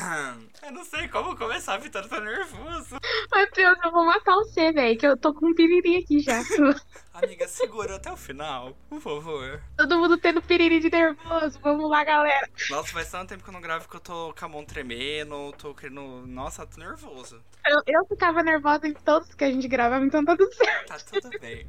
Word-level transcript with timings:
Eu 0.62 0.72
não 0.72 0.84
sei 0.84 1.08
como 1.08 1.36
começar, 1.36 1.76
Vitor 1.78 2.06
tá 2.08 2.20
nervoso. 2.20 2.96
Matheus, 3.30 3.78
eu 3.84 3.90
vou 3.90 4.04
matar 4.04 4.34
você, 4.36 4.72
velho, 4.72 4.98
que 4.98 5.06
eu 5.06 5.16
tô 5.16 5.32
com 5.34 5.46
um 5.46 5.54
piriri 5.54 5.96
aqui 5.96 6.20
já. 6.20 6.40
Amiga, 7.14 7.48
segura 7.48 7.96
até 7.96 8.12
o 8.12 8.16
final, 8.16 8.76
por 8.88 9.00
favor. 9.00 9.62
Todo 9.76 9.98
mundo 9.98 10.16
tendo 10.16 10.40
piriri 10.40 10.80
de 10.80 10.90
nervoso. 10.90 11.58
Vamos 11.60 11.90
lá, 11.90 12.04
galera. 12.04 12.48
Nossa, 12.70 12.92
faz 12.92 13.10
tanto 13.10 13.30
tempo 13.30 13.42
que 13.42 13.48
eu 13.48 13.54
não 13.54 13.60
gravo 13.60 13.88
que 13.88 13.96
eu 13.96 14.00
tô 14.00 14.32
com 14.32 14.44
a 14.44 14.48
mão 14.48 14.64
tremendo, 14.64 15.52
tô 15.58 15.74
querendo. 15.74 16.26
Nossa, 16.26 16.66
tô 16.66 16.78
nervoso. 16.80 17.42
Eu, 17.66 17.82
eu 17.86 18.04
ficava 18.06 18.42
nervosa 18.42 18.86
em 18.86 18.94
todos 18.94 19.34
que 19.34 19.44
a 19.44 19.50
gente 19.50 19.68
gravava, 19.68 20.04
então 20.04 20.24
tá 20.24 20.36
tudo 20.36 20.52
certo. 20.54 20.86
Tá 20.86 20.98
tudo 20.98 21.30
bem. 21.40 21.66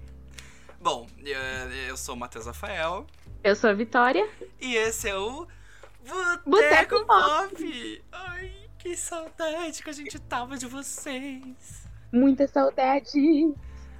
Bom, 0.79 1.07
eu, 1.23 1.39
eu 1.89 1.97
sou 1.97 2.15
o 2.15 2.17
Matheus 2.17 2.45
Rafael. 2.45 3.05
Eu 3.43 3.55
sou 3.55 3.69
a 3.69 3.73
Vitória. 3.73 4.27
E 4.59 4.75
esse 4.75 5.09
é 5.09 5.17
o 5.17 5.47
Boteco, 6.05 6.49
Boteco 6.49 7.05
Pop. 7.05 8.03
Ai, 8.11 8.51
que 8.77 8.95
saudade 8.95 9.83
que 9.83 9.89
a 9.89 9.93
gente 9.93 10.19
tava 10.19 10.57
de 10.57 10.65
vocês. 10.65 11.87
Muita 12.11 12.47
saudade. 12.47 13.53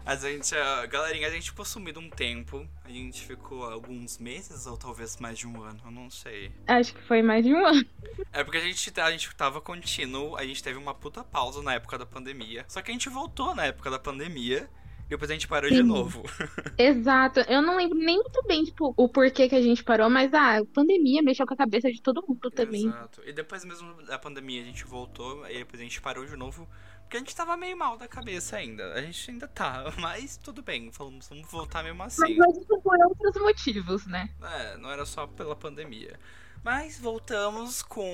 A 0.04 0.16
gente, 0.16 0.56
uh, 0.56 0.88
galerinha, 0.90 1.28
a 1.28 1.32
gente 1.32 1.52
ficou 1.52 1.64
sumido 1.64 2.00
um 2.00 2.10
tempo. 2.10 2.68
A 2.84 2.90
gente 2.90 3.24
ficou 3.24 3.64
alguns 3.64 4.18
meses 4.18 4.66
ou 4.66 4.76
talvez 4.76 5.18
mais 5.18 5.38
de 5.38 5.48
um 5.48 5.62
ano, 5.62 5.80
eu 5.86 5.92
não 5.92 6.10
sei. 6.10 6.52
Acho 6.68 6.96
que 6.96 7.02
foi 7.04 7.22
mais 7.22 7.46
de 7.46 7.54
um 7.54 7.66
ano. 7.66 7.86
É 8.34 8.44
porque 8.44 8.58
a 8.58 8.62
gente, 8.62 9.00
a 9.00 9.12
gente 9.12 9.34
tava 9.36 9.62
contínuo, 9.62 10.36
a 10.36 10.44
gente 10.44 10.64
teve 10.64 10.78
uma 10.78 10.94
puta 10.94 11.24
pausa 11.24 11.62
na 11.62 11.76
época 11.76 11.98
da 11.98 12.06
pandemia. 12.06 12.66
Só 12.68 12.82
que 12.82 12.90
a 12.90 12.94
gente 12.94 13.10
voltou 13.10 13.54
na 13.54 13.66
época 13.66 13.92
da 13.92 14.00
pandemia. 14.00 14.68
E 15.12 15.14
depois 15.14 15.30
a 15.30 15.34
gente 15.34 15.46
parou 15.46 15.70
Sim. 15.70 15.76
de 15.76 15.84
novo. 15.84 16.24
Exato. 16.80 17.42
Eu 17.42 17.62
não 17.62 17.76
lembro 17.76 17.98
nem 17.98 18.16
muito 18.16 18.42
bem, 18.48 18.64
tipo, 18.64 18.94
o 18.96 19.10
porquê 19.10 19.50
que 19.50 19.56
a 19.56 19.62
gente 19.62 19.84
parou, 19.84 20.10
mas 20.10 20.34
ah, 20.34 20.64
pandemia 20.74 21.22
mexeu 21.22 21.46
com 21.46 21.54
a 21.54 21.58
cabeça 21.58 21.92
de 21.92 22.02
todo 22.02 22.24
mundo 22.26 22.50
também. 22.50 22.88
Exato. 22.88 23.22
E 23.26 23.34
depois 23.34 23.66
mesmo 23.66 24.02
da 24.04 24.18
pandemia 24.18 24.62
a 24.62 24.66
gente 24.66 24.86
voltou, 24.86 25.46
e 25.50 25.58
depois 25.58 25.82
a 25.82 25.84
gente 25.84 26.02
parou 26.02 26.26
de 26.26 26.38
novo. 26.38 26.66
Porque 27.02 27.18
a 27.18 27.20
gente 27.20 27.36
tava 27.36 27.58
meio 27.58 27.76
mal 27.76 27.98
da 27.98 28.08
cabeça 28.08 28.56
ainda. 28.56 28.94
A 28.94 29.02
gente 29.02 29.32
ainda 29.32 29.50
tá, 29.50 29.92
mas 30.00 30.38
tudo 30.38 30.62
bem, 30.62 30.90
vamos, 30.92 31.28
vamos 31.28 31.52
voltar 31.52 31.84
mesmo 31.84 32.02
assim. 32.04 32.38
Mas 32.38 32.56
isso 32.56 32.80
por 32.82 32.98
outros 33.06 33.36
motivos, 33.42 34.08
né? 34.08 34.30
É, 34.42 34.78
não 34.78 34.90
era 34.90 35.06
só 35.06 35.28
pela 35.28 35.58
pandemia. 35.58 36.18
Mas 36.64 37.00
voltamos 37.00 37.82
com 37.82 38.08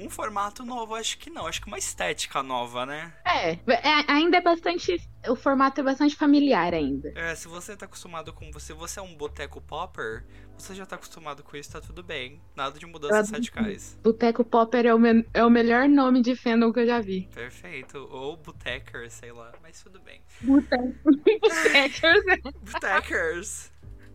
um 0.00 0.10
formato 0.10 0.64
novo, 0.64 0.94
acho 0.96 1.16
que 1.18 1.30
não, 1.30 1.46
acho 1.46 1.60
que 1.60 1.68
uma 1.68 1.78
estética 1.78 2.42
nova, 2.42 2.84
né? 2.84 3.12
É, 3.24 3.52
é, 3.52 4.04
ainda 4.12 4.38
é 4.38 4.40
bastante. 4.40 5.00
O 5.28 5.36
formato 5.36 5.80
é 5.80 5.84
bastante 5.84 6.16
familiar 6.16 6.74
ainda. 6.74 7.12
É, 7.14 7.32
se 7.36 7.46
você 7.46 7.76
tá 7.76 7.86
acostumado 7.86 8.32
com. 8.32 8.50
Se 8.58 8.72
você 8.72 8.98
é 8.98 9.02
um 9.02 9.14
boteco 9.14 9.60
popper, 9.60 10.24
você 10.58 10.74
já 10.74 10.84
tá 10.84 10.96
acostumado 10.96 11.44
com 11.44 11.56
isso, 11.56 11.70
tá 11.70 11.80
tudo 11.80 12.02
bem. 12.02 12.40
Nada 12.56 12.76
de 12.78 12.86
mudanças 12.86 13.28
Eu- 13.28 13.34
radicais. 13.34 13.96
Boteco 14.02 14.44
Popper 14.44 14.84
é 14.86 14.92
o, 14.94 14.98
me- 14.98 15.24
é 15.32 15.44
o 15.44 15.50
melhor 15.50 15.88
nome 15.88 16.22
de 16.22 16.34
fandom 16.34 16.72
que 16.72 16.80
eu 16.80 16.86
já 16.86 17.00
vi. 17.00 17.28
Perfeito. 17.32 17.98
Ou 18.10 18.36
botecker, 18.36 19.08
sei 19.10 19.30
lá, 19.32 19.52
mas 19.62 19.80
tudo 19.82 20.00
bem. 20.00 20.20
Boteco. 20.40 20.92
Boteckers! 22.72 23.71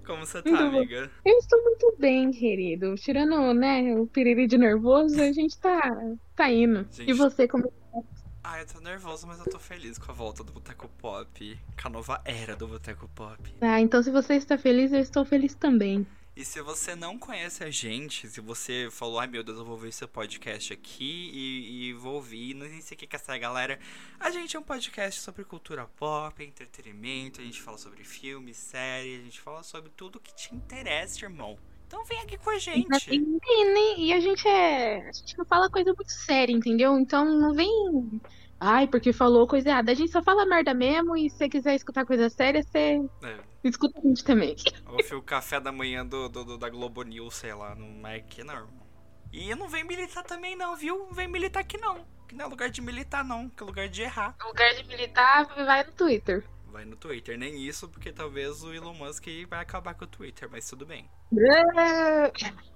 Como 0.08 0.26
você 0.26 0.42
tá, 0.42 0.50
bom. 0.50 0.78
amiga? 0.78 1.12
Eu 1.26 1.38
estou 1.38 1.62
muito 1.62 1.96
bem, 2.00 2.32
querido. 2.32 2.96
Tirando, 2.96 3.54
né, 3.54 3.94
o 3.94 4.08
piriri 4.08 4.48
de 4.48 4.58
nervoso, 4.58 5.22
a 5.22 5.34
gente 5.34 5.58
tá, 5.60 5.82
tá 6.34 6.50
indo. 6.50 6.88
Gente. 6.90 7.12
E 7.12 7.14
você, 7.14 7.46
como. 7.46 7.72
Ah, 8.42 8.62
eu 8.62 8.66
tô 8.66 8.80
nervoso, 8.80 9.28
mas 9.28 9.40
eu 9.40 9.46
tô 9.46 9.60
feliz 9.60 9.98
com 9.98 10.10
a 10.10 10.16
volta 10.16 10.42
do 10.46 10.54
Boteco 10.54 10.88
Pop. 10.98 11.60
Com 11.82 11.88
a 11.90 11.92
nova 11.92 12.22
era 12.24 12.56
do 12.56 12.66
Boteco 12.66 13.10
Pop. 13.14 13.54
Ah, 13.60 13.82
então 13.82 14.02
se 14.02 14.10
você 14.10 14.36
está 14.36 14.58
feliz, 14.58 14.94
eu 14.94 15.02
estou 15.02 15.26
feliz 15.26 15.54
também. 15.54 16.08
E 16.38 16.46
se 16.46 16.62
você 16.62 16.96
não 16.96 17.18
conhece 17.18 17.64
a 17.64 17.72
gente, 17.72 18.28
se 18.28 18.40
você 18.40 18.90
falou, 18.92 19.20
ai 19.20 19.26
meu 19.26 19.44
Deus, 19.44 19.58
eu 19.58 19.66
vou 19.66 19.76
ver 19.76 19.92
seu 19.92 20.08
podcast 20.08 20.72
aqui 20.72 21.32
e, 21.34 21.90
e 21.90 21.94
vou 21.94 22.14
ouvir, 22.14 22.54
não 22.54 22.68
sei 22.80 22.96
o 22.96 23.00
que 23.00 23.08
que 23.08 23.16
é 23.16 23.18
essa 23.18 23.36
galera. 23.40 23.80
A 24.20 24.30
gente 24.30 24.56
é 24.56 24.60
um 24.60 24.64
podcast 24.64 25.20
sobre 25.20 25.44
cultura 25.44 25.90
pop, 25.96 26.44
entretenimento, 26.44 27.42
a 27.42 27.44
gente 27.44 27.60
fala 27.60 27.80
sobre 27.80 28.04
filmes, 28.04 28.56
séries, 28.56 29.20
a 29.20 29.24
gente 29.24 29.42
fala 29.42 29.64
sobre 29.64 29.90
tudo 29.98 30.20
que 30.20 30.32
te 30.36 30.54
interessa, 30.54 31.26
irmão. 31.26 31.58
Então 31.88 32.06
vem 32.06 32.20
aqui 32.20 32.38
com 32.38 32.52
a 32.52 32.60
gente. 32.60 33.10
E, 33.12 33.18
né, 33.18 33.96
e 33.98 34.14
a 34.14 34.20
gente 34.20 34.48
é. 34.48 35.10
A 35.10 35.12
gente 35.12 35.36
não 35.40 35.46
fala 35.46 35.72
coisa 35.72 35.92
muito 35.92 36.12
séria, 36.12 36.54
entendeu? 36.54 37.00
Então 37.00 37.26
não 37.26 37.56
vem. 37.56 38.22
Ai, 38.60 38.86
porque 38.86 39.12
falou 39.12 39.48
coisa 39.48 39.70
errada. 39.70 39.92
A 39.92 39.96
gente 39.96 40.12
só 40.12 40.22
fala 40.22 40.46
merda 40.46 40.72
mesmo 40.76 41.18
e 41.18 41.32
se 41.32 41.38
você 41.38 41.50
quiser 41.50 41.74
escutar 41.74 42.06
coisa 42.06 42.30
séria, 42.30 42.62
você 42.62 43.02
É, 43.24 43.40
escuta 43.70 44.00
a 44.00 44.02
gente 44.02 44.24
também. 44.24 44.56
o 45.16 45.22
café 45.22 45.60
da 45.60 45.72
manhã 45.72 46.06
do, 46.06 46.28
do- 46.30 46.46
do- 46.46 46.58
da 46.58 46.70
Globo 46.70 47.04
News, 47.04 47.36
sei 47.36 47.54
lá, 47.54 47.76
não 47.76 48.08
é 48.08 48.24
não, 48.44 48.54
irmão. 48.56 48.88
E 49.32 49.54
não 49.56 49.68
vem 49.68 49.84
militar 49.84 50.24
também 50.24 50.56
não, 50.56 50.76
viu? 50.76 50.98
Não 51.00 51.14
vem 51.14 51.28
militar 51.28 51.60
aqui 51.62 51.78
não. 51.78 52.06
Que 52.28 52.36
não 52.36 52.46
é 52.46 52.48
lugar 52.48 52.70
de 52.70 52.82
militar 52.82 53.24
não, 53.24 53.50
que 53.50 53.64
é 53.64 53.66
lugar 53.66 53.88
de 53.90 54.02
errar. 54.02 54.36
Lugar 54.46 54.74
de 54.74 54.84
militar, 54.88 55.46
vai 55.66 55.84
no 55.84 55.92
Twitter. 55.92 56.44
Vai 56.68 56.86
no 56.86 56.96
Twitter, 56.96 57.38
nem 57.38 57.62
isso, 57.66 57.88
porque 57.90 58.12
talvez 58.12 58.62
o 58.64 58.74
Elon 58.74 58.94
Musk 58.94 59.26
vai 59.50 59.62
acabar 59.62 59.94
com 59.96 60.04
o 60.06 60.08
Twitter, 60.08 60.50
mas 60.52 60.68
tudo 60.70 60.86
bem. 60.86 61.10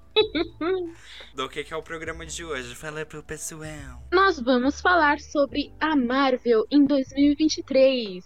Do 1.36 1.48
que, 1.50 1.64
que 1.64 1.74
é 1.74 1.78
o 1.78 1.84
programa 1.84 2.26
de 2.26 2.44
hoje? 2.44 2.76
Fala 2.76 3.06
pro 3.06 3.24
pessoal. 3.24 4.04
Nós 4.12 4.40
vamos 4.40 4.82
falar 4.82 5.20
sobre 5.20 5.74
a 5.80 5.96
Marvel 5.96 6.66
em 6.70 6.86
2023. 6.86 8.24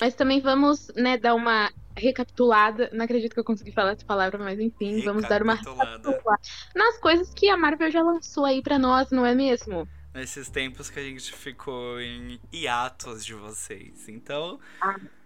Mas 0.00 0.14
também 0.14 0.40
vamos, 0.40 0.88
né, 0.96 1.16
dar 1.16 1.34
uma 1.34 1.70
recapitulada. 1.98 2.90
Não 2.92 3.04
acredito 3.04 3.34
que 3.34 3.40
eu 3.40 3.44
consegui 3.44 3.72
falar 3.72 3.92
essa 3.92 4.04
palavra, 4.04 4.38
mas 4.38 4.58
enfim, 4.58 5.00
vamos 5.02 5.22
dar 5.28 5.42
uma 5.42 5.54
Recapitulada. 5.54 6.40
nas 6.74 6.98
coisas 6.98 7.32
que 7.34 7.48
a 7.48 7.56
Marvel 7.56 7.90
já 7.90 8.02
lançou 8.02 8.44
aí 8.44 8.62
pra 8.62 8.78
nós, 8.78 9.10
não 9.10 9.24
é 9.26 9.34
mesmo? 9.34 9.88
Nesses 10.14 10.48
tempos 10.48 10.88
que 10.90 10.98
a 10.98 11.02
gente 11.02 11.32
ficou 11.32 12.00
em 12.00 12.40
hiatos 12.52 13.24
de 13.24 13.34
vocês. 13.34 14.08
Então, 14.08 14.58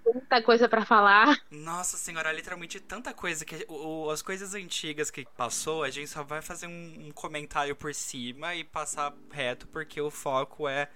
Muita 0.05 0.43
coisa 0.43 0.69
pra 0.69 0.85
falar. 0.85 1.39
nossa 1.51 1.97
senhora, 1.97 2.33
literalmente 2.33 2.81
tanta 2.81 3.15
coisa 3.15 3.45
que 3.45 3.65
o- 3.69 4.07
o- 4.07 4.11
as 4.11 4.21
coisas 4.21 4.53
antigas 4.55 5.11
que 5.11 5.25
passou, 5.37 5.85
a 5.85 5.91
gente 5.91 6.09
só 6.11 6.25
vai 6.25 6.43
fazer 6.43 6.67
um, 6.67 7.07
um 7.07 7.11
comentário 7.13 7.75
por 7.77 7.95
cima 7.95 8.55
e 8.57 8.65
passar 8.65 9.15
reto, 9.31 9.67
porque 9.69 10.01
o 10.01 10.11
foco 10.11 10.69
é 10.69 10.89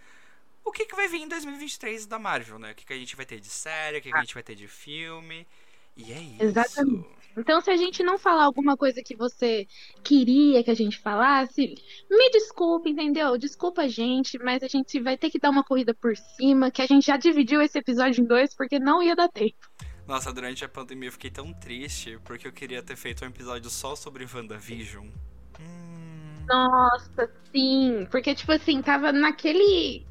o 0.65 0.73
que, 0.73 0.85
que 0.85 0.97
vai 0.97 1.07
vir 1.07 1.21
em 1.23 1.29
2023 1.29 2.07
da 2.07 2.19
Marvel, 2.19 2.59
né? 2.59 2.73
O 2.73 2.75
que, 2.75 2.85
que 2.85 2.93
a 2.93 2.99
gente 2.99 3.15
vai 3.15 3.25
ter 3.25 3.39
de 3.39 3.49
série, 3.49 3.99
o 3.99 4.03
que, 4.03 4.11
que 4.11 4.17
a 4.17 4.21
gente 4.21 4.35
vai 4.35 4.43
ter 4.43 4.57
de 4.57 4.67
filme. 4.67 5.47
E 5.97 6.13
é 6.13 6.21
isso. 6.21 6.43
Exatamente. 6.43 7.17
Então, 7.37 7.61
se 7.61 7.71
a 7.71 7.77
gente 7.77 8.03
não 8.03 8.17
falar 8.17 8.45
alguma 8.45 8.77
coisa 8.77 9.03
que 9.03 9.15
você 9.15 9.67
queria 10.03 10.65
que 10.65 10.71
a 10.71 10.75
gente 10.75 10.99
falasse, 10.99 11.75
me 12.11 12.31
desculpe, 12.31 12.89
entendeu? 12.89 13.37
Desculpa 13.37 13.83
a 13.83 13.89
gente, 13.89 14.39
mas 14.39 14.63
a 14.63 14.69
gente 14.69 14.99
vai 15.01 15.19
ter 15.19 15.29
que 15.29 15.39
dar 15.39 15.51
uma 15.51 15.63
corrida 15.63 15.93
por 15.93 16.17
cima, 16.17 16.71
que 16.71 16.81
a 16.81 16.87
gente 16.87 17.07
já 17.07 17.19
dividiu 17.19 17.61
esse 17.61 17.79
episódio 17.79 18.23
em 18.23 18.27
dois, 18.27 18.55
porque 18.55 18.79
não 18.79 19.03
ia 19.03 19.15
dar 19.15 19.29
tempo. 19.29 19.69
Nossa, 20.07 20.33
durante 20.33 20.65
a 20.65 20.69
pandemia 20.69 21.09
eu 21.09 21.13
fiquei 21.13 21.31
tão 21.31 21.53
triste 21.53 22.19
porque 22.25 22.47
eu 22.47 22.53
queria 22.53 22.83
ter 22.83 22.97
feito 22.97 23.25
um 23.25 23.29
episódio 23.29 23.69
só 23.69 23.95
sobre 23.95 24.25
WandaVision. 24.25 25.09
Hum. 25.61 26.45
Nossa, 26.49 27.31
sim. 27.53 28.07
Porque, 28.11 28.35
tipo 28.35 28.53
assim, 28.53 28.81
tava 28.81 29.13
naquele. 29.13 30.07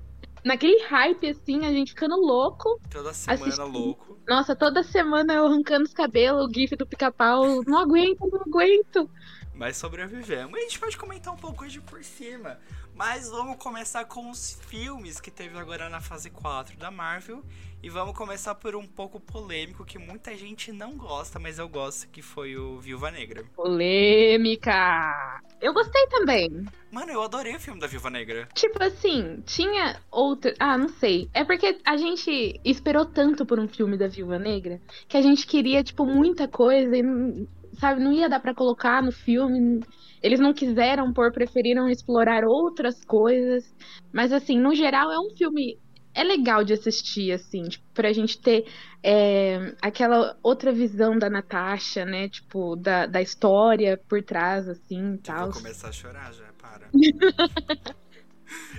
Naquele 0.46 0.80
hype, 0.84 1.28
assim, 1.28 1.66
a 1.66 1.72
gente 1.72 1.94
ficando 1.94 2.16
louco. 2.18 2.80
Toda 2.92 3.12
semana 3.12 3.64
louco. 3.64 4.20
Nossa, 4.28 4.56
toda 4.56 4.84
semana 4.84 5.34
eu 5.34 5.48
arrancando 5.48 5.86
os 5.86 5.94
cabelos, 5.94 6.48
o 6.48 6.54
gif 6.54 6.76
do 6.76 6.86
pica-pau. 6.86 7.64
Não 7.66 7.80
aguento, 7.80 8.20
não 8.32 8.42
aguento. 8.42 9.10
Mas 9.56 9.76
sobrevivemos. 9.78 10.56
E 10.56 10.60
a 10.60 10.64
gente 10.64 10.80
pode 10.80 10.98
comentar 10.98 11.34
um 11.34 11.38
pouco 11.38 11.64
hoje 11.64 11.82
por 11.82 12.04
cima. 12.04 12.60
Mas 12.94 13.28
vamos 13.28 13.58
começar 13.58 14.06
com 14.06 14.30
os 14.30 14.60
filmes 14.68 15.20
que 15.20 15.32
teve 15.32 15.58
agora 15.58 15.90
na 15.90 16.00
fase 16.00 16.30
4 16.30 16.78
da 16.78 16.92
Marvel. 16.92 17.44
E 17.82 17.90
vamos 17.90 18.16
começar 18.16 18.54
por 18.54 18.76
um 18.76 18.86
pouco 18.86 19.20
polêmico 19.20 19.84
que 19.84 19.98
muita 19.98 20.36
gente 20.36 20.72
não 20.72 20.96
gosta, 20.96 21.40
mas 21.40 21.58
eu 21.58 21.68
gosto, 21.68 22.08
que 22.10 22.22
foi 22.22 22.56
o 22.56 22.80
Viúva 22.80 23.10
Negra. 23.10 23.44
Polêmica. 23.56 25.42
Eu 25.66 25.74
gostei 25.74 26.06
também. 26.12 26.64
Mano, 26.92 27.12
eu 27.12 27.24
adorei 27.24 27.56
o 27.56 27.60
filme 27.60 27.80
da 27.80 27.88
Viúva 27.88 28.08
Negra. 28.08 28.48
Tipo 28.54 28.84
assim, 28.84 29.42
tinha 29.48 30.00
outra. 30.12 30.54
Ah, 30.60 30.78
não 30.78 30.90
sei. 30.90 31.28
É 31.34 31.44
porque 31.44 31.80
a 31.84 31.98
gente 31.98 32.62
esperou 32.64 33.04
tanto 33.04 33.48
por 33.48 33.60
um 33.60 33.68
filme 33.68 33.98
da 33.98 34.08
Viúva 34.08 34.38
Negra 34.38 34.80
que 35.08 35.18
a 35.18 35.24
gente 35.24 35.48
queria, 35.48 35.84
tipo, 35.84 36.06
muita 36.06 36.48
coisa 36.48 36.96
e, 36.96 37.48
sabe, 37.80 38.00
não 38.00 38.14
ia 38.14 38.30
dar 38.30 38.40
pra 38.40 38.54
colocar 38.54 39.02
no 39.02 39.12
filme. 39.12 39.80
Eles 40.22 40.40
não 40.40 40.54
quiseram 40.54 41.12
pôr, 41.12 41.32
preferiram 41.32 41.90
explorar 41.90 42.46
outras 42.46 43.04
coisas. 43.04 43.74
Mas, 44.14 44.32
assim, 44.32 44.60
no 44.60 44.76
geral, 44.76 45.12
é 45.12 45.18
um 45.18 45.36
filme. 45.36 45.80
É 46.16 46.24
legal 46.24 46.64
de 46.64 46.72
assistir, 46.74 47.34
assim, 47.34 47.64
tipo, 47.64 47.86
pra 47.94 48.14
gente 48.14 48.40
ter 48.40 48.66
é, 49.04 49.76
aquela 49.82 50.38
outra 50.42 50.72
visão 50.72 51.20
da 51.20 51.30
Natasha, 51.30 52.06
né? 52.06 52.30
Tipo, 52.30 52.78
da, 52.78 53.06
da 53.06 53.22
história 53.22 54.02
por 54.08 54.24
trás, 54.24 54.68
assim, 54.70 55.16
e 55.16 55.18
tal. 55.18 55.52
vou 55.52 55.62
começar 55.62 55.90
a 55.90 55.92
chorar 55.92 56.34
já, 56.34 56.46
para. 56.58 56.90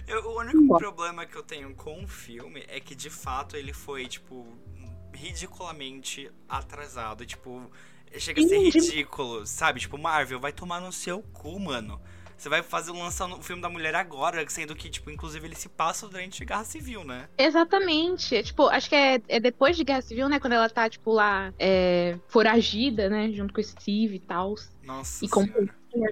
Eu- 0.06 0.24
o 0.30 0.38
único 0.38 0.64
Bom. 0.66 0.78
problema 0.78 1.26
que 1.26 1.36
eu 1.36 1.42
tenho 1.42 1.74
com 1.74 2.04
o 2.04 2.08
filme 2.08 2.64
é 2.68 2.78
que, 2.80 2.94
de 2.94 3.10
fato, 3.10 3.56
ele 3.56 3.72
foi, 3.72 4.06
tipo, 4.06 4.46
ridiculamente 5.12 6.30
atrasado. 6.48 7.26
Tipo, 7.26 7.70
chega 8.16 8.40
a 8.40 8.48
ser 8.48 8.58
ridículo, 8.58 9.44
sabe? 9.46 9.80
Tipo, 9.80 9.98
Marvel, 9.98 10.38
vai 10.38 10.52
tomar 10.52 10.80
no 10.80 10.92
seu 10.92 11.20
cu, 11.22 11.58
mano. 11.58 12.00
Você 12.36 12.48
vai 12.48 12.62
fazer 12.62 12.92
lançar 12.92 13.26
o 13.28 13.42
filme 13.42 13.62
da 13.62 13.68
mulher 13.68 13.94
agora, 13.94 14.44
sendo 14.48 14.74
que, 14.76 14.90
tipo, 14.90 15.10
inclusive 15.10 15.46
ele 15.46 15.54
se 15.54 15.68
passa 15.68 16.06
durante 16.06 16.42
a 16.42 16.46
Guerra 16.46 16.64
Civil, 16.64 17.02
né? 17.04 17.28
Exatamente. 17.38 18.36
É, 18.36 18.42
tipo, 18.42 18.66
acho 18.68 18.88
que 18.88 18.94
é, 18.94 19.20
é 19.28 19.40
depois 19.40 19.76
de 19.76 19.84
Guerra 19.84 20.02
Civil, 20.02 20.28
né? 20.28 20.38
Quando 20.38 20.52
ela 20.52 20.68
tá, 20.68 20.88
tipo, 20.88 21.12
lá 21.12 21.52
é, 21.58 22.18
foragida, 22.28 23.08
né? 23.08 23.30
Junto 23.32 23.54
com 23.54 23.60
o 23.60 23.64
Steve 23.64 24.16
e 24.16 24.20
tal. 24.20 24.54
Nossa 24.84 25.24
E 25.24 25.28
com-. 25.28 25.46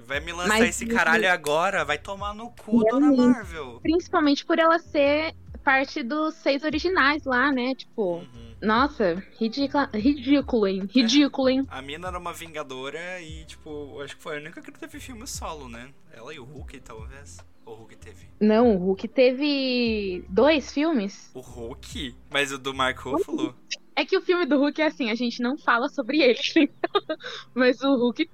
Vai 0.07 0.19
me 0.19 0.31
lançar 0.33 0.47
Mas- 0.57 0.69
esse 0.69 0.87
caralho 0.87 1.31
agora, 1.31 1.85
vai 1.85 1.99
tomar 1.99 2.33
no 2.33 2.49
cu, 2.49 2.83
dona? 2.89 3.11
Marvel. 3.11 3.79
Principalmente 3.83 4.43
por 4.43 4.57
ela 4.57 4.79
ser 4.79 5.35
parte 5.63 6.01
dos 6.01 6.33
seis 6.35 6.63
originais 6.63 7.23
lá, 7.23 7.51
né? 7.51 7.75
Tipo, 7.75 8.17
Uhum. 8.17 8.54
Nossa, 8.65 9.23
ridícula, 9.39 9.89
ridículo, 9.93 10.67
hein? 10.67 10.87
Ridículo, 10.91 11.49
hein? 11.49 11.65
A 11.69 11.81
mina 11.81 12.07
era 12.07 12.17
uma 12.19 12.33
vingadora 12.33 13.21
e, 13.21 13.45
tipo, 13.45 13.99
acho 14.01 14.15
que 14.17 14.23
foi 14.23 14.37
a 14.37 14.39
única 14.39 14.61
que 14.61 14.71
não 14.71 14.79
teve 14.79 14.99
filme 14.99 15.25
solo, 15.27 15.69
né? 15.69 15.89
Ela 16.11 16.33
e 16.33 16.39
o 16.39 16.43
Hulk, 16.43 16.79
talvez. 16.81 17.37
O 17.65 17.71
Hulk 17.73 17.95
teve. 17.97 18.27
Não, 18.39 18.75
o 18.75 18.77
Hulk 18.77 19.07
teve 19.07 20.23
dois 20.29 20.71
filmes. 20.73 21.31
O 21.33 21.39
Hulk? 21.39 22.15
Mas 22.29 22.51
o 22.51 22.57
do 22.57 22.73
Mark 22.73 22.99
Ruffalo? 22.99 23.55
É 23.95 24.05
que 24.05 24.17
o 24.17 24.21
filme 24.21 24.45
do 24.45 24.57
Hulk 24.57 24.81
é 24.81 24.87
assim, 24.87 25.09
a 25.09 25.15
gente 25.15 25.41
não 25.41 25.57
fala 25.57 25.87
sobre 25.89 26.21
ele, 26.21 26.37
entendeu? 26.51 27.17
Mas 27.53 27.81
o 27.81 27.95
Hulk. 27.95 28.29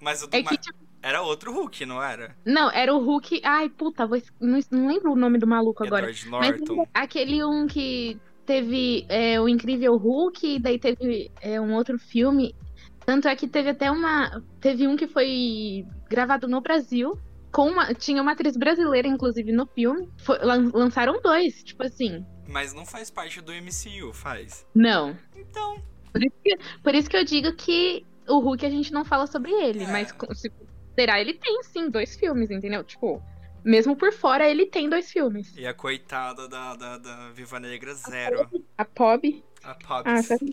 Mas 0.00 0.22
o 0.22 0.26
do 0.28 0.36
É 0.36 0.42
Mar... 0.42 0.50
que, 0.50 0.58
tipo, 0.58 0.78
Era 1.02 1.22
outro 1.22 1.52
Hulk, 1.52 1.84
não 1.86 2.00
era? 2.02 2.36
não, 2.44 2.70
era 2.70 2.94
o 2.94 2.98
Hulk. 3.04 3.40
Ai, 3.42 3.68
puta, 3.68 4.06
vou... 4.06 4.20
não, 4.40 4.60
não 4.70 4.86
lembro 4.86 5.12
o 5.12 5.16
nome 5.16 5.38
do 5.38 5.46
maluco 5.46 5.82
agora. 5.84 6.10
Edward 6.10 6.28
Mas 6.28 6.60
Norton. 6.60 6.86
aquele 6.94 7.42
um 7.44 7.66
que 7.66 8.20
teve 8.52 9.06
é, 9.08 9.40
o 9.40 9.48
Incrível 9.48 9.96
Hulk, 9.96 10.46
e 10.56 10.58
daí 10.60 10.78
teve 10.78 11.30
é, 11.40 11.58
um 11.60 11.74
outro 11.74 11.98
filme. 11.98 12.54
Tanto 13.06 13.26
é 13.26 13.34
que 13.34 13.48
teve 13.48 13.70
até 13.70 13.90
uma. 13.90 14.42
Teve 14.60 14.86
um 14.86 14.94
que 14.96 15.06
foi 15.06 15.84
gravado 16.10 16.46
no 16.46 16.60
Brasil. 16.60 17.18
Com 17.50 17.68
uma, 17.68 17.92
tinha 17.94 18.22
uma 18.22 18.32
atriz 18.32 18.56
brasileira, 18.56 19.08
inclusive, 19.08 19.52
no 19.52 19.66
filme. 19.66 20.08
Foi- 20.24 20.38
lan- 20.38 20.70
lançaram 20.72 21.20
dois, 21.22 21.62
tipo 21.64 21.82
assim. 21.82 22.24
Mas 22.48 22.72
não 22.74 22.84
faz 22.86 23.10
parte 23.10 23.40
do 23.40 23.52
MCU, 23.52 24.12
faz. 24.12 24.66
Não. 24.74 25.16
Então, 25.36 25.76
Por 26.12 26.22
isso 26.22 26.36
que, 26.44 26.58
por 26.82 26.94
isso 26.94 27.10
que 27.10 27.16
eu 27.16 27.24
digo 27.24 27.52
que 27.54 28.04
o 28.28 28.38
Hulk 28.38 28.64
a 28.66 28.70
gente 28.70 28.92
não 28.92 29.04
fala 29.04 29.26
sobre 29.26 29.50
ele. 29.50 29.84
É. 29.84 29.86
Mas 29.86 30.08
se 30.08 30.14
considerar, 30.14 31.20
ele 31.20 31.34
tem 31.34 31.62
sim 31.62 31.88
dois 31.90 32.16
filmes, 32.16 32.50
entendeu? 32.50 32.84
Tipo, 32.84 33.22
mesmo 33.64 33.96
por 33.96 34.12
fora, 34.12 34.48
ele 34.48 34.66
tem 34.66 34.88
dois 34.88 35.10
filmes. 35.10 35.56
e 35.56 35.66
a 35.66 35.74
coitada 35.74 36.48
da, 36.48 36.74
da, 36.76 36.98
da 36.98 37.30
Viva 37.30 37.58
Negra, 37.60 37.94
zero. 37.94 38.48
A 38.76 38.84
Pob. 38.84 39.44
A 39.62 39.74
Pops. 39.74 40.30
Ah, 40.30 40.36
tá. 40.38 40.44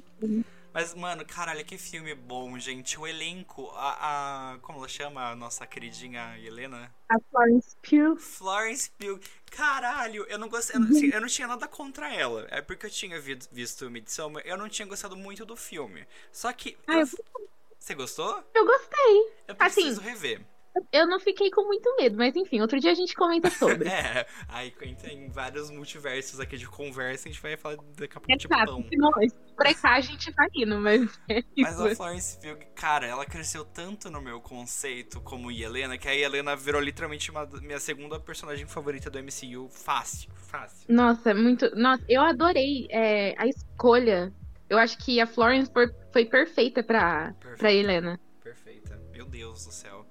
Mas, 0.71 0.93
mano, 0.93 1.25
caralho, 1.25 1.65
que 1.65 1.79
filme 1.79 2.13
bom, 2.13 2.57
gente. 2.59 2.99
O 2.99 3.07
elenco, 3.07 3.71
a, 3.73 4.53
a. 4.53 4.59
Como 4.59 4.77
ela 4.77 4.87
chama? 4.87 5.31
A 5.31 5.35
nossa 5.35 5.65
queridinha 5.65 6.37
Helena? 6.39 6.93
A 7.09 7.15
Florence 7.31 7.75
Pugh. 7.81 8.15
Florence 8.17 8.91
Pugh. 8.91 9.19
Caralho, 9.49 10.25
eu 10.29 10.37
não 10.37 10.47
gostei. 10.47 10.75
Eu, 10.75 10.81
não- 10.81 10.89
assim, 10.95 11.07
eu 11.11 11.19
não 11.21 11.27
tinha 11.27 11.47
nada 11.47 11.67
contra 11.67 12.13
ela. 12.13 12.47
É 12.51 12.61
porque 12.61 12.85
eu 12.85 12.89
tinha 12.89 13.19
vi- 13.19 13.39
visto 13.51 13.89
Midsommar. 13.89 14.43
Eu 14.45 14.57
não 14.57 14.69
tinha 14.69 14.87
gostado 14.87 15.17
muito 15.17 15.43
do 15.43 15.55
filme. 15.55 16.05
Só 16.31 16.53
que. 16.53 16.77
Ah, 16.85 16.99
eu- 16.99 16.99
eu- 16.99 17.49
Você 17.79 17.95
gostou? 17.95 18.43
Eu 18.53 18.63
gostei. 18.65 19.17
Eu 19.47 19.55
Assim, 19.57 19.81
preciso 19.81 20.01
rever. 20.01 20.41
Eu 20.91 21.07
não 21.07 21.19
fiquei 21.19 21.49
com 21.51 21.65
muito 21.65 21.95
medo, 21.97 22.17
mas 22.17 22.35
enfim, 22.35 22.61
outro 22.61 22.79
dia 22.79 22.91
a 22.91 22.95
gente 22.95 23.13
comenta 23.15 23.49
sobre. 23.49 23.89
É, 23.99 24.25
aí 24.47 24.71
tem 24.71 25.29
vários 25.29 25.69
multiversos 25.71 26.39
aqui 26.39 26.57
de 26.57 26.67
conversa, 26.67 27.27
a 27.27 27.31
gente 27.31 27.41
vai 27.41 27.57
falar 27.57 27.75
daqui 27.97 28.17
a 28.17 28.21
pouco 28.21 28.37
de 28.37 28.47
pão. 28.47 28.85
Se 28.87 28.95
não, 28.95 29.11
se 29.13 29.55
brecar, 29.57 29.95
a 29.95 30.01
gente 30.01 30.31
vai 30.31 30.47
indo, 30.55 30.79
mas 30.79 31.19
é 31.27 31.43
Mas 31.57 31.79
a 31.79 31.95
Florence 31.95 32.39
Pugh, 32.39 32.65
cara, 32.75 33.05
ela 33.05 33.25
cresceu 33.25 33.65
tanto 33.65 34.09
no 34.09 34.21
meu 34.21 34.39
conceito 34.39 35.19
como 35.21 35.51
Helena, 35.51 35.97
que 35.97 36.07
a 36.07 36.15
Helena 36.15 36.55
virou 36.55 36.81
literalmente 36.81 37.29
uma 37.31 37.45
minha 37.61 37.79
segunda 37.79 38.19
personagem 38.19 38.65
favorita 38.67 39.09
do 39.09 39.19
MCU. 39.19 39.69
Fácil, 39.69 40.31
fácil. 40.35 40.85
Nossa, 40.87 41.33
muito. 41.33 41.69
Nossa, 41.75 42.03
eu 42.07 42.21
adorei 42.21 42.87
é, 42.89 43.35
a 43.37 43.47
escolha. 43.47 44.33
Eu 44.69 44.77
acho 44.77 44.97
que 44.99 45.19
a 45.19 45.25
Florence 45.25 45.71
foi, 45.71 45.87
foi 46.11 46.25
perfeita 46.25 46.83
pra, 46.83 47.33
Perfeita. 47.39 47.57
pra 47.57 47.73
Helena. 47.73 48.19
Perfeita. 48.43 49.01
Meu 49.11 49.25
Deus 49.25 49.65
do 49.65 49.71
céu. 49.71 50.05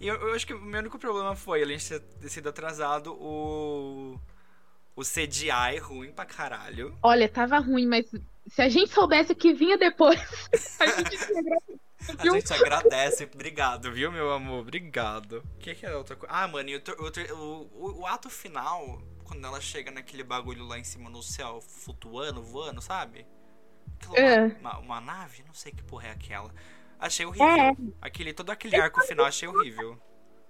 E 0.00 0.06
eu, 0.06 0.14
eu 0.16 0.34
acho 0.34 0.46
que 0.46 0.54
o 0.54 0.60
meu 0.60 0.80
único 0.80 0.98
problema 0.98 1.34
foi, 1.34 1.62
além 1.62 1.78
de 1.78 2.00
ter 2.00 2.28
sido 2.28 2.48
atrasado, 2.48 3.12
o. 3.14 4.18
O 4.96 5.02
CGI 5.02 5.78
ruim 5.80 6.12
pra 6.12 6.24
caralho. 6.24 6.96
Olha, 7.02 7.28
tava 7.28 7.58
ruim, 7.58 7.84
mas 7.84 8.06
se 8.46 8.62
a 8.62 8.68
gente 8.68 8.92
soubesse 8.92 9.32
o 9.32 9.36
que 9.36 9.52
vinha 9.52 9.76
depois, 9.76 10.20
a 10.78 10.86
gente 10.86 11.16
A 12.18 12.28
gente 12.28 12.52
agradece. 12.52 13.28
Obrigado, 13.32 13.90
viu, 13.92 14.12
meu 14.12 14.32
amor? 14.32 14.60
Obrigado. 14.60 15.42
O 15.54 15.58
que, 15.58 15.74
que 15.74 15.86
é 15.86 15.96
outra 15.96 16.16
coisa? 16.16 16.32
Ah, 16.34 16.46
mano, 16.46 16.68
e 16.68 16.76
o, 16.76 16.82
o, 17.72 18.00
o, 18.00 18.06
ato 18.06 18.28
final, 18.28 19.00
quando 19.24 19.46
ela 19.46 19.60
chega 19.60 19.90
naquele 19.90 20.22
bagulho 20.22 20.64
lá 20.64 20.78
em 20.78 20.84
cima 20.84 21.08
no 21.08 21.22
céu, 21.22 21.60
flutuando, 21.60 22.42
voando, 22.42 22.80
sabe? 22.82 23.26
Aquilo 23.96 24.16
É. 24.16 24.46
uma, 24.60 24.78
uma 24.78 25.00
nave? 25.00 25.42
Não 25.46 25.54
sei 25.54 25.72
que 25.72 25.82
porra 25.82 26.08
é 26.08 26.10
aquela. 26.10 26.52
Achei 27.04 27.26
horrível. 27.26 27.46
É. 27.46 27.76
Aquele, 28.00 28.32
todo 28.32 28.48
aquele 28.48 28.76
arco 28.76 29.02
final 29.02 29.26
achei 29.26 29.46
horrível. 29.46 30.00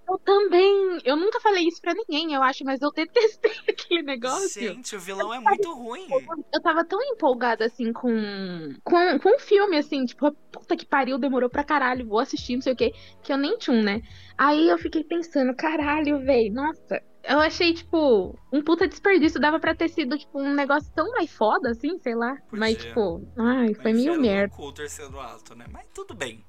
Eu 0.07 0.17
também. 0.19 0.99
Eu 1.03 1.17
nunca 1.17 1.41
falei 1.41 1.67
isso 1.67 1.81
pra 1.81 1.93
ninguém, 1.93 2.33
eu 2.33 2.41
acho, 2.41 2.63
mas 2.63 2.81
eu 2.81 2.91
detestei 2.93 3.51
aquele 3.67 4.03
negócio. 4.03 4.61
Gente, 4.61 4.95
o 4.95 4.99
vilão 4.99 5.33
é 5.33 5.39
muito 5.41 5.73
ruim. 5.73 6.07
Eu 6.53 6.61
tava 6.61 6.85
tão 6.85 7.01
empolgada, 7.01 7.65
assim, 7.65 7.91
com, 7.91 8.73
com, 8.85 9.19
com 9.19 9.35
o 9.35 9.39
filme, 9.39 9.77
assim, 9.77 10.05
tipo, 10.05 10.31
puta 10.49 10.77
que 10.77 10.85
pariu, 10.85 11.17
demorou 11.17 11.49
pra 11.49 11.61
caralho, 11.61 12.07
vou 12.07 12.19
assistir, 12.19 12.55
não 12.55 12.61
sei 12.61 12.71
o 12.71 12.77
quê, 12.77 12.93
que 13.21 13.33
eu 13.33 13.37
nem 13.37 13.57
tchum, 13.57 13.81
né? 13.83 14.01
Aí 14.37 14.69
eu 14.69 14.77
fiquei 14.77 15.03
pensando, 15.03 15.53
caralho, 15.53 16.23
véi, 16.23 16.49
nossa. 16.49 17.01
Eu 17.27 17.39
achei, 17.39 17.73
tipo, 17.73 18.37
um 18.51 18.61
puta 18.61 18.87
desperdício, 18.87 19.39
dava 19.39 19.59
pra 19.59 19.73
ter 19.73 19.89
sido, 19.89 20.17
tipo, 20.17 20.39
um 20.39 20.53
negócio 20.53 20.91
tão 20.93 21.11
mais 21.11 21.31
foda, 21.31 21.71
assim, 21.71 21.97
sei 21.99 22.13
lá. 22.13 22.37
Mas, 22.51 22.75
Podia. 22.75 22.89
tipo, 22.89 23.27
ai, 23.37 23.73
foi 23.73 23.93
Mas 23.93 24.03
meio 24.03 24.21
merda. 24.21 24.55
o 24.57 24.71
terceiro 24.71 25.19
ato, 25.19 25.55
né? 25.55 25.65
Mas 25.71 25.87
tudo 25.93 26.13
bem. 26.13 26.43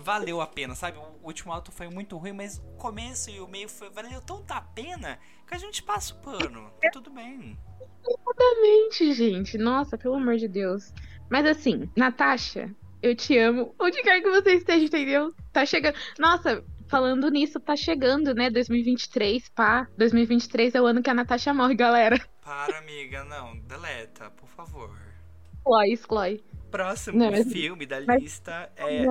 Valeu 0.00 0.40
a 0.40 0.46
pena, 0.46 0.74
sabe? 0.74 0.98
O 0.98 1.26
último 1.26 1.52
ato 1.52 1.70
foi 1.70 1.88
muito 1.88 2.16
ruim, 2.16 2.32
mas 2.32 2.58
o 2.58 2.76
começo 2.76 3.30
e 3.30 3.40
o 3.40 3.46
meio 3.46 3.68
foi, 3.68 3.88
valeu 3.90 4.20
tanto 4.20 4.50
a 4.52 4.60
pena 4.60 5.18
que 5.46 5.54
a 5.54 5.58
gente 5.58 5.82
passa 5.82 6.12
o 6.14 6.18
pano. 6.18 6.70
Tá 6.82 6.90
tudo 6.92 7.10
bem. 7.10 7.56
Exatamente, 8.08 9.12
gente. 9.12 9.56
Nossa, 9.58 9.96
pelo 9.96 10.14
amor 10.14 10.36
de 10.36 10.48
Deus. 10.48 10.92
Mas 11.30 11.46
assim, 11.46 11.88
Natasha, 11.96 12.74
eu 13.02 13.14
te 13.14 13.36
amo. 13.38 13.74
Onde 13.78 14.02
quer 14.02 14.20
que 14.20 14.30
você 14.30 14.54
esteja, 14.54 14.84
entendeu? 14.84 15.32
Tá 15.52 15.64
chegando. 15.64 15.96
Nossa, 16.18 16.64
falando 16.88 17.28
nisso, 17.30 17.58
tá 17.60 17.76
chegando, 17.76 18.34
né? 18.34 18.50
2023, 18.50 19.48
pá. 19.50 19.88
2023 19.96 20.74
é 20.74 20.80
o 20.80 20.86
ano 20.86 21.02
que 21.02 21.10
a 21.10 21.14
Natasha 21.14 21.52
morre, 21.52 21.74
galera. 21.74 22.18
Para, 22.42 22.78
amiga, 22.78 23.24
não. 23.24 23.58
Deleta, 23.60 24.30
por 24.30 24.48
favor. 24.48 24.96
Chloe, 25.62 25.92
exclui. 25.92 26.44
Próximo 26.70 27.18
Não, 27.18 27.30
mas- 27.30 27.50
filme 27.52 27.86
da 27.86 28.00
mas- 28.02 28.22
lista 28.22 28.70
é. 28.76 29.04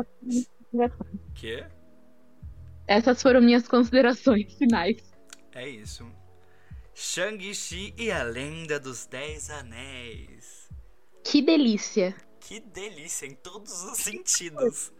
Quê? 1.33 1.65
Essas 2.87 3.21
foram 3.21 3.41
minhas 3.41 3.67
considerações 3.67 4.53
finais. 4.55 4.97
É 5.53 5.67
isso. 5.67 6.05
Shang-Chi 6.93 7.93
e 7.97 8.11
a 8.11 8.23
Lenda 8.23 8.79
dos 8.79 9.05
Dez 9.05 9.49
Anéis. 9.49 10.69
Que 11.23 11.41
delícia. 11.41 12.15
Que 12.39 12.59
delícia 12.59 13.25
em 13.25 13.33
todos 13.35 13.83
os 13.83 13.97
sentidos. 13.97 14.93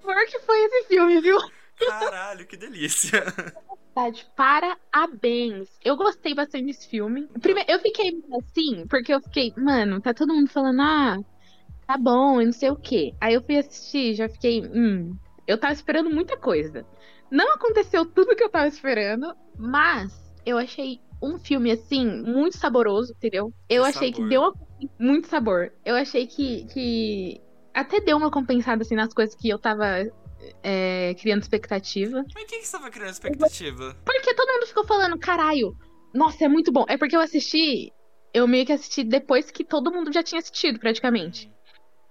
Por 0.00 0.26
que 0.26 0.38
foi 0.40 0.56
esse 0.64 0.84
filme, 0.88 1.20
viu? 1.20 1.36
Caralho, 1.78 2.46
que 2.46 2.56
delícia. 2.56 3.22
Parabéns. 4.34 5.68
Eu 5.84 5.96
gostei 5.96 6.34
bastante 6.34 6.66
desse 6.66 6.88
filme. 6.88 7.26
Primeiro, 7.40 7.70
eu 7.70 7.78
fiquei 7.80 8.12
assim, 8.38 8.86
porque 8.88 9.12
eu 9.12 9.20
fiquei, 9.20 9.52
mano, 9.56 10.00
tá 10.00 10.12
todo 10.12 10.34
mundo 10.34 10.50
falando, 10.50 10.80
ah, 10.82 11.18
tá 11.86 11.96
bom, 11.96 12.40
e 12.40 12.46
não 12.46 12.52
sei 12.52 12.70
o 12.70 12.76
quê. 12.76 13.14
Aí 13.20 13.34
eu 13.34 13.42
fui 13.42 13.56
assistir, 13.58 14.14
já 14.14 14.28
fiquei, 14.28 14.62
hum, 14.62 15.16
eu 15.46 15.58
tava 15.58 15.72
esperando 15.72 16.10
muita 16.10 16.36
coisa. 16.36 16.86
Não 17.30 17.54
aconteceu 17.54 18.04
tudo 18.06 18.36
que 18.36 18.44
eu 18.44 18.48
tava 18.50 18.68
esperando, 18.68 19.34
mas 19.58 20.12
eu 20.44 20.58
achei 20.58 21.00
um 21.22 21.38
filme, 21.38 21.70
assim, 21.72 22.06
muito 22.22 22.56
saboroso, 22.58 23.12
entendeu? 23.12 23.52
Eu 23.68 23.82
Que 23.84 23.88
achei 23.88 24.12
sabor. 24.12 24.24
que 24.24 24.28
deu 24.28 24.40
uma- 24.42 24.54
muito 24.98 25.26
sabor. 25.26 25.72
Eu 25.84 25.96
achei 25.96 26.26
que, 26.26 26.66
que 26.66 27.40
até 27.72 28.00
deu 28.00 28.16
uma 28.18 28.30
compensada, 28.30 28.82
assim, 28.82 28.94
nas 28.94 29.12
coisas 29.14 29.34
que 29.34 29.48
eu 29.48 29.58
tava 29.58 29.86
é, 30.62 31.14
criando 31.14 31.42
expectativa. 31.42 32.24
Mas 32.34 32.44
o 32.44 32.46
que, 32.46 32.70
tava 32.70 32.90
criando 32.90 33.12
expectativa? 33.12 33.96
Porque 34.04 34.34
todo 34.34 34.52
mundo 34.52 34.66
ficou 34.66 34.84
falando, 34.86 35.18
caralho, 35.18 35.76
nossa, 36.14 36.44
é 36.44 36.48
muito 36.48 36.72
bom. 36.72 36.84
É 36.88 36.96
porque 36.96 37.16
eu 37.16 37.20
assisti, 37.20 37.92
eu 38.32 38.46
meio 38.46 38.66
que 38.66 38.72
assisti 38.72 39.04
depois 39.04 39.50
que 39.50 39.64
todo 39.64 39.92
mundo 39.92 40.12
já 40.12 40.22
tinha 40.22 40.38
assistido, 40.38 40.78
praticamente. 40.78 41.50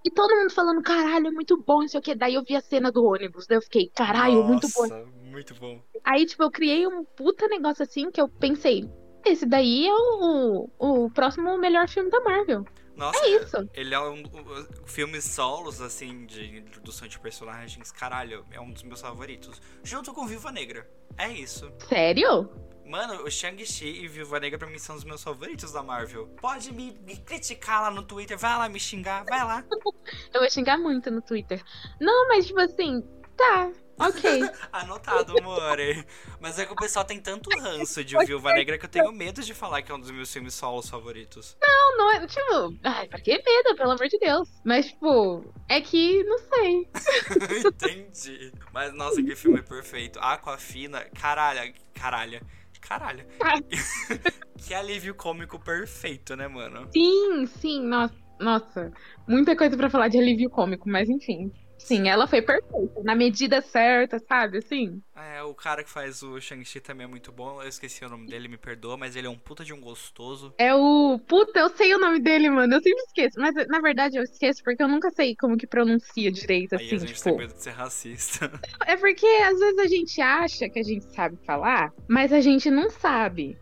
E 0.04 0.10
todo 0.10 0.36
mundo 0.36 0.50
falando, 0.50 0.82
caralho, 0.82 1.26
é 1.26 1.30
muito 1.32 1.56
bom, 1.56 1.80
não 1.80 1.88
sei 1.88 1.98
o 1.98 2.02
que. 2.02 2.14
Daí 2.14 2.34
eu 2.34 2.44
vi 2.44 2.54
a 2.54 2.60
cena 2.60 2.92
do 2.92 3.04
ônibus, 3.04 3.46
daí 3.46 3.58
eu 3.58 3.62
fiquei, 3.62 3.90
caralho, 3.94 4.44
muito 4.44 4.68
bom. 4.72 4.82
Nossa, 4.82 5.04
muito 5.24 5.54
bom. 5.56 5.82
Aí, 6.04 6.24
tipo, 6.24 6.44
eu 6.44 6.50
criei 6.50 6.86
um 6.86 7.04
puta 7.04 7.48
negócio 7.48 7.82
assim 7.82 8.10
que 8.10 8.20
eu 8.20 8.28
pensei, 8.28 8.88
esse 9.24 9.44
daí 9.44 9.88
é 9.88 9.92
o, 9.92 10.70
o 10.78 11.10
próximo 11.10 11.58
melhor 11.58 11.88
filme 11.88 12.08
da 12.08 12.20
Marvel. 12.20 12.64
Nossa, 12.96 13.18
É 13.24 13.28
isso. 13.28 13.68
ele 13.74 13.94
é 13.94 14.00
um, 14.00 14.22
um 14.22 14.86
filmes 14.86 15.24
solos, 15.24 15.80
assim, 15.82 16.24
de 16.26 16.58
introdução 16.58 17.06
de 17.06 17.18
personagens, 17.18 17.92
caralho, 17.92 18.44
é 18.50 18.60
um 18.60 18.70
dos 18.72 18.82
meus 18.82 19.00
favoritos. 19.00 19.60
Junto 19.84 20.12
com 20.14 20.26
Viva 20.26 20.50
Negra. 20.50 20.88
É 21.18 21.28
isso. 21.28 21.70
Sério? 21.88 22.50
Mano, 22.86 23.24
o 23.24 23.30
Shang-Chi 23.30 24.04
e 24.04 24.06
Viúva 24.08 24.38
Negra 24.38 24.58
pra 24.58 24.68
mim 24.68 24.78
são 24.78 24.94
os 24.94 25.02
meus 25.02 25.22
favoritos 25.22 25.72
da 25.72 25.82
Marvel. 25.82 26.28
Pode 26.40 26.72
me, 26.72 26.96
me 27.04 27.16
criticar 27.16 27.82
lá 27.82 27.90
no 27.90 28.02
Twitter, 28.02 28.38
vai 28.38 28.56
lá 28.56 28.68
me 28.68 28.78
xingar, 28.78 29.24
vai 29.24 29.44
lá. 29.44 29.64
Eu 30.32 30.40
vou 30.40 30.50
xingar 30.50 30.78
muito 30.78 31.10
no 31.10 31.20
Twitter. 31.20 31.62
Não, 32.00 32.28
mas 32.28 32.46
tipo 32.46 32.60
assim, 32.60 33.02
tá, 33.36 33.72
ok. 33.98 34.50
Anotado, 34.72 35.38
amore. 35.38 36.04
Mas 36.40 36.58
é 36.58 36.66
que 36.66 36.72
o 36.72 36.76
pessoal 36.76 37.04
tem 37.04 37.20
tanto 37.20 37.50
ranço 37.58 38.04
de 38.04 38.16
Viúva 38.24 38.52
Negra 38.52 38.78
que 38.78 38.84
eu 38.84 38.90
tenho 38.90 39.12
medo 39.12 39.42
de 39.42 39.54
falar 39.54 39.82
que 39.82 39.90
é 39.90 39.94
um 39.94 40.00
dos 40.00 40.10
meus 40.10 40.32
filmes 40.32 40.54
solos 40.54 40.88
favoritos. 40.88 41.56
Não, 41.60 41.96
não 41.96 42.12
é, 42.12 42.26
tipo, 42.26 42.76
ai, 42.84 43.08
pra 43.08 43.20
que 43.20 43.32
medo, 43.32 43.76
pelo 43.76 43.92
amor 43.92 44.08
de 44.08 44.18
Deus. 44.18 44.48
Mas, 44.64 44.86
tipo, 44.86 45.44
é 45.68 45.80
que, 45.80 46.22
não 46.24 46.38
sei. 46.38 46.88
Entendi. 47.66 48.52
Mas, 48.72 48.92
nossa, 48.94 49.22
que 49.22 49.34
filme 49.34 49.62
perfeito. 49.62 50.18
Aquafina, 50.20 51.04
caralho, 51.14 51.74
caralho. 51.94 52.40
Caralho. 52.86 53.26
que 54.56 54.72
alívio 54.72 55.14
cômico 55.14 55.58
perfeito, 55.58 56.36
né, 56.36 56.46
mano? 56.46 56.88
Sim, 56.92 57.46
sim, 57.46 57.82
nossa, 57.82 58.14
nossa. 58.38 58.92
Muita 59.26 59.56
coisa 59.56 59.76
pra 59.76 59.90
falar 59.90 60.08
de 60.08 60.18
alívio 60.18 60.48
cômico, 60.48 60.88
mas 60.88 61.08
enfim. 61.08 61.52
Sim, 61.86 62.08
ela 62.08 62.26
foi 62.26 62.42
perfeita, 62.42 63.00
na 63.04 63.14
medida 63.14 63.62
certa, 63.62 64.18
sabe, 64.18 64.58
assim? 64.58 65.00
É, 65.14 65.40
o 65.44 65.54
cara 65.54 65.84
que 65.84 65.88
faz 65.88 66.20
o 66.20 66.40
Shang-Chi 66.40 66.80
também 66.80 67.04
é 67.04 67.08
muito 67.08 67.30
bom. 67.30 67.62
Eu 67.62 67.68
esqueci 67.68 68.04
o 68.04 68.08
nome 68.08 68.26
dele, 68.26 68.48
me 68.48 68.56
perdoa, 68.56 68.96
mas 68.96 69.14
ele 69.14 69.28
é 69.28 69.30
um 69.30 69.38
puta 69.38 69.64
de 69.64 69.72
um 69.72 69.80
gostoso. 69.80 70.52
É 70.58 70.74
o. 70.74 71.16
Puta, 71.28 71.60
eu 71.60 71.68
sei 71.70 71.94
o 71.94 71.98
nome 71.98 72.18
dele, 72.18 72.50
mano. 72.50 72.74
Eu 72.74 72.80
sempre 72.82 73.02
esqueço. 73.04 73.38
Mas 73.38 73.54
na 73.68 73.78
verdade 73.80 74.16
eu 74.16 74.24
esqueço 74.24 74.64
porque 74.64 74.82
eu 74.82 74.88
nunca 74.88 75.10
sei 75.10 75.36
como 75.36 75.56
que 75.56 75.66
pronuncia 75.66 76.32
direito, 76.32 76.74
Aí 76.74 76.84
assim, 76.84 76.96
a 76.96 76.98
gente 76.98 77.14
tipo. 77.14 77.22
tem 77.22 77.36
medo 77.36 77.54
de 77.54 77.62
ser 77.62 77.70
racista. 77.70 78.50
É 78.84 78.96
porque 78.96 79.26
às 79.26 79.58
vezes 79.58 79.78
a 79.78 79.86
gente 79.86 80.20
acha 80.20 80.68
que 80.68 80.78
a 80.80 80.82
gente 80.82 81.04
sabe 81.14 81.36
falar, 81.46 81.92
mas 82.08 82.32
a 82.32 82.40
gente 82.40 82.68
não 82.68 82.90
sabe. 82.90 83.56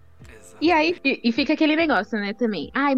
E 0.60 0.72
aí 0.72 0.96
e, 1.04 1.20
e 1.24 1.32
fica 1.32 1.52
aquele 1.52 1.76
negócio, 1.76 2.18
né, 2.18 2.32
também. 2.32 2.70
Ai, 2.74 2.94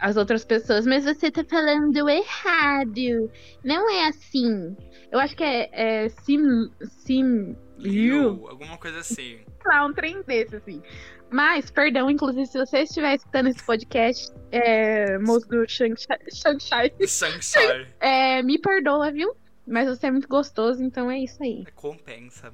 as 0.00 0.16
outras 0.16 0.44
pessoas, 0.44 0.86
mas 0.86 1.04
você 1.04 1.30
tá 1.30 1.44
falando 1.44 2.08
errado. 2.08 3.30
Não 3.62 3.90
é 3.90 4.08
assim. 4.08 4.76
Eu 5.12 5.18
acho 5.18 5.36
que 5.36 5.44
é, 5.44 5.68
é 5.72 6.08
sim, 6.08 6.70
sim, 7.04 7.56
Liu, 7.78 8.46
alguma 8.48 8.76
coisa 8.78 8.98
assim. 9.00 9.40
lá, 9.64 9.86
um 9.86 9.92
trem 9.92 10.22
desse, 10.22 10.56
assim. 10.56 10.82
Mas, 11.30 11.70
perdão, 11.70 12.10
inclusive, 12.10 12.46
se 12.46 12.58
você 12.58 12.80
estiver 12.80 13.14
escutando 13.14 13.48
esse 13.48 13.62
podcast, 13.64 14.32
é, 14.50 15.18
moço 15.18 15.48
do 15.48 15.68
Shang-Chi, 15.68 16.08
Shang-Chi. 16.34 16.92
é, 18.00 18.42
me 18.42 18.58
perdoa, 18.58 19.12
viu? 19.12 19.34
Mas 19.66 19.88
você 19.88 20.08
é 20.08 20.10
muito 20.10 20.28
gostoso, 20.28 20.82
então 20.82 21.10
é 21.10 21.20
isso 21.20 21.42
aí. 21.42 21.64
Compensa. 21.74 22.52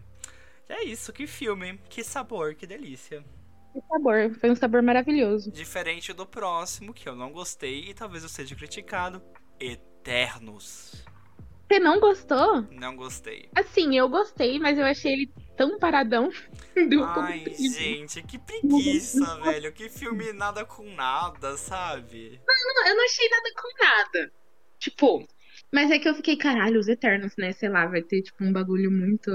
É 0.68 0.84
isso, 0.84 1.12
que 1.12 1.26
filme, 1.26 1.80
que 1.88 2.04
sabor, 2.04 2.54
que 2.54 2.66
delícia. 2.66 3.24
Que 3.76 3.88
sabor, 3.88 4.34
foi 4.40 4.50
um 4.50 4.56
sabor 4.56 4.80
maravilhoso. 4.80 5.52
Diferente 5.52 6.10
do 6.14 6.24
próximo, 6.24 6.94
que 6.94 7.06
eu 7.06 7.14
não 7.14 7.30
gostei 7.30 7.90
e 7.90 7.92
talvez 7.92 8.22
eu 8.22 8.28
seja 8.30 8.56
criticado. 8.56 9.22
Eternos. 9.60 11.04
Você 11.68 11.78
não 11.78 12.00
gostou? 12.00 12.62
Não 12.70 12.96
gostei. 12.96 13.50
Assim, 13.54 13.94
eu 13.98 14.08
gostei, 14.08 14.58
mas 14.58 14.78
eu 14.78 14.84
achei 14.86 15.12
ele 15.12 15.30
tão 15.58 15.78
paradão. 15.78 16.30
Deu 16.88 17.04
Ai, 17.04 17.44
gente, 17.54 18.22
que 18.22 18.38
preguiça, 18.38 19.40
velho. 19.42 19.70
Que 19.74 19.90
filme 19.90 20.32
nada 20.32 20.64
com 20.64 20.88
nada, 20.94 21.58
sabe? 21.58 22.40
Não, 22.46 22.88
eu 22.88 22.96
não 22.96 23.04
achei 23.04 23.28
nada 23.28 23.50
com 23.60 23.84
nada. 23.84 24.32
Tipo, 24.78 25.28
mas 25.70 25.90
é 25.90 25.98
que 25.98 26.08
eu 26.08 26.14
fiquei, 26.14 26.38
caralho, 26.38 26.80
os 26.80 26.88
Eternos, 26.88 27.36
né? 27.36 27.52
Sei 27.52 27.68
lá, 27.68 27.84
vai 27.86 28.00
ter, 28.00 28.22
tipo, 28.22 28.42
um 28.42 28.52
bagulho 28.52 28.90
muito. 28.90 29.30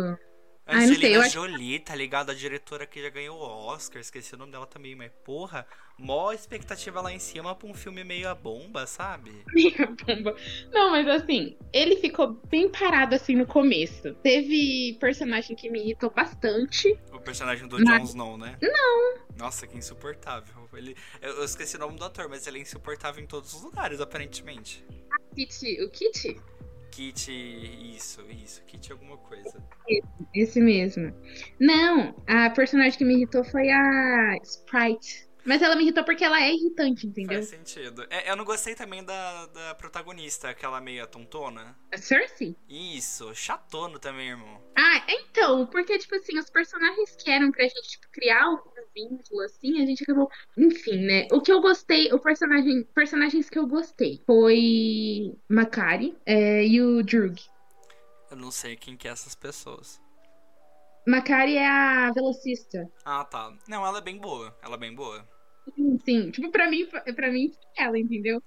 Sei, 0.67 0.77
Angelina 0.77 1.19
acho- 1.21 1.33
Jolie, 1.33 1.79
tá 1.79 1.93
ligado? 1.95 2.29
A 2.29 2.33
diretora 2.33 2.85
que 2.85 3.01
já 3.01 3.09
ganhou 3.09 3.37
o 3.37 3.41
Oscar, 3.41 3.99
esqueci 3.99 4.33
o 4.35 4.37
nome 4.37 4.51
dela 4.51 4.65
também, 4.65 4.95
mas 4.95 5.11
porra, 5.25 5.65
mó 5.97 6.31
expectativa 6.31 7.01
lá 7.01 7.11
em 7.11 7.19
cima 7.19 7.53
pra 7.55 7.67
um 7.67 7.73
filme 7.73 8.03
meio 8.03 8.29
a 8.29 8.35
bomba, 8.35 8.85
sabe? 8.87 9.31
Minha 9.53 9.87
bomba. 10.05 10.35
Não, 10.71 10.91
mas 10.91 11.07
assim, 11.07 11.57
ele 11.73 11.97
ficou 11.97 12.33
bem 12.49 12.69
parado 12.69 13.15
assim 13.15 13.35
no 13.35 13.45
começo. 13.45 14.13
Teve 14.23 14.97
personagem 14.99 15.55
que 15.55 15.69
me 15.69 15.79
irritou 15.81 16.09
bastante. 16.09 16.97
O 17.11 17.19
personagem 17.19 17.67
do 17.67 17.77
Mas- 17.83 17.97
Jon 17.99 18.05
Snow, 18.05 18.37
né? 18.37 18.57
Não! 18.61 19.17
Nossa, 19.37 19.65
que 19.67 19.77
insuportável. 19.77 20.69
Ele, 20.73 20.95
eu, 21.21 21.37
eu 21.37 21.43
esqueci 21.43 21.75
o 21.75 21.79
nome 21.79 21.97
do 21.97 22.05
ator, 22.05 22.29
mas 22.29 22.45
ele 22.47 22.59
é 22.59 22.61
insuportável 22.61 23.21
em 23.21 23.27
todos 23.27 23.53
os 23.53 23.61
lugares, 23.63 23.99
aparentemente. 23.99 24.85
Kit, 25.35 25.81
o 25.83 25.89
Kit? 25.89 26.39
Kit, 26.91 27.31
isso, 27.95 28.21
isso, 28.29 28.61
Kit 28.65 28.91
alguma 28.91 29.17
coisa. 29.17 29.63
Esse 30.35 30.59
mesmo. 30.59 31.13
Não, 31.59 32.13
a 32.27 32.49
personagem 32.49 32.97
que 32.97 33.05
me 33.05 33.15
irritou 33.15 33.43
foi 33.43 33.69
a 33.71 34.37
Sprite. 34.43 35.30
Mas 35.45 35.61
ela 35.61 35.75
me 35.75 35.83
irritou 35.83 36.03
porque 36.03 36.23
ela 36.23 36.41
é 36.41 36.53
irritante, 36.53 37.07
entendeu? 37.07 37.37
Faz 37.37 37.49
sentido. 37.49 38.05
É, 38.09 38.29
eu 38.29 38.35
não 38.35 38.45
gostei 38.45 38.75
também 38.75 39.03
da, 39.03 39.45
da 39.47 39.75
protagonista, 39.75 40.49
aquela 40.49 40.79
meia 40.79 41.07
tontona. 41.07 41.77
A 41.91 41.97
Cersei? 41.97 42.55
Isso, 42.69 43.33
chatono 43.33 43.99
também, 43.99 44.29
irmão. 44.29 44.61
Ah, 44.77 45.03
então, 45.07 45.65
porque, 45.67 45.97
tipo 45.97 46.15
assim, 46.15 46.37
os 46.37 46.49
personagens 46.49 47.15
que 47.15 47.29
eram 47.29 47.51
pra 47.51 47.63
gente 47.63 47.89
tipo, 47.89 48.07
criar 48.11 48.49
um 48.49 48.57
vínculo, 48.95 49.41
assim, 49.41 49.81
a 49.81 49.85
gente 49.85 50.03
acabou. 50.03 50.29
Enfim, 50.57 50.97
né? 51.05 51.27
O 51.31 51.41
que 51.41 51.51
eu 51.51 51.61
gostei, 51.61 52.11
o 52.13 52.19
personagem. 52.19 52.83
Personagens 52.93 53.49
que 53.49 53.57
eu 53.57 53.65
gostei 53.67 54.21
foi 54.25 55.33
Makari 55.49 56.15
é, 56.25 56.65
e 56.65 56.81
o 56.81 57.03
Drug. 57.03 57.41
Eu 58.29 58.37
não 58.37 58.51
sei 58.51 58.75
quem 58.75 58.95
que 58.95 59.07
é 59.07 59.11
essas 59.11 59.35
pessoas. 59.35 59.99
Makari 61.07 61.55
é 61.55 61.67
a 61.67 62.11
velocista. 62.11 62.87
Ah, 63.03 63.23
tá. 63.25 63.51
Não, 63.67 63.85
ela 63.85 63.97
é 63.97 64.01
bem 64.01 64.17
boa. 64.17 64.55
Ela 64.63 64.75
é 64.75 64.79
bem 64.79 64.93
boa. 64.93 65.27
Sim, 65.75 65.97
sim. 66.03 66.31
Tipo, 66.31 66.51
pra 66.51 66.69
mim, 66.69 66.85
pra 67.15 67.31
mim, 67.31 67.51
ela, 67.77 67.97
entendeu? 67.97 68.41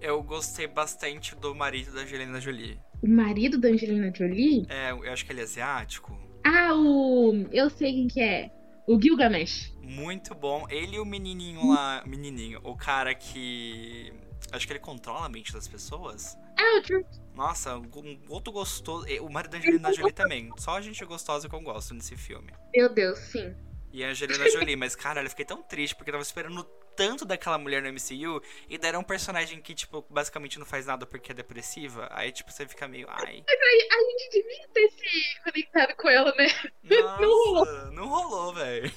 Eu 0.00 0.22
gostei 0.22 0.66
bastante 0.66 1.34
do 1.34 1.54
marido 1.54 1.92
da 1.92 2.02
Angelina 2.02 2.40
Jolie. 2.40 2.78
O 3.02 3.08
marido 3.08 3.58
da 3.58 3.68
Angelina 3.68 4.12
Jolie? 4.14 4.64
É, 4.68 4.92
eu 4.92 5.12
acho 5.12 5.24
que 5.24 5.32
ele 5.32 5.40
é 5.40 5.44
asiático. 5.44 6.16
Ah, 6.44 6.74
o. 6.74 7.46
Eu 7.52 7.68
sei 7.68 7.92
quem 7.92 8.08
que 8.08 8.20
é. 8.20 8.50
O 8.86 9.00
Gilgamesh. 9.00 9.74
Muito 9.82 10.34
bom. 10.34 10.66
Ele 10.70 10.96
e 10.96 10.98
o 11.00 11.04
menininho 11.04 11.68
lá. 11.68 12.02
Menininho. 12.06 12.60
O 12.62 12.76
cara 12.76 13.14
que. 13.14 14.12
Acho 14.52 14.66
que 14.66 14.72
ele 14.72 14.80
controla 14.80 15.26
a 15.26 15.28
mente 15.28 15.52
das 15.52 15.66
pessoas. 15.68 16.36
Ah, 16.58 16.78
o 16.78 16.82
Drug. 16.82 17.06
Nossa, 17.38 17.76
um 17.76 18.20
outro 18.28 18.52
gostoso. 18.52 19.06
O 19.20 19.30
marido 19.30 19.52
da 19.52 19.58
Angelina 19.58 19.94
Jolie 19.94 20.12
também. 20.12 20.50
Só 20.58 20.72
a 20.76 20.80
gente 20.80 21.04
gostosa 21.04 21.48
que 21.48 21.54
eu 21.54 21.60
gosto 21.60 21.94
nesse 21.94 22.16
filme. 22.16 22.52
Meu 22.74 22.88
Deus, 22.88 23.16
sim. 23.16 23.54
E 23.92 24.02
a 24.02 24.08
Angelina 24.08 24.50
Jolie, 24.50 24.74
mas 24.74 24.96
caralho, 24.96 25.26
eu 25.26 25.30
fiquei 25.30 25.44
tão 25.44 25.62
triste 25.62 25.94
porque 25.94 26.10
eu 26.10 26.14
tava 26.14 26.22
esperando 26.24 26.64
tanto 26.96 27.24
daquela 27.24 27.56
mulher 27.56 27.80
no 27.80 27.92
MCU 27.92 28.42
e 28.68 28.76
deram 28.76 29.00
um 29.00 29.04
personagem 29.04 29.62
que, 29.62 29.72
tipo, 29.72 30.04
basicamente 30.10 30.58
não 30.58 30.66
faz 30.66 30.84
nada 30.84 31.06
porque 31.06 31.30
é 31.30 31.34
depressiva. 31.34 32.08
Aí, 32.10 32.32
tipo, 32.32 32.50
você 32.50 32.66
fica 32.66 32.88
meio, 32.88 33.06
ai. 33.08 33.44
A 33.46 34.00
gente 34.00 34.30
devia 34.32 34.68
ter 34.74 34.90
se 34.90 35.42
conectado 35.44 35.94
com 35.94 36.08
ela, 36.08 36.34
né? 36.34 36.48
Nossa, 37.20 37.90
não 37.92 38.08
rolou, 38.08 38.52
velho. 38.52 38.92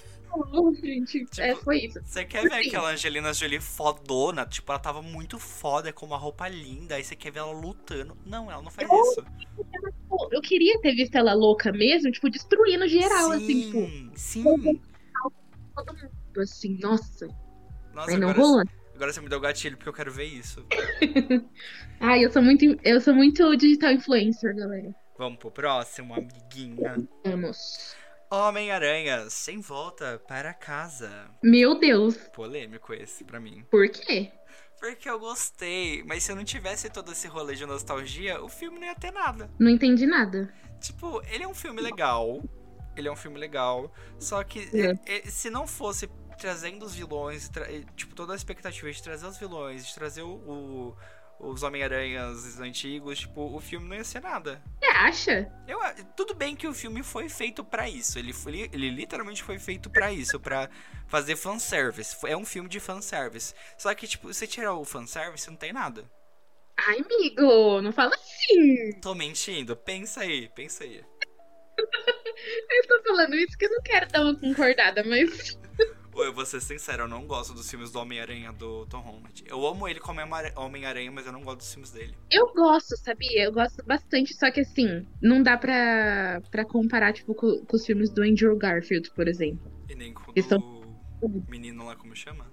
Gente. 0.81 1.25
Tipo, 1.25 1.41
é, 1.41 1.55
foi 1.55 1.79
isso. 1.85 2.00
Você 2.03 2.25
quer 2.25 2.43
ver 2.43 2.53
Assim. 2.53 2.67
aquela 2.67 2.91
Angelina 2.91 3.33
Jolie 3.33 3.59
fodona? 3.59 4.45
Tipo, 4.45 4.71
ela 4.71 4.79
tava 4.79 5.01
muito 5.01 5.39
foda, 5.39 5.91
com 5.91 6.05
uma 6.05 6.17
roupa 6.17 6.47
linda. 6.47 6.95
Aí 6.95 7.03
você 7.03 7.15
quer 7.15 7.31
ver 7.31 7.39
ela 7.39 7.51
lutando. 7.51 8.17
Não, 8.25 8.51
ela 8.51 8.61
não 8.61 8.71
faz 8.71 8.88
isso. 8.89 9.25
Pô, 10.07 10.29
eu 10.31 10.41
queria 10.41 10.79
ter 10.81 10.93
visto 10.93 11.15
ela 11.15 11.33
louca 11.33 11.71
mesmo, 11.71 12.11
tipo, 12.11 12.29
destruindo 12.29 12.88
geral, 12.88 13.31
assim, 13.31 13.61
tipo, 13.61 13.79
sim, 13.79 14.11
sim. 14.15 14.43
todo 14.43 15.93
mundo, 15.93 16.41
assim, 16.41 16.77
nossa. 16.81 17.27
Nossa, 17.93 18.11
Mas 18.11 18.19
não 18.19 18.29
agora, 18.29 18.69
agora 18.95 19.13
você 19.13 19.21
me 19.21 19.29
deu 19.29 19.39
gatilho 19.39 19.77
porque 19.77 19.89
eu 19.89 19.93
quero 19.93 20.11
ver 20.11 20.25
isso. 20.25 20.65
Ai, 22.00 22.25
eu 22.25 22.31
sou 22.31 22.41
muito, 22.41 22.65
eu 22.83 23.00
sou 23.00 23.13
muito 23.13 23.55
digital 23.55 23.91
influencer, 23.91 24.55
galera. 24.55 24.93
Vamos 25.17 25.39
pro 25.39 25.51
próximo, 25.51 26.13
amiguinha. 26.13 26.95
Vamos. 27.23 27.95
Homem-Aranha, 28.31 29.29
sem 29.29 29.59
volta 29.59 30.21
para 30.27 30.53
casa. 30.53 31.29
Meu 31.43 31.77
Deus, 31.77 32.15
Polêmico 32.33 32.93
esse 32.93 33.23
pra 33.25 33.39
mim. 33.39 33.65
por 33.69 33.88
quê? 33.89 34.31
Porque 34.79 35.07
eu 35.09 35.19
gostei, 35.19 36.01
mas 36.05 36.23
se 36.23 36.31
eu 36.31 36.35
não 36.35 36.43
tivesse 36.43 36.89
todo 36.89 37.11
esse 37.11 37.27
rolê 37.27 37.53
de 37.55 37.65
nostalgia, 37.67 38.41
o 38.41 38.50
filme 38.50 38.79
não 38.79 38.88
ia 38.88 38.95
ter 38.95 39.11
nada. 39.11 39.51
Não 39.59 39.69
entendi 39.69 40.07
nada. 40.07 40.51
Tipo, 40.79 41.21
ele 41.29 41.43
é 41.43 41.47
um 41.47 41.53
filme 41.53 41.79
legal. 41.81 42.41
Ele 42.97 43.07
é 43.07 43.11
um 43.11 43.15
filme 43.15 43.38
legal. 43.38 43.93
Só 44.17 44.43
que 44.43 44.67
É. 45.05 45.29
se 45.29 45.50
não 45.51 45.67
fosse 45.67 46.09
trazendo 46.39 46.83
os 46.83 46.95
vilões, 46.95 47.47
tra- 47.50 47.67
tipo, 47.95 48.15
toda 48.15 48.33
a 48.33 48.35
expectativa 48.35 48.91
de 48.91 49.03
trazer 49.03 49.27
os 49.27 49.38
vilões, 49.38 49.85
de 49.85 49.93
trazer 49.93 50.23
o, 50.23 50.29
o, 50.31 50.97
os 51.41 51.63
Homem-Aranhas 51.63 52.60
antigos, 52.60 53.19
tipo, 53.19 53.55
o 53.55 53.60
filme 53.60 53.88
não 53.88 53.95
ia 53.95 54.03
ser 54.03 54.21
nada. 54.21 54.62
Você 54.79 54.86
acha? 54.86 55.51
Eu, 55.67 55.79
tudo 56.15 56.36
bem 56.36 56.55
que 56.55 56.67
o 56.67 56.74
filme 56.74 57.01
foi 57.01 57.27
feito 57.27 57.63
para 57.63 57.89
isso. 57.89 58.19
Ele, 58.19 58.31
foi, 58.31 58.69
ele 58.71 58.89
literalmente 58.89 59.41
foi 59.41 59.57
feito 59.57 59.89
para 59.89 60.12
isso, 60.12 60.39
para 60.39 60.69
fazer 61.07 61.36
fanservice. 61.36 62.15
É 62.25 62.38
um 62.38 62.45
filme 62.45 62.69
de 62.69 62.79
fanservice. 62.79 63.55
Só 63.77 63.93
que, 63.95 64.07
tipo, 64.07 64.31
você 64.31 64.45
tirar 64.45 64.75
o 64.75 64.86
fanservice, 64.86 65.50
não 65.50 65.57
tem 65.57 65.74
nada. 65.74 66.10
Ai, 66.77 67.00
amigo, 67.00 67.81
não 67.81 67.91
fala 67.91 68.15
assim. 68.15 69.00
Tô 69.01 69.15
mentindo. 69.15 69.75
Pensa 69.75 70.21
aí, 70.21 70.50
pensa 70.50 70.83
aí. 70.83 71.03
eu 71.77 72.88
tô 72.88 73.03
falando 73.03 73.36
isso 73.36 73.57
que 73.57 73.65
eu 73.65 73.71
não 73.71 73.81
quero 73.81 74.07
dar 74.10 74.21
uma 74.21 74.39
concordada, 74.39 75.03
mas. 75.03 75.60
Eu 76.15 76.34
vou 76.34 76.46
ser 76.46 76.62
sincero, 76.62 77.03
eu 77.03 77.08
não 77.08 77.25
gosto 77.25 77.53
dos 77.53 77.70
filmes 77.70 77.91
do 77.91 78.00
Homem-Aranha 78.00 78.51
do 78.51 78.86
Tom 78.88 79.00
Holland. 79.00 79.44
Eu 79.48 79.65
amo 79.65 79.88
ele 79.88 80.00
como 80.00 80.20
Homem-Aranha, 80.56 81.12
mas 81.12 81.25
eu 81.25 81.32
não 81.32 81.41
gosto 81.41 81.60
dos 81.60 81.74
filmes 81.74 81.91
dele. 81.91 82.15
Eu 82.30 82.53
gosto, 82.53 82.98
sabia? 82.98 83.46
Eu 83.46 83.53
gosto 83.53 83.84
bastante, 83.86 84.34
só 84.34 84.51
que 84.51 84.62
assim, 84.62 85.08
não 85.22 85.41
dá 85.41 85.58
pra, 85.58 86.41
pra 86.51 86.65
comparar, 86.65 87.13
tipo, 87.13 87.34
com, 87.34 87.65
com 87.65 87.75
os 87.75 87.86
filmes 87.86 88.10
do 88.10 88.24
Andrew 88.24 88.58
Garfield, 88.58 89.10
por 89.12 89.27
exemplo. 89.27 89.72
E 89.89 89.96
nem 89.96 90.13
com 90.13 90.32
o 90.32 90.34
Estão... 90.36 90.60
menino 91.48 91.86
lá, 91.86 91.96
como 91.96 92.15
chama? 92.15 92.46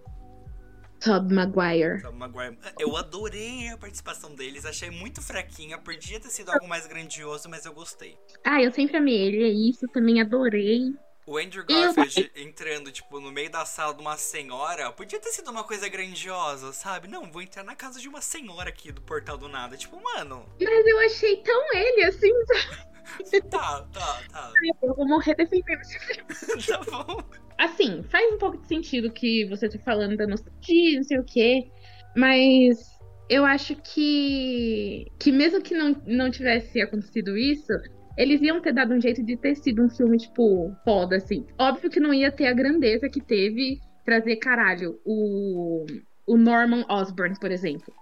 Tob 1.01 1.33
Maguire. 1.33 2.03
Tob 2.03 2.17
Maguire. 2.17 2.59
Eu 2.79 2.97
adorei 2.97 3.69
a 3.69 3.79
participação 3.79 4.35
deles, 4.35 4.65
achei 4.65 4.91
muito 4.91 5.23
fraquinha. 5.23 5.79
Podia 5.79 6.19
ter 6.19 6.29
sido 6.29 6.51
algo 6.51 6.67
mais 6.67 6.87
grandioso, 6.87 7.49
mas 7.49 7.65
eu 7.65 7.73
gostei. 7.73 8.19
Ah, 8.45 8.61
eu 8.61 8.73
sempre 8.73 8.97
amei 8.97 9.15
ele, 9.15 9.43
é 9.45 9.49
isso, 9.49 9.87
também 9.89 10.21
adorei. 10.21 10.93
O 11.29 11.37
Andrew 11.37 11.63
Garfield 11.63 12.33
entrando, 12.35 12.91
tipo, 12.91 13.21
no 13.21 13.31
meio 13.31 13.51
da 13.51 13.63
sala 13.67 13.93
de 13.93 14.01
uma 14.01 14.17
senhora, 14.17 14.91
podia 14.91 15.21
ter 15.21 15.29
sido 15.29 15.51
uma 15.51 15.63
coisa 15.63 15.87
grandiosa, 15.87 16.73
sabe? 16.73 17.07
Não, 17.07 17.31
vou 17.31 17.43
entrar 17.43 17.63
na 17.63 17.77
casa 17.77 18.01
de 18.01 18.09
uma 18.09 18.23
senhora 18.23 18.71
aqui 18.71 18.91
do 18.91 19.03
portal 19.03 19.37
do 19.37 19.47
nada. 19.47 19.77
Tipo, 19.77 20.03
mano. 20.03 20.47
Mas 20.59 20.87
eu 20.87 20.99
achei 21.01 21.37
tão 21.43 21.75
ele 21.75 22.05
assim. 22.05 22.33
tá, 23.51 23.87
tá, 23.93 24.23
tá. 24.33 24.53
Eu 24.83 24.95
vou 24.95 25.07
morrer 25.07 25.35
defendendo 25.35 25.83
esse 25.83 25.99
filme. 25.99 26.65
tá 26.67 26.81
bom. 26.91 27.23
Assim, 27.59 28.03
faz 28.05 28.33
um 28.33 28.39
pouco 28.39 28.57
de 28.57 28.67
sentido 28.67 29.13
que 29.13 29.45
você 29.51 29.69
tá 29.69 29.79
falando 29.81 30.17
da 30.17 30.27
nostalgia, 30.27 30.97
não 30.97 31.05
sei 31.05 31.19
o 31.19 31.25
quê. 31.25 31.71
Mas 32.17 32.99
eu 33.29 33.45
acho 33.45 33.77
que. 33.77 35.13
Que 35.19 35.31
mesmo 35.31 35.61
que 35.61 35.75
não, 35.75 35.95
não 36.07 36.31
tivesse 36.31 36.81
acontecido 36.81 37.37
isso, 37.37 37.71
eles 38.19 38.43
iam 38.43 38.61
ter 38.61 38.73
dado 38.73 38.93
um 38.93 39.01
jeito 39.01 39.23
de 39.23 39.37
ter 39.37 39.55
sido 39.55 39.81
um 39.81 39.89
filme, 39.89 40.19
tipo, 40.19 40.77
foda, 40.85 41.17
assim. 41.17 41.47
Óbvio 41.57 41.89
que 41.89 42.01
não 42.01 42.13
ia 42.13 42.33
ter 42.33 42.49
a 42.49 42.53
grandeza 42.53 43.09
que 43.09 43.21
teve 43.21 43.81
trazer, 44.05 44.37
caralho, 44.37 45.01
o, 45.05 45.87
o 46.27 46.37
Norman 46.37 46.85
Osborn, 46.89 47.39
por 47.39 47.53
exemplo. 47.53 47.95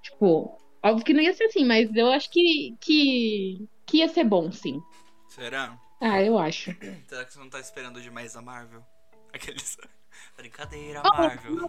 Tipo, 0.00 0.56
óbvio 0.80 1.04
que 1.04 1.12
não 1.12 1.20
ia 1.20 1.34
ser 1.34 1.44
assim, 1.44 1.64
mas 1.64 1.94
eu 1.96 2.06
acho 2.12 2.30
que, 2.30 2.76
que, 2.80 3.68
que 3.84 3.96
ia 3.96 4.08
ser 4.08 4.22
bom, 4.22 4.52
sim. 4.52 4.80
Será? 5.28 5.76
Ah, 6.00 6.22
eu 6.22 6.38
acho. 6.38 6.72
Será 7.08 7.24
que 7.24 7.32
você 7.32 7.38
não 7.40 7.50
tá 7.50 7.58
esperando 7.58 8.00
demais 8.00 8.36
a 8.36 8.40
Marvel? 8.40 8.82
Aqueles. 9.34 9.76
Brincadeira, 10.36 11.02
Marvel. 11.02 11.68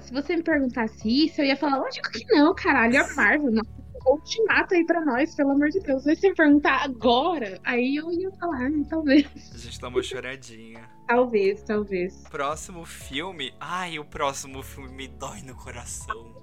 Se 0.00 0.12
você 0.12 0.34
me 0.34 0.42
perguntasse 0.42 1.26
isso, 1.26 1.42
eu 1.42 1.44
ia 1.44 1.56
falar, 1.56 1.76
lógico 1.76 2.10
que 2.10 2.24
não, 2.26 2.54
caralho, 2.54 3.04
a 3.04 3.14
Marvel. 3.14 3.50
Não 3.50 3.85
ultimato 4.06 4.74
aí 4.74 4.84
pra 4.84 5.04
nós, 5.04 5.34
pelo 5.34 5.50
amor 5.50 5.68
de 5.68 5.80
Deus. 5.80 6.02
Se 6.02 6.14
você 6.16 6.34
perguntar 6.34 6.82
agora, 6.82 7.58
aí 7.64 7.96
eu 7.96 8.10
ia 8.12 8.30
falar, 8.32 8.70
hum, 8.70 8.84
talvez. 8.84 9.26
A 9.54 9.58
gente 9.58 9.80
dá 9.80 9.88
uma 9.88 10.02
choradinha. 10.02 10.88
talvez, 11.06 11.62
talvez. 11.62 12.24
Próximo 12.30 12.84
filme. 12.84 13.52
Ai, 13.60 13.98
o 13.98 14.04
próximo 14.04 14.62
filme 14.62 14.92
me 14.92 15.08
dói 15.08 15.42
no 15.42 15.54
coração. 15.56 16.34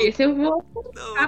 Esse 0.00 0.22
eu 0.22 0.34
vou 0.36 0.62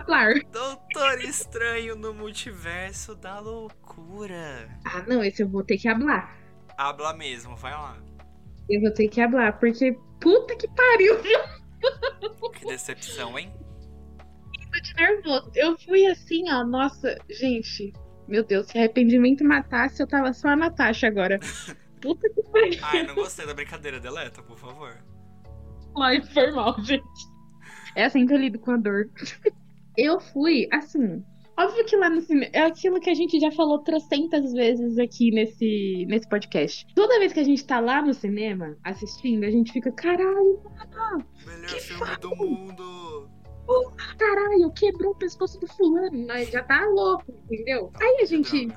falar. 0.04 0.35
Doutor 0.52 1.21
Estranho 1.23 1.97
no 1.97 2.12
Multiverso 2.12 3.14
da 3.14 3.40
Loucura. 3.40 4.69
Ah, 4.85 5.02
não, 5.09 5.25
esse 5.25 5.42
eu 5.42 5.49
vou 5.49 5.64
ter 5.64 5.78
que 5.78 5.88
hablar. 5.88 6.37
Habla 6.76 7.14
mesmo, 7.14 7.57
vai 7.57 7.73
lá. 7.73 7.97
Eu 8.69 8.83
vou 8.83 8.90
ter 8.92 9.09
que 9.09 9.21
hablar, 9.21 9.59
porque 9.59 9.99
puta 10.21 10.54
que 10.57 10.69
pariu? 10.69 11.16
Que 12.52 12.66
decepção, 12.66 13.38
hein? 13.38 13.50
De 14.81 14.95
nervoso. 14.95 15.51
Eu 15.55 15.79
fui 15.79 16.07
assim, 16.07 16.51
ó, 16.51 16.65
nossa, 16.65 17.17
gente, 17.29 17.93
meu 18.29 18.45
Deus, 18.45 18.67
se 18.67 18.79
arrependimento 18.79 19.45
matasse, 19.45 20.03
eu 20.03 20.07
tava 20.07 20.33
só 20.33 20.49
a 20.49 20.57
Natasha 20.57 21.07
agora. 21.07 21.39
Puta 22.01 22.29
que 22.31 22.43
pariu. 22.45 22.79
Ai, 22.83 23.03
não 23.03 23.15
gostei 23.15 23.47
da 23.47 23.55
brincadeira, 23.55 24.01
deleta, 24.01 24.43
por 24.43 24.59
favor. 24.59 24.97
Ai, 25.99 26.23
foi 26.23 26.51
mal, 26.53 26.83
gente. 26.83 27.05
É 27.95 28.05
assim 28.05 28.26
que 28.26 28.33
eu 28.33 28.39
lido 28.39 28.59
com 28.59 28.71
a 28.71 28.76
dor. 28.76 29.11
Eu 29.97 30.21
fui, 30.21 30.69
assim, 30.73 31.23
Óbvio 31.61 31.85
que 31.85 31.95
lá 31.95 32.09
no 32.09 32.23
cinema. 32.23 32.50
É 32.54 32.63
aquilo 32.63 32.99
que 32.99 33.11
a 33.11 33.15
gente 33.15 33.39
já 33.39 33.50
falou 33.50 33.81
trocentas 33.81 34.50
vezes 34.54 34.99
aqui 34.99 35.31
nesse, 35.31 36.07
nesse 36.09 36.26
podcast. 36.26 36.87
Toda 36.95 37.19
vez 37.19 37.35
que 37.35 37.41
a 37.41 37.45
gente 37.45 37.63
tá 37.67 37.81
lá 37.81 38.00
no 38.00 38.15
cinema 38.15 38.78
assistindo, 38.83 39.45
a 39.45 39.50
gente 39.50 39.71
fica, 39.71 39.93
caralho, 39.93 40.63
mano. 40.65 41.26
Melhor 41.45 41.69
filme 41.69 42.17
do 42.17 42.35
mundo 42.35 43.20
caralho, 44.19 44.71
quebrou 44.73 45.13
o 45.13 45.15
pescoço 45.15 45.59
do 45.61 45.67
fulano, 45.67 46.26
nós 46.26 46.50
já 46.50 46.63
tá 46.63 46.85
louco, 46.87 47.25
entendeu? 47.50 47.93
Aí 48.00 48.21
a 48.23 48.25
gente 48.25 48.69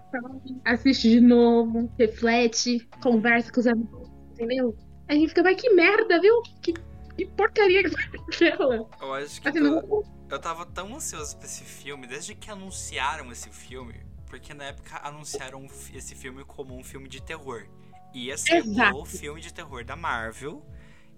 assiste 0.65 1.09
de 1.09 1.21
novo, 1.21 1.91
reflete, 1.97 2.87
conversa 3.01 3.51
com 3.51 3.59
os 3.59 3.67
amigos, 3.67 4.09
entendeu? 4.31 4.75
Aí 5.07 5.17
a 5.17 5.19
gente 5.19 5.29
fica, 5.29 5.43
mas 5.43 5.61
que 5.61 5.69
merda, 5.71 6.19
viu? 6.19 6.41
Que, 6.61 6.73
que 7.17 7.25
porcaria 7.25 7.83
que 7.83 7.89
foi 7.89 8.19
aquela. 8.27 8.89
Eu 9.01 9.13
acho 9.13 9.41
que. 9.41 9.47
Assim, 9.47 9.59
não... 9.59 10.03
Eu 10.29 10.39
tava 10.39 10.65
tão 10.65 10.95
ansioso 10.95 11.37
pra 11.37 11.45
esse 11.45 11.63
filme, 11.63 12.07
desde 12.07 12.33
que 12.33 12.49
anunciaram 12.49 13.31
esse 13.31 13.49
filme, 13.49 14.01
porque 14.25 14.53
na 14.53 14.65
época 14.65 14.99
anunciaram 15.03 15.67
esse 15.93 16.15
filme 16.15 16.43
como 16.43 16.75
um 16.75 16.83
filme 16.83 17.07
de 17.07 17.21
terror. 17.21 17.67
Ia 18.13 18.37
ser 18.37 18.57
Exato. 18.57 18.97
o 18.97 19.05
filme 19.05 19.41
de 19.41 19.53
terror 19.53 19.83
da 19.83 19.95
Marvel. 19.95 20.65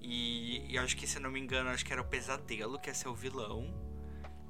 E, 0.08 0.64
e 0.70 0.78
acho 0.78 0.96
que, 0.96 1.08
se 1.08 1.20
não 1.20 1.32
me 1.32 1.40
engano, 1.40 1.70
acho 1.72 1.84
que 1.84 1.92
era 1.92 2.02
o 2.02 2.06
Pesadelo, 2.06 2.80
que 2.80 2.90
ia 2.90 2.94
ser 2.94 3.08
o 3.08 3.16
vilão. 3.16 3.74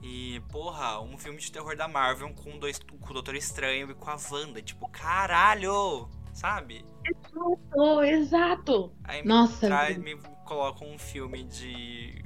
E, 0.02 0.42
porra, 0.52 1.00
um 1.00 1.18
filme 1.18 1.40
de 1.40 1.50
terror 1.50 1.78
da 1.78 1.88
Marvel 1.88 2.34
com, 2.34 2.60
dois, 2.60 2.78
com 2.78 3.10
o 3.10 3.14
Doutor 3.14 3.36
Estranho 3.36 3.90
e 3.90 3.96
com 3.96 4.10
a 4.10 4.18
Wanda. 4.32 4.62
Tipo, 4.62 4.90
caralho! 4.90 6.10
Sabe? 6.34 6.86
Exato, 7.06 8.04
exato. 8.04 8.92
Aí 9.06 9.26
Nossa, 9.26 9.66
me, 9.66 9.68
traz, 9.68 9.98
me 9.98 10.18
coloca 10.44 10.84
um 10.84 11.00
filme 11.00 11.44
de 11.46 12.25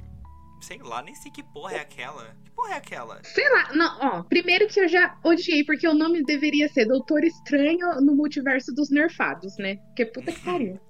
sei 0.60 0.78
lá, 0.78 1.02
nem 1.02 1.14
sei 1.14 1.30
que 1.30 1.42
porra 1.42 1.74
é 1.74 1.80
aquela. 1.80 2.36
Que 2.44 2.50
porra 2.50 2.74
é 2.74 2.76
aquela? 2.76 3.22
Sei 3.24 3.48
lá, 3.50 3.72
não, 3.74 3.98
ó. 4.00 4.22
Primeiro 4.22 4.66
que 4.68 4.80
eu 4.80 4.88
já 4.88 5.18
odiei, 5.24 5.64
porque 5.64 5.86
o 5.88 5.94
nome 5.94 6.22
deveria 6.24 6.68
ser 6.68 6.86
Doutor 6.86 7.24
Estranho 7.24 8.00
no 8.00 8.14
Multiverso 8.14 8.72
dos 8.74 8.90
Nerfados, 8.90 9.56
né? 9.58 9.76
Porque 9.76 10.06
puta 10.06 10.32
que 10.32 10.40
pariu. 10.44 10.80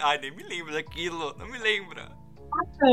Ai, 0.00 0.18
nem 0.18 0.30
me 0.34 0.42
lembro 0.42 0.72
daquilo, 0.72 1.36
não 1.38 1.46
me 1.48 1.58
lembra. 1.58 2.10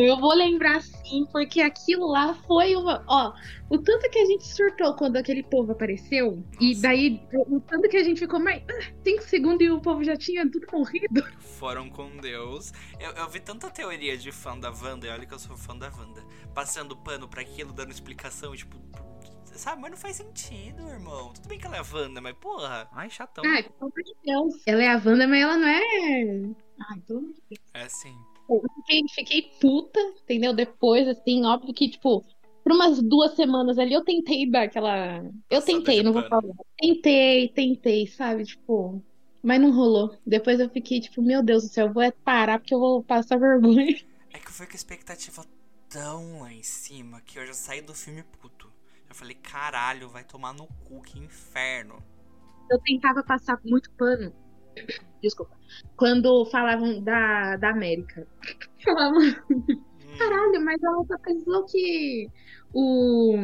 Eu 0.01 0.19
vou 0.19 0.33
lembrar 0.35 0.81
sim, 0.81 1.25
porque 1.31 1.61
aquilo 1.61 2.07
lá 2.07 2.33
foi 2.47 2.75
uma. 2.75 3.03
Ó, 3.07 3.33
o 3.69 3.77
tanto 3.77 4.09
que 4.09 4.19
a 4.19 4.25
gente 4.25 4.45
surtou 4.45 4.95
quando 4.95 5.17
aquele 5.17 5.43
povo 5.43 5.71
apareceu, 5.71 6.35
Nossa. 6.35 6.57
e 6.59 6.75
daí 6.75 7.21
o 7.33 7.59
tanto 7.59 7.89
que 7.89 7.97
a 7.97 8.03
gente 8.03 8.19
ficou 8.19 8.39
mais. 8.39 8.63
5 9.03 9.23
segundos 9.23 9.65
e 9.65 9.69
o 9.69 9.81
povo 9.81 10.03
já 10.03 10.15
tinha 10.15 10.49
tudo 10.49 10.67
morrido. 10.71 11.23
Foram 11.39 11.89
com 11.89 12.17
Deus. 12.17 12.71
Eu, 12.99 13.11
eu 13.11 13.29
vi 13.29 13.39
tanta 13.39 13.69
teoria 13.69 14.17
de 14.17 14.31
fã 14.31 14.57
da 14.57 14.69
Wanda, 14.69 15.07
e 15.07 15.09
olha 15.09 15.25
que 15.25 15.33
eu 15.33 15.39
sou 15.39 15.57
fã 15.57 15.75
da 15.75 15.87
Wanda, 15.87 16.23
passando 16.53 16.95
pano 16.95 17.27
para 17.27 17.41
aquilo, 17.41 17.73
dando 17.73 17.91
explicação, 17.91 18.55
tipo, 18.55 18.77
Sabe, 19.59 19.81
mas 19.81 19.91
não 19.91 19.97
faz 19.97 20.15
sentido, 20.15 20.87
irmão. 20.87 21.33
Tudo 21.33 21.49
bem 21.49 21.59
que 21.59 21.65
ela 21.65 21.75
é 21.75 21.79
a 21.79 21.85
Wanda, 21.93 22.21
mas 22.21 22.33
porra. 22.37 22.87
Ai, 22.93 23.09
chatão. 23.09 23.43
Ai, 23.45 23.63
pelo 23.63 23.91
amor 23.91 24.03
de 24.03 24.15
Deus. 24.23 24.63
Ela 24.65 24.83
é 24.83 24.87
a 24.87 24.93
Wanda, 24.93 25.27
mas 25.27 25.41
ela 25.41 25.57
não 25.57 25.67
é. 25.67 25.81
Ai, 26.89 26.99
pelo 27.05 27.19
amor 27.19 27.33
de 27.33 27.41
Deus. 27.49 27.61
É 27.73 27.89
sim. 27.89 28.15
Eu 28.55 28.69
fiquei, 28.75 29.01
fiquei 29.09 29.41
puta, 29.61 29.99
entendeu? 30.23 30.53
Depois, 30.53 31.07
assim, 31.07 31.45
óbvio 31.45 31.73
que, 31.73 31.89
tipo, 31.89 32.25
por 32.63 32.71
umas 32.71 33.01
duas 33.01 33.35
semanas 33.35 33.77
ali 33.77 33.93
eu 33.93 34.03
tentei 34.03 34.49
dar 34.49 34.63
aquela. 34.63 35.23
Eu 35.49 35.61
tentei, 35.61 36.03
não 36.03 36.13
vou 36.13 36.27
falar. 36.27 36.53
Tentei, 36.77 37.49
tentei, 37.49 38.07
sabe? 38.07 38.45
Tipo. 38.45 39.03
Mas 39.41 39.61
não 39.61 39.71
rolou. 39.71 40.17
Depois 40.25 40.59
eu 40.59 40.69
fiquei, 40.69 40.99
tipo, 40.99 41.21
meu 41.21 41.41
Deus 41.41 41.63
do 41.63 41.69
céu, 41.69 41.87
eu 41.87 41.93
vou 41.93 42.03
é 42.03 42.11
parar 42.11 42.59
porque 42.59 42.73
eu 42.73 42.79
vou 42.79 43.03
passar 43.03 43.37
vergonha. 43.37 43.95
É 44.31 44.37
que 44.37 44.47
eu 44.47 44.51
fui 44.51 44.65
com 44.65 44.73
a 44.73 44.75
expectativa 44.75 45.45
tão 45.87 46.41
lá 46.41 46.53
em 46.53 46.61
cima 46.61 47.21
que 47.21 47.39
eu 47.39 47.47
já 47.47 47.53
saí 47.53 47.81
do 47.81 47.93
filme 47.93 48.21
puto. 48.23 48.69
Eu 49.07 49.15
falei, 49.15 49.35
caralho, 49.35 50.09
vai 50.09 50.23
tomar 50.23 50.53
no 50.53 50.67
cu, 50.83 51.01
que 51.01 51.17
inferno. 51.17 52.03
Eu 52.69 52.79
tentava 52.79 53.23
passar 53.23 53.59
muito 53.63 53.89
pano 53.91 54.31
Desculpa. 55.21 55.57
Quando 55.95 56.45
falavam 56.45 57.01
da, 57.01 57.57
da 57.57 57.69
América. 57.69 58.27
Falavam. 58.83 59.21
Hum. 59.51 60.17
Caralho, 60.17 60.65
mas 60.65 60.81
ela 60.81 61.05
só 61.05 61.17
precisou 61.17 61.65
que 61.65 62.29
o. 62.73 63.35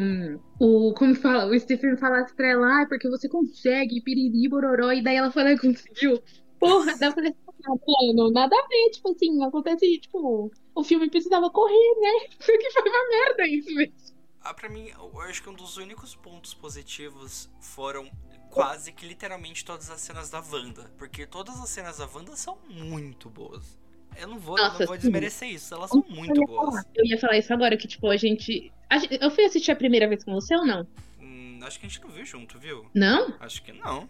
o 0.59 0.93
como 0.93 1.15
fala? 1.15 1.45
O 1.47 1.59
Stephen 1.59 1.97
falasse 1.97 2.33
pra 2.35 2.47
ela, 2.47 2.81
ah, 2.81 2.85
porque 2.87 3.09
você 3.09 3.29
consegue, 3.29 4.01
piriri, 4.01 4.49
bororó, 4.49 4.91
e 4.91 5.03
daí 5.03 5.15
ela 5.15 5.31
foi 5.31 5.43
lá 5.43 5.51
e 5.51 5.59
conseguiu. 5.59 6.21
Porra, 6.59 6.97
daí 6.97 7.09
eu 7.09 7.13
falei, 7.13 7.35
mano, 7.67 8.31
nada 8.31 8.55
a 8.55 8.67
ver, 8.67 8.89
tipo 8.91 9.11
assim, 9.11 9.43
acontece, 9.43 9.99
tipo, 9.99 10.51
o 10.73 10.83
filme 10.83 11.09
precisava 11.09 11.49
correr, 11.49 11.95
né? 11.99 12.27
Porque 12.45 12.71
foi 12.71 12.89
uma 12.89 13.09
merda 13.09 13.47
isso 13.47 13.73
mesmo. 13.73 14.15
Ah, 14.41 14.53
pra 14.53 14.69
mim, 14.69 14.89
eu 14.89 15.19
acho 15.21 15.41
que 15.41 15.49
um 15.49 15.55
dos 15.55 15.77
únicos 15.77 16.15
pontos 16.15 16.53
positivos 16.53 17.49
foram 17.59 18.07
quase 18.55 18.91
que 18.93 19.05
literalmente 19.05 19.63
todas 19.65 19.89
as 19.91 19.99
cenas 19.99 20.29
da 20.29 20.39
Wanda. 20.39 20.89
Porque 20.97 21.27
todas 21.27 21.59
as 21.61 21.69
cenas 21.69 21.97
da 21.97 22.07
Wanda 22.07 22.35
são 22.35 22.57
muito 22.69 23.29
boas. 23.29 23.77
Eu 24.17 24.29
não 24.29 24.39
vou, 24.39 24.55
Nossa, 24.57 24.79
não 24.79 24.85
vou 24.87 24.95
sim. 24.95 25.01
desmerecer 25.01 25.49
isso, 25.49 25.73
elas 25.73 25.89
são 25.89 26.03
muito 26.07 26.37
eu 26.37 26.41
ia 26.41 26.47
boas. 26.47 26.69
falar. 26.69 26.85
Eu 26.95 27.05
ia 27.05 27.19
falar 27.19 27.37
isso 27.37 27.53
agora, 27.53 27.75
que, 27.75 27.87
tipo, 27.87 28.09
a 28.09 28.15
gente. 28.15 28.71
Eu 29.19 29.29
fui 29.29 29.43
assistir 29.43 29.71
a 29.71 29.75
primeira 29.75 30.07
vez 30.07 30.23
com 30.23 30.33
você 30.33 30.55
ou 30.55 30.65
não? 30.65 30.87
Hum, 31.19 31.59
acho 31.63 31.77
que 31.77 31.85
a 31.85 31.89
gente 31.89 32.01
não 32.01 32.09
viu 32.09 32.25
junto, 32.25 32.57
viu? 32.57 32.89
Não? 32.93 33.35
Acho 33.41 33.61
que 33.61 33.73
não. 33.73 34.07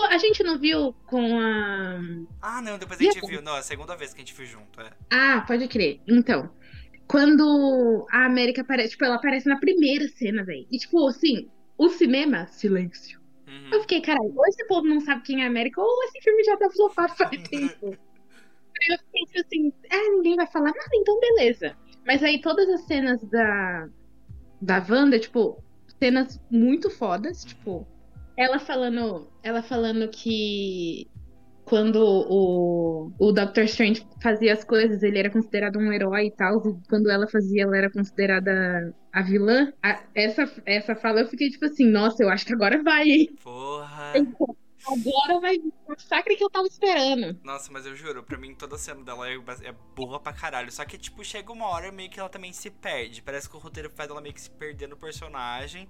A 0.00 0.18
gente 0.18 0.44
não 0.44 0.56
viu 0.56 0.94
com 1.06 1.40
a. 1.40 1.98
Ah, 2.40 2.62
não, 2.62 2.78
depois 2.78 3.00
a 3.00 3.02
gente 3.02 3.26
viu. 3.26 3.42
Não, 3.42 3.56
é 3.56 3.58
a 3.58 3.62
segunda 3.62 3.96
vez 3.96 4.14
que 4.14 4.22
a 4.22 4.24
gente 4.24 4.34
viu 4.34 4.46
junto, 4.46 4.80
é. 4.80 4.92
Ah, 5.10 5.44
pode 5.44 5.66
crer. 5.66 6.00
Então, 6.06 6.48
quando 7.08 8.06
a 8.12 8.24
América 8.26 8.60
aparece, 8.60 8.90
tipo, 8.90 9.04
ela 9.04 9.16
aparece 9.16 9.48
na 9.48 9.58
primeira 9.58 10.06
cena, 10.08 10.44
velho. 10.44 10.64
E, 10.70 10.78
tipo, 10.78 11.08
assim, 11.08 11.50
o 11.76 11.88
cinema, 11.88 12.46
silêncio. 12.46 13.17
Uhum. 13.48 13.70
Eu 13.72 13.80
fiquei, 13.80 14.00
caralho, 14.02 14.32
ou 14.36 14.46
esse 14.46 14.66
povo 14.66 14.86
não 14.86 15.00
sabe 15.00 15.22
quem 15.22 15.42
é 15.42 15.46
América, 15.46 15.80
ou 15.80 16.04
esse 16.04 16.20
filme 16.20 16.44
já 16.44 16.56
tá 16.56 16.68
flopado 16.70 17.16
faz 17.16 17.42
tempo. 17.48 17.86
Aí 17.86 18.94
eu 18.94 18.98
fiquei, 18.98 19.22
tipo 19.26 19.40
assim, 19.40 19.72
ah, 19.90 20.10
ninguém 20.16 20.36
vai 20.36 20.46
falar 20.46 20.66
nada, 20.66 20.90
então 20.94 21.18
beleza. 21.18 21.76
Mas 22.06 22.22
aí 22.22 22.40
todas 22.40 22.68
as 22.68 22.82
cenas 22.82 23.22
da, 23.24 23.88
da 24.60 24.86
Wanda, 24.88 25.18
tipo, 25.18 25.62
cenas 25.98 26.40
muito 26.50 26.90
fodas, 26.90 27.44
tipo, 27.44 27.86
ela 28.36 28.58
falando, 28.58 29.28
ela 29.42 29.62
falando 29.62 30.08
que 30.08 31.08
quando 31.68 31.96
o, 32.02 33.12
o 33.18 33.32
Doctor 33.32 33.64
Strange 33.64 34.06
fazia 34.22 34.52
as 34.52 34.64
coisas, 34.64 35.02
ele 35.02 35.18
era 35.18 35.30
considerado 35.30 35.78
um 35.78 35.92
herói 35.92 36.26
e 36.26 36.30
tal, 36.36 36.58
e 36.66 36.80
quando 36.88 37.10
ela 37.10 37.28
fazia, 37.28 37.64
ela 37.64 37.76
era 37.76 37.90
considerada 37.90 38.94
a 39.12 39.22
vilã. 39.22 39.72
A- 39.82 40.02
essa, 40.14 40.50
essa 40.66 40.96
fala 40.96 41.20
eu 41.20 41.28
fiquei 41.28 41.50
tipo 41.50 41.64
assim, 41.66 41.86
nossa, 41.86 42.22
eu 42.22 42.28
acho 42.30 42.46
que 42.46 42.52
agora 42.54 42.82
vai, 42.82 43.04
hein? 43.08 43.28
Porra. 43.42 44.24
Agora 44.86 45.40
vai 45.40 45.58
vir 45.58 45.72
o 45.86 45.90
massacre 45.90 46.36
que 46.36 46.44
eu 46.44 46.50
tava 46.50 46.66
esperando. 46.66 47.38
Nossa, 47.42 47.70
mas 47.72 47.86
eu 47.86 47.94
juro, 47.96 48.22
pra 48.22 48.36
mim 48.36 48.54
toda 48.54 48.76
cena 48.76 49.02
dela 49.04 49.28
é, 49.28 49.34
é 49.62 49.72
boa 49.94 50.20
pra 50.20 50.32
caralho. 50.32 50.70
Só 50.72 50.84
que, 50.84 50.98
tipo, 50.98 51.24
chega 51.24 51.52
uma 51.52 51.66
hora 51.68 51.90
meio 51.92 52.10
que 52.10 52.18
ela 52.20 52.28
também 52.28 52.52
se 52.52 52.70
perde. 52.70 53.22
Parece 53.22 53.48
que 53.48 53.56
o 53.56 53.58
roteiro 53.58 53.90
faz 53.90 54.10
ela 54.10 54.20
meio 54.20 54.34
que 54.34 54.40
se 54.40 54.50
perder 54.50 54.88
no 54.88 54.96
personagem, 54.96 55.88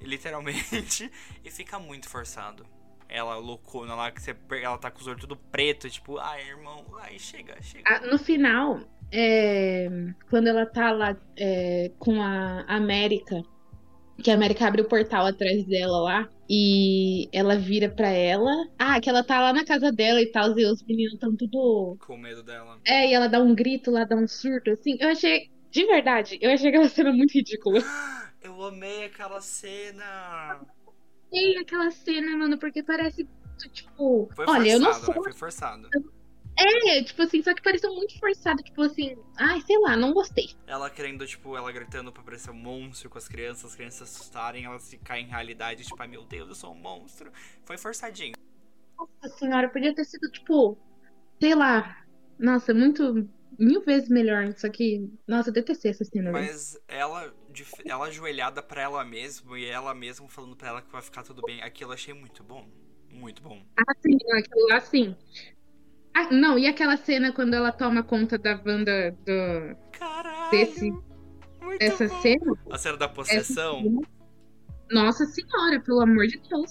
literalmente, 0.00 1.10
e 1.44 1.50
fica 1.50 1.78
muito 1.78 2.08
forçado. 2.08 2.66
Ela 3.08 3.36
loucona 3.36 3.94
lá, 3.94 4.10
que 4.10 4.20
você, 4.20 4.34
ela 4.62 4.78
tá 4.78 4.90
com 4.90 5.00
os 5.00 5.06
olhos 5.06 5.20
tudo 5.20 5.36
preto, 5.36 5.88
tipo, 5.88 6.18
ai, 6.18 6.48
irmão, 6.48 6.84
ai, 7.00 7.18
chega, 7.18 7.56
chega. 7.62 7.84
Ah, 7.86 8.00
no 8.00 8.18
final, 8.18 8.80
é, 9.12 9.88
quando 10.28 10.48
ela 10.48 10.66
tá 10.66 10.90
lá 10.90 11.16
é, 11.36 11.90
com 11.98 12.20
a 12.20 12.64
América, 12.66 13.42
que 14.22 14.30
a 14.30 14.34
América 14.34 14.66
abre 14.66 14.82
o 14.82 14.88
portal 14.88 15.26
atrás 15.26 15.64
dela 15.66 16.00
lá, 16.00 16.28
e 16.48 17.28
ela 17.32 17.56
vira 17.56 17.88
pra 17.88 18.08
ela. 18.08 18.50
Ah, 18.78 19.00
que 19.00 19.08
ela 19.08 19.22
tá 19.22 19.40
lá 19.40 19.52
na 19.52 19.64
casa 19.64 19.92
dela 19.92 20.20
e 20.20 20.26
tal, 20.26 20.58
e 20.58 20.64
os 20.64 20.82
meninos 20.82 21.18
tão 21.18 21.36
tudo. 21.36 21.96
Com 22.06 22.16
medo 22.16 22.42
dela. 22.42 22.78
É, 22.84 23.08
e 23.08 23.14
ela 23.14 23.28
dá 23.28 23.40
um 23.40 23.54
grito 23.54 23.90
lá, 23.90 24.04
dá 24.04 24.16
um 24.16 24.26
surto, 24.26 24.70
assim. 24.70 24.96
Eu 25.00 25.10
achei, 25.10 25.50
de 25.70 25.84
verdade, 25.86 26.38
eu 26.40 26.50
achei 26.50 26.68
aquela 26.68 26.88
cena 26.88 27.12
muito 27.12 27.32
ridícula. 27.32 27.80
Eu 28.42 28.62
amei 28.62 29.06
aquela 29.06 29.40
cena. 29.40 30.60
E 31.32 31.58
aquela 31.58 31.90
cena, 31.90 32.36
mano, 32.36 32.58
porque 32.58 32.82
parece, 32.82 33.28
tipo. 33.72 34.28
Foi 34.34 34.46
olha, 34.46 34.72
eu 34.72 34.80
não 34.80 34.92
sou 34.94 35.14
né? 35.14 35.22
Foi 35.22 35.32
forçado. 35.32 35.88
É, 36.58 37.02
tipo 37.02 37.20
assim, 37.20 37.42
só 37.42 37.52
que 37.52 37.62
pareceu 37.62 37.94
muito 37.94 38.18
forçado, 38.18 38.62
tipo 38.62 38.80
assim, 38.80 39.14
ai, 39.36 39.60
sei 39.60 39.78
lá, 39.78 39.94
não 39.94 40.14
gostei. 40.14 40.54
Ela 40.66 40.88
querendo, 40.88 41.26
tipo, 41.26 41.54
ela 41.54 41.70
gritando 41.70 42.10
pra 42.10 42.22
parecer 42.22 42.50
um 42.50 42.54
monstro 42.54 43.10
com 43.10 43.18
as 43.18 43.28
crianças, 43.28 43.66
as 43.66 43.76
crianças 43.76 44.08
se 44.08 44.16
assustarem, 44.16 44.64
ela 44.64 44.78
se 44.78 44.96
cai 44.96 45.20
em 45.20 45.26
realidade, 45.26 45.84
tipo, 45.84 46.00
ai 46.00 46.08
meu 46.08 46.24
Deus, 46.24 46.48
eu 46.48 46.54
sou 46.54 46.72
um 46.72 46.78
monstro. 46.78 47.30
Foi 47.64 47.76
forçadinho. 47.76 48.34
Nossa 48.98 49.36
senhora, 49.36 49.68
podia 49.68 49.94
ter 49.94 50.06
sido, 50.06 50.30
tipo, 50.30 50.78
sei 51.38 51.54
lá, 51.54 52.02
nossa, 52.38 52.72
muito, 52.72 53.28
mil 53.58 53.82
vezes 53.82 54.08
melhor, 54.08 54.54
só 54.56 54.70
que, 54.70 55.10
nossa, 55.28 55.50
eu 55.50 55.52
detestei 55.52 55.90
essa 55.90 56.04
cena. 56.04 56.32
Mas 56.32 56.80
ela, 56.88 57.34
de- 57.56 57.90
ela 57.90 58.06
ajoelhada 58.06 58.62
pra 58.62 58.82
ela 58.82 59.04
mesma 59.04 59.58
e 59.58 59.64
ela 59.64 59.94
mesma 59.94 60.28
falando 60.28 60.54
pra 60.54 60.68
ela 60.68 60.82
que 60.82 60.92
vai 60.92 61.00
ficar 61.02 61.22
tudo 61.22 61.42
bem, 61.42 61.62
aquilo 61.62 61.90
eu 61.90 61.94
achei 61.94 62.12
muito 62.14 62.42
bom. 62.44 62.66
Muito 63.10 63.42
bom. 63.42 63.62
Ah, 63.78 63.92
sim, 64.00 64.16
aquilo 64.38 64.68
lá, 64.68 64.80
sim. 64.80 65.16
Ah, 66.14 66.30
não, 66.30 66.58
e 66.58 66.66
aquela 66.66 66.96
cena 66.96 67.32
quando 67.32 67.54
ela 67.54 67.72
toma 67.72 68.02
conta 68.02 68.36
da 68.38 68.60
Wanda 68.64 69.10
do, 69.12 69.76
Caralho! 69.92 70.50
desse, 70.50 70.90
dessa 71.78 72.08
bom. 72.08 72.20
cena? 72.22 72.52
A 72.70 72.78
cena 72.78 72.96
da 72.96 73.04
Essa 73.06 73.14
possessão, 73.14 73.82
cena- 73.82 74.00
Nossa 74.90 75.24
senhora, 75.26 75.80
pelo 75.80 76.00
amor 76.00 76.26
de 76.26 76.38
Deus. 76.48 76.70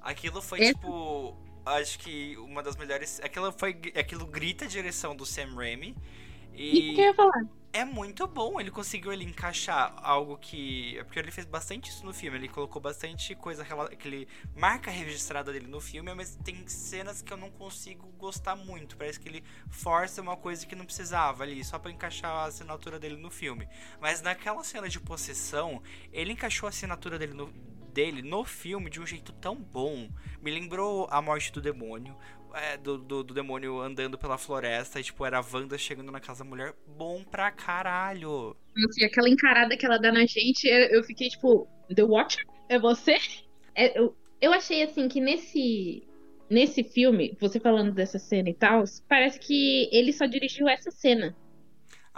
aquilo 0.00 0.40
foi 0.42 0.60
Essa- 0.62 0.74
tipo. 0.74 1.36
Acho 1.64 1.98
que 1.98 2.36
uma 2.36 2.62
das 2.62 2.76
melhores. 2.76 3.20
Aquilo 3.24 3.50
foi. 3.50 3.70
Aquilo 3.98 4.24
grita 4.24 4.66
a 4.66 4.68
direção 4.68 5.16
do 5.16 5.26
Sam 5.26 5.52
Raimi. 5.56 5.96
E 6.56 6.90
o 6.90 6.94
que 6.94 7.00
eu 7.00 7.04
ia 7.06 7.14
falar? 7.14 7.46
é 7.76 7.84
muito 7.84 8.26
bom. 8.26 8.58
Ele 8.58 8.70
conseguiu 8.70 9.12
ele 9.12 9.24
encaixar 9.24 9.94
algo 9.98 10.38
que. 10.38 10.96
É 10.98 11.04
porque 11.04 11.18
ele 11.18 11.30
fez 11.30 11.46
bastante 11.46 11.90
isso 11.90 12.04
no 12.06 12.12
filme. 12.12 12.38
Ele 12.38 12.48
colocou 12.48 12.80
bastante 12.80 13.34
coisa 13.34 13.64
que 13.98 14.08
ele 14.08 14.28
marca 14.54 14.90
registrada 14.90 15.52
dele 15.52 15.66
no 15.66 15.80
filme, 15.80 16.14
mas 16.14 16.36
tem 16.36 16.66
cenas 16.66 17.20
que 17.20 17.30
eu 17.30 17.36
não 17.36 17.50
consigo 17.50 18.06
gostar 18.18 18.56
muito. 18.56 18.96
Parece 18.96 19.20
que 19.20 19.28
ele 19.28 19.44
força 19.68 20.22
uma 20.22 20.36
coisa 20.36 20.66
que 20.66 20.74
não 20.74 20.86
precisava 20.86 21.44
ali, 21.44 21.62
só 21.62 21.78
pra 21.78 21.90
encaixar 21.90 22.30
a 22.30 22.44
assinatura 22.46 22.98
dele 22.98 23.16
no 23.16 23.30
filme. 23.30 23.68
Mas 24.00 24.22
naquela 24.22 24.64
cena 24.64 24.88
de 24.88 24.98
possessão, 24.98 25.82
ele 26.10 26.32
encaixou 26.32 26.66
a 26.66 26.70
assinatura 26.70 27.18
dele 27.18 27.34
no, 27.34 27.52
dele 27.96 28.20
no 28.22 28.44
filme 28.44 28.90
de 28.90 29.00
um 29.00 29.06
jeito 29.06 29.32
tão 29.32 29.56
bom. 29.56 30.08
Me 30.42 30.50
lembrou 30.50 31.08
a 31.10 31.22
morte 31.22 31.50
do 31.52 31.60
demônio. 31.60 32.14
é, 32.54 32.76
do, 32.76 32.98
do, 32.98 33.22
do 33.22 33.34
demônio 33.34 33.80
andando 33.80 34.18
pela 34.18 34.38
floresta 34.38 34.98
e, 35.00 35.02
tipo, 35.02 35.24
era 35.24 35.38
a 35.38 35.44
Wanda 35.52 35.76
chegando 35.78 36.10
na 36.12 36.20
casa 36.20 36.42
da 36.44 36.50
mulher. 36.50 36.74
Bom 36.86 37.22
pra 37.24 37.50
caralho. 37.50 38.56
E 38.98 39.04
aquela 39.04 39.28
encarada 39.28 39.76
que 39.76 39.84
ela 39.86 39.98
dá 39.98 40.12
na 40.12 40.26
gente, 40.26 40.64
eu 40.66 40.98
eu 40.98 41.04
fiquei 41.04 41.28
tipo, 41.28 41.68
The 41.94 42.02
Watcher? 42.04 42.44
É 42.68 42.78
você? 42.78 43.16
É, 43.74 43.98
eu, 43.98 44.16
eu 44.40 44.52
achei 44.52 44.82
assim 44.82 45.08
que 45.08 45.20
nesse 45.20 46.02
nesse 46.48 46.84
filme, 46.84 47.36
você 47.40 47.58
falando 47.58 47.92
dessa 47.92 48.18
cena 48.18 48.48
e 48.48 48.54
tal, 48.54 48.84
parece 49.08 49.38
que 49.40 49.88
ele 49.92 50.12
só 50.12 50.26
dirigiu 50.26 50.68
essa 50.68 50.90
cena. 50.90 51.36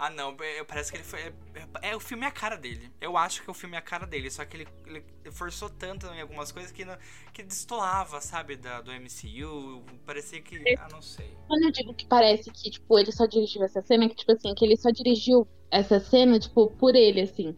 Ah, 0.01 0.09
não, 0.09 0.33
é- 0.39 0.63
parece 0.63 0.89
que 0.91 0.97
ele 0.97 1.03
foi. 1.03 1.19
É, 1.19 1.89
é- 1.89 1.95
o 1.95 1.99
filme 1.99 2.23
é 2.23 2.29
a 2.29 2.31
cara 2.31 2.55
dele. 2.55 2.89
Eu 3.01 3.17
acho 3.17 3.43
que 3.43 3.51
o 3.51 3.53
filme 3.53 3.75
é 3.75 3.79
a 3.79 3.81
cara 3.81 4.07
dele, 4.07 4.31
só 4.31 4.45
que 4.45 4.55
ele, 4.55 4.67
ele 4.87 5.03
forçou 5.29 5.69
tanto 5.69 6.05
em 6.07 6.21
algumas 6.21 6.53
coisas 6.53 6.71
que, 6.71 6.85
não- 6.85 6.97
que 7.33 7.43
destoava, 7.43 8.21
sabe, 8.21 8.55
da, 8.55 8.79
do 8.79 8.93
MCU. 8.93 9.83
Parecia 10.05 10.41
que. 10.41 10.55
Ah, 10.79 10.87
não 10.89 11.01
sei. 11.01 11.35
Quando 11.47 11.63
eu 11.63 11.71
digo 11.71 11.93
que 11.93 12.05
parece 12.07 12.49
que, 12.49 12.71
tipo, 12.71 12.97
ele 12.97 13.11
só 13.11 13.25
dirigiu 13.25 13.61
essa 13.61 13.81
cena, 13.81 14.05
é 14.05 14.09
que, 14.09 14.15
tipo 14.15 14.31
assim, 14.31 14.55
que 14.55 14.63
ele 14.63 14.77
só 14.77 14.89
dirigiu 14.89 15.45
essa 15.69 15.99
cena, 15.99 16.39
tipo, 16.39 16.71
por 16.77 16.95
ele, 16.95 17.19
assim. 17.19 17.53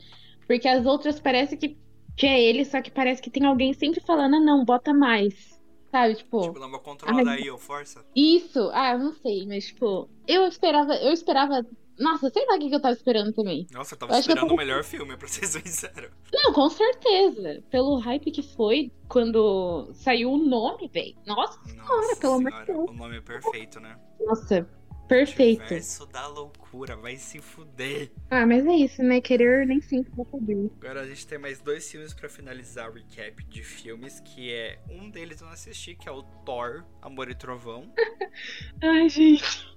Porque 0.47 0.67
as 0.67 0.83
outras 0.87 1.19
parece 1.19 1.55
que, 1.55 1.77
que 2.17 2.25
é 2.25 2.41
ele, 2.41 2.65
só 2.65 2.81
que 2.81 2.89
parece 2.89 3.21
que 3.21 3.29
tem 3.29 3.45
alguém 3.45 3.71
sempre 3.73 4.01
falando, 4.01 4.37
ah, 4.37 4.39
não, 4.39 4.65
bota 4.65 4.95
mais. 4.95 5.61
Sabe, 5.91 6.15
tipo. 6.15 6.41
Tipo, 6.41 6.59
dá 6.59 6.65
uma 6.65 6.79
controlada 6.79 7.31
aí, 7.31 7.51
ô, 7.51 7.57
força. 7.59 8.03
Isso, 8.15 8.71
ah, 8.73 8.93
eu 8.93 8.99
não 8.99 9.13
sei, 9.13 9.45
mas 9.45 9.67
tipo, 9.67 10.09
eu 10.27 10.47
esperava, 10.47 10.95
eu 10.95 11.11
esperava. 11.13 11.63
Nossa, 12.01 12.29
sei 12.29 12.45
lá 12.45 12.55
o 12.55 12.59
que 12.59 12.73
eu 12.73 12.81
tava 12.81 12.93
esperando 12.95 13.31
também. 13.33 13.67
Nossa, 13.71 13.93
eu 13.93 13.95
Eu 13.95 13.99
tava 13.99 14.13
eu 14.13 14.19
esperando 14.19 14.43
o 14.45 14.47
tava- 14.49 14.57
melhor 14.57 14.83
filme, 14.83 15.15
pra 15.15 15.27
ser 15.27 15.45
sincero. 15.47 16.11
Não, 16.33 16.51
com 16.53 16.69
certeza. 16.69 17.63
Pelo 17.69 17.97
hype 17.99 18.31
que 18.31 18.41
foi 18.41 18.91
quando 19.07 19.89
saiu 19.93 20.31
o 20.31 20.37
nome, 20.37 20.89
velho. 20.93 21.15
Nossa, 21.25 21.59
Nossa 21.75 22.15
pelo 22.19 22.33
amor 22.33 22.51
de 22.51 22.57
senhora, 22.57 22.73
Deus. 22.73 22.89
o 22.89 22.93
nome 22.93 23.17
é 23.17 23.21
perfeito, 23.21 23.79
né? 23.79 23.97
nossa, 24.19 24.67
perfeito. 25.07 25.67
Verso 25.67 26.05
da 26.07 26.25
loucura, 26.27 26.95
vai 26.95 27.17
se 27.17 27.39
fuder. 27.39 28.11
Ah, 28.29 28.45
mas 28.45 28.65
é 28.65 28.71
isso, 28.75 29.03
né? 29.03 29.19
Querer 29.19 29.67
nem 29.67 29.81
sempre 29.81 30.11
vai 30.15 30.25
poder. 30.25 30.71
Agora 30.81 31.01
a 31.01 31.07
gente 31.07 31.27
tem 31.27 31.37
mais 31.37 31.59
dois 31.61 31.89
filmes 31.91 32.13
pra 32.13 32.29
finalizar 32.29 32.89
o 32.89 32.93
recap 32.93 33.43
de 33.45 33.61
filmes, 33.63 34.19
que 34.21 34.51
é 34.53 34.79
um 34.89 35.09
deles 35.09 35.41
eu 35.41 35.47
não 35.47 35.53
assisti, 35.53 35.95
que 35.95 36.07
é 36.07 36.11
o 36.11 36.23
Thor, 36.45 36.85
Amor 37.01 37.29
e 37.29 37.35
Trovão. 37.35 37.91
Ai, 38.81 39.09
gente. 39.09 39.69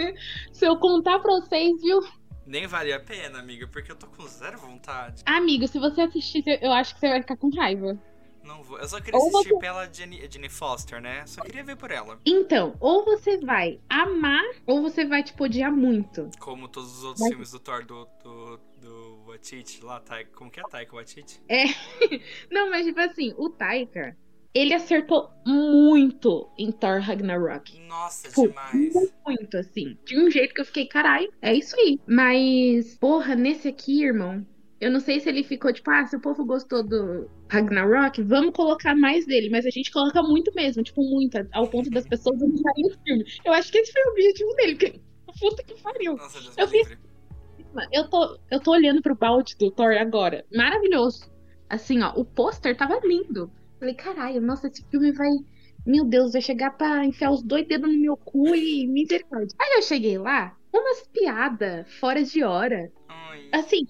Se 0.52 0.64
eu 0.64 0.76
contar 0.78 1.18
pra 1.20 1.32
vocês, 1.40 1.80
viu? 1.80 2.00
Nem 2.46 2.66
vale 2.66 2.92
a 2.92 2.98
pena, 3.00 3.38
amiga, 3.38 3.66
porque 3.68 3.92
eu 3.92 3.96
tô 3.96 4.06
com 4.08 4.26
zero 4.26 4.58
vontade. 4.58 5.22
Amigo, 5.24 5.68
se 5.68 5.78
você 5.78 6.00
assistir, 6.02 6.42
eu 6.60 6.72
acho 6.72 6.94
que 6.94 7.00
você 7.00 7.08
vai 7.08 7.20
ficar 7.20 7.36
com 7.36 7.48
raiva. 7.54 7.96
Não 8.42 8.62
vou. 8.62 8.78
Eu 8.78 8.88
só 8.88 8.98
queria 9.00 9.20
Ou 9.20 9.28
assistir 9.28 9.50
você- 9.50 9.58
pela 9.60 9.92
Jenny, 9.92 10.26
Jenny 10.28 10.48
Foster, 10.48 11.00
né? 11.00 11.24
Só 11.26 11.42
queria 11.42 11.62
ver 11.62 11.76
por 11.76 11.90
ela. 11.90 12.18
Então, 12.24 12.74
ou 12.80 13.04
você 13.04 13.36
vai 13.36 13.78
amar, 13.88 14.42
ou 14.66 14.80
você 14.82 15.04
vai, 15.04 15.22
tipo, 15.22 15.44
odiar 15.44 15.70
muito. 15.70 16.30
Como 16.40 16.66
todos 16.66 16.98
os 16.98 17.04
outros 17.04 17.20
Mas- 17.20 17.28
filmes 17.30 17.50
do 17.52 17.60
Thor 17.60 17.84
do, 17.84 18.08
do, 18.24 18.58
do 18.80 19.24
Watiti 19.28 19.84
lá, 19.84 20.00
Taika. 20.00 20.30
Como 20.34 20.50
que 20.50 20.58
é 20.58 20.62
Taika 20.64 20.96
Watiti? 20.96 21.40
Não, 22.50 22.70
mas 22.70 22.86
tipo 22.86 22.98
assim, 23.00 23.34
o 23.36 23.50
Taika, 23.50 24.16
ele 24.54 24.74
acertou 24.74 25.30
muito 25.46 26.48
em 26.58 26.70
Thor 26.72 27.00
Ragnarok. 27.00 27.78
Nossa, 27.86 28.28
Tipo, 28.28 28.48
demais. 28.48 29.12
Muito, 29.26 29.56
assim. 29.56 29.96
De 30.04 30.18
um 30.18 30.30
jeito 30.30 30.54
que 30.54 30.60
eu 30.60 30.64
fiquei, 30.64 30.86
caralho, 30.86 31.32
é 31.40 31.54
isso 31.54 31.76
aí. 31.78 31.98
Mas, 32.06 32.96
porra, 32.98 33.34
nesse 33.34 33.68
aqui, 33.68 34.02
irmão, 34.02 34.44
eu 34.80 34.90
não 34.90 34.98
sei 35.00 35.20
se 35.20 35.28
ele 35.28 35.42
ficou 35.44 35.72
tipo, 35.72 35.90
ah, 35.90 36.06
se 36.06 36.16
o 36.16 36.20
povo 36.20 36.44
gostou 36.44 36.82
do 36.82 37.28
Ragnarok, 37.50 38.22
vamos 38.22 38.52
colocar 38.52 38.94
mais 38.96 39.26
dele. 39.26 39.50
Mas 39.50 39.66
a 39.66 39.70
gente 39.70 39.90
coloca 39.92 40.22
muito 40.22 40.52
mesmo, 40.54 40.82
tipo, 40.82 41.02
muito, 41.02 41.36
ao 41.52 41.68
ponto 41.68 41.88
das 41.90 42.06
pessoas 42.06 42.40
não 42.40 42.56
saírem 42.56 42.90
do 42.90 42.98
filme. 43.04 43.24
Eu 43.44 43.52
acho 43.52 43.70
que 43.70 43.78
esse 43.78 43.92
foi 43.92 44.02
o 44.04 44.10
objetivo 44.12 44.54
dele, 44.56 44.74
porque 44.74 45.00
puta 45.38 45.62
que 45.62 45.80
pariu. 45.80 46.16
Nossa, 46.16 46.40
Deus 46.40 46.54
Eu 46.58 46.66
fiz- 46.68 46.88
livre. 46.88 47.10
Eu 47.92 48.08
tô, 48.10 48.36
eu 48.50 48.58
tô 48.58 48.72
olhando 48.72 49.00
pro 49.00 49.14
balde 49.14 49.54
do 49.56 49.70
Thor 49.70 49.92
agora. 49.96 50.44
Maravilhoso. 50.52 51.30
Assim, 51.68 52.02
ó, 52.02 52.12
o 52.16 52.24
pôster 52.24 52.76
tava 52.76 52.98
lindo. 53.04 53.48
Falei, 53.80 53.94
caralho, 53.94 54.40
nossa, 54.42 54.68
esse 54.68 54.84
filme 54.90 55.10
vai. 55.10 55.30
Meu 55.86 56.04
Deus, 56.04 56.32
vai 56.32 56.42
chegar 56.42 56.76
pra 56.76 57.04
enfiar 57.04 57.30
os 57.30 57.42
dois 57.42 57.66
dedos 57.66 57.90
no 57.90 57.98
meu 57.98 58.16
cu 58.16 58.54
e 58.54 58.86
misericórdia. 58.86 59.56
Aí 59.58 59.78
eu 59.78 59.82
cheguei 59.82 60.18
lá, 60.18 60.54
umas 60.72 61.08
piadas 61.08 61.90
fora 61.94 62.22
de 62.22 62.44
hora. 62.44 62.92
Ai. 63.08 63.48
Assim, 63.50 63.86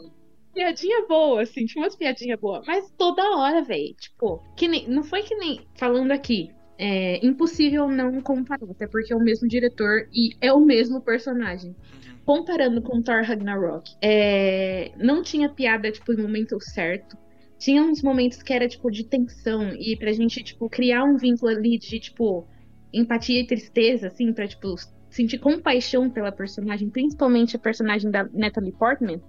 piadinha 0.55 1.05
boa, 1.09 1.43
assim, 1.43 1.67
tinha 1.67 1.83
umas 1.85 1.97
piadinhas 1.97 2.39
boas, 2.39 2.65
mas 2.67 2.89
toda 2.97 3.37
hora, 3.37 3.63
velho. 3.63 3.93
Tipo, 3.95 4.41
que 4.57 4.69
nem. 4.69 4.89
Não 4.89 5.03
foi 5.03 5.23
que 5.23 5.35
nem. 5.35 5.67
Falando 5.77 6.13
aqui. 6.13 6.53
É 6.83 7.25
impossível 7.27 7.89
não 7.89 8.23
comparar, 8.23 8.71
até 8.71 8.87
porque 8.87 9.13
é 9.13 9.17
o 9.17 9.21
mesmo 9.21 9.47
diretor 9.47 10.09
e 10.15 10.31
é 10.41 10.51
o 10.51 10.61
mesmo 10.61 10.99
personagem 11.03 11.71
Uhum. 11.71 12.19
comparando 12.25 12.81
com 12.81 13.03
Thor 13.03 13.23
Ragnarok, 13.23 13.91
é, 14.01 14.91
não 14.97 15.23
tinha 15.23 15.51
piada, 15.51 15.93
tipo, 15.93 16.15
no 16.15 16.23
momento 16.23 16.59
certo. 16.59 17.19
Tinha 17.61 17.83
uns 17.83 18.03
momentos 18.03 18.43
que 18.43 18.53
era, 18.53 18.67
tipo, 18.67 18.91
de 18.91 19.05
tensão 19.05 19.75
e 19.75 19.97
pra 19.99 20.13
gente, 20.13 20.43
tipo, 20.43 20.69
criar 20.71 21.05
um 21.05 21.17
vínculo 21.19 21.53
ali 21.53 21.79
de, 21.79 22.01
tipo, 22.01 22.49
empatia 22.93 23.41
e 23.41 23.47
tristeza, 23.47 24.09
assim, 24.09 24.33
pra, 24.33 24.49
tipo, 24.49 24.75
sentir 25.11 25.39
compaixão 25.39 26.11
pela 26.11 26.33
personagem, 26.33 26.89
principalmente 26.91 27.57
a 27.57 27.59
personagem 27.61 28.11
da 28.11 28.25
Natalie 28.33 28.73
Portman. 28.73 29.21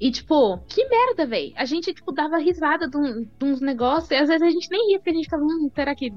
E, 0.00 0.10
tipo, 0.10 0.58
que 0.68 0.84
merda, 0.88 1.26
véi. 1.26 1.52
A 1.56 1.64
gente, 1.64 1.92
tipo, 1.92 2.12
dava 2.12 2.38
risada 2.38 2.88
de, 2.88 2.96
um- 2.96 3.22
de 3.22 3.44
uns 3.44 3.60
negócios 3.60 4.10
e 4.10 4.14
às 4.16 4.28
vezes 4.28 4.42
a 4.42 4.50
gente 4.50 4.68
nem 4.70 4.88
ria 4.88 4.98
porque 4.98 5.10
a 5.10 5.14
gente 5.14 5.24
ficava, 5.24 5.42
hum, 5.44 5.70
será 5.74 5.94
que, 5.94 6.10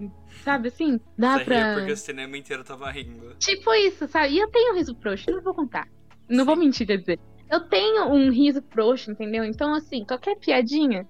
sabe, 0.44 0.68
assim? 0.70 1.00
Dá 1.18 1.38
Você 1.40 1.46
pra... 1.46 1.56
ria 1.58 1.74
porque 1.80 1.92
o 1.92 1.98
cinema 1.98 2.38
inteiro 2.38 2.64
tava 2.64 2.90
rindo. 2.92 3.36
Tipo 3.40 3.74
isso, 3.74 4.08
sabe? 4.08 4.34
E 4.36 4.40
eu 4.40 4.50
tenho 4.50 4.76
riso 4.76 4.96
frouxo, 5.02 5.32
não 5.32 5.42
vou 5.42 5.54
contar. 5.54 5.88
Não 6.30 6.46
vou 6.46 6.56
Sim. 6.56 6.62
mentir, 6.62 6.88
quer 6.88 6.98
dizer. 6.98 7.20
Eu 7.52 7.62
tenho 7.68 8.06
um 8.06 8.32
riso 8.32 8.62
frouxo, 8.72 9.12
entendeu? 9.12 9.44
Então, 9.44 9.74
assim, 9.74 10.06
qualquer 10.06 10.38
piadinha, 10.38 11.06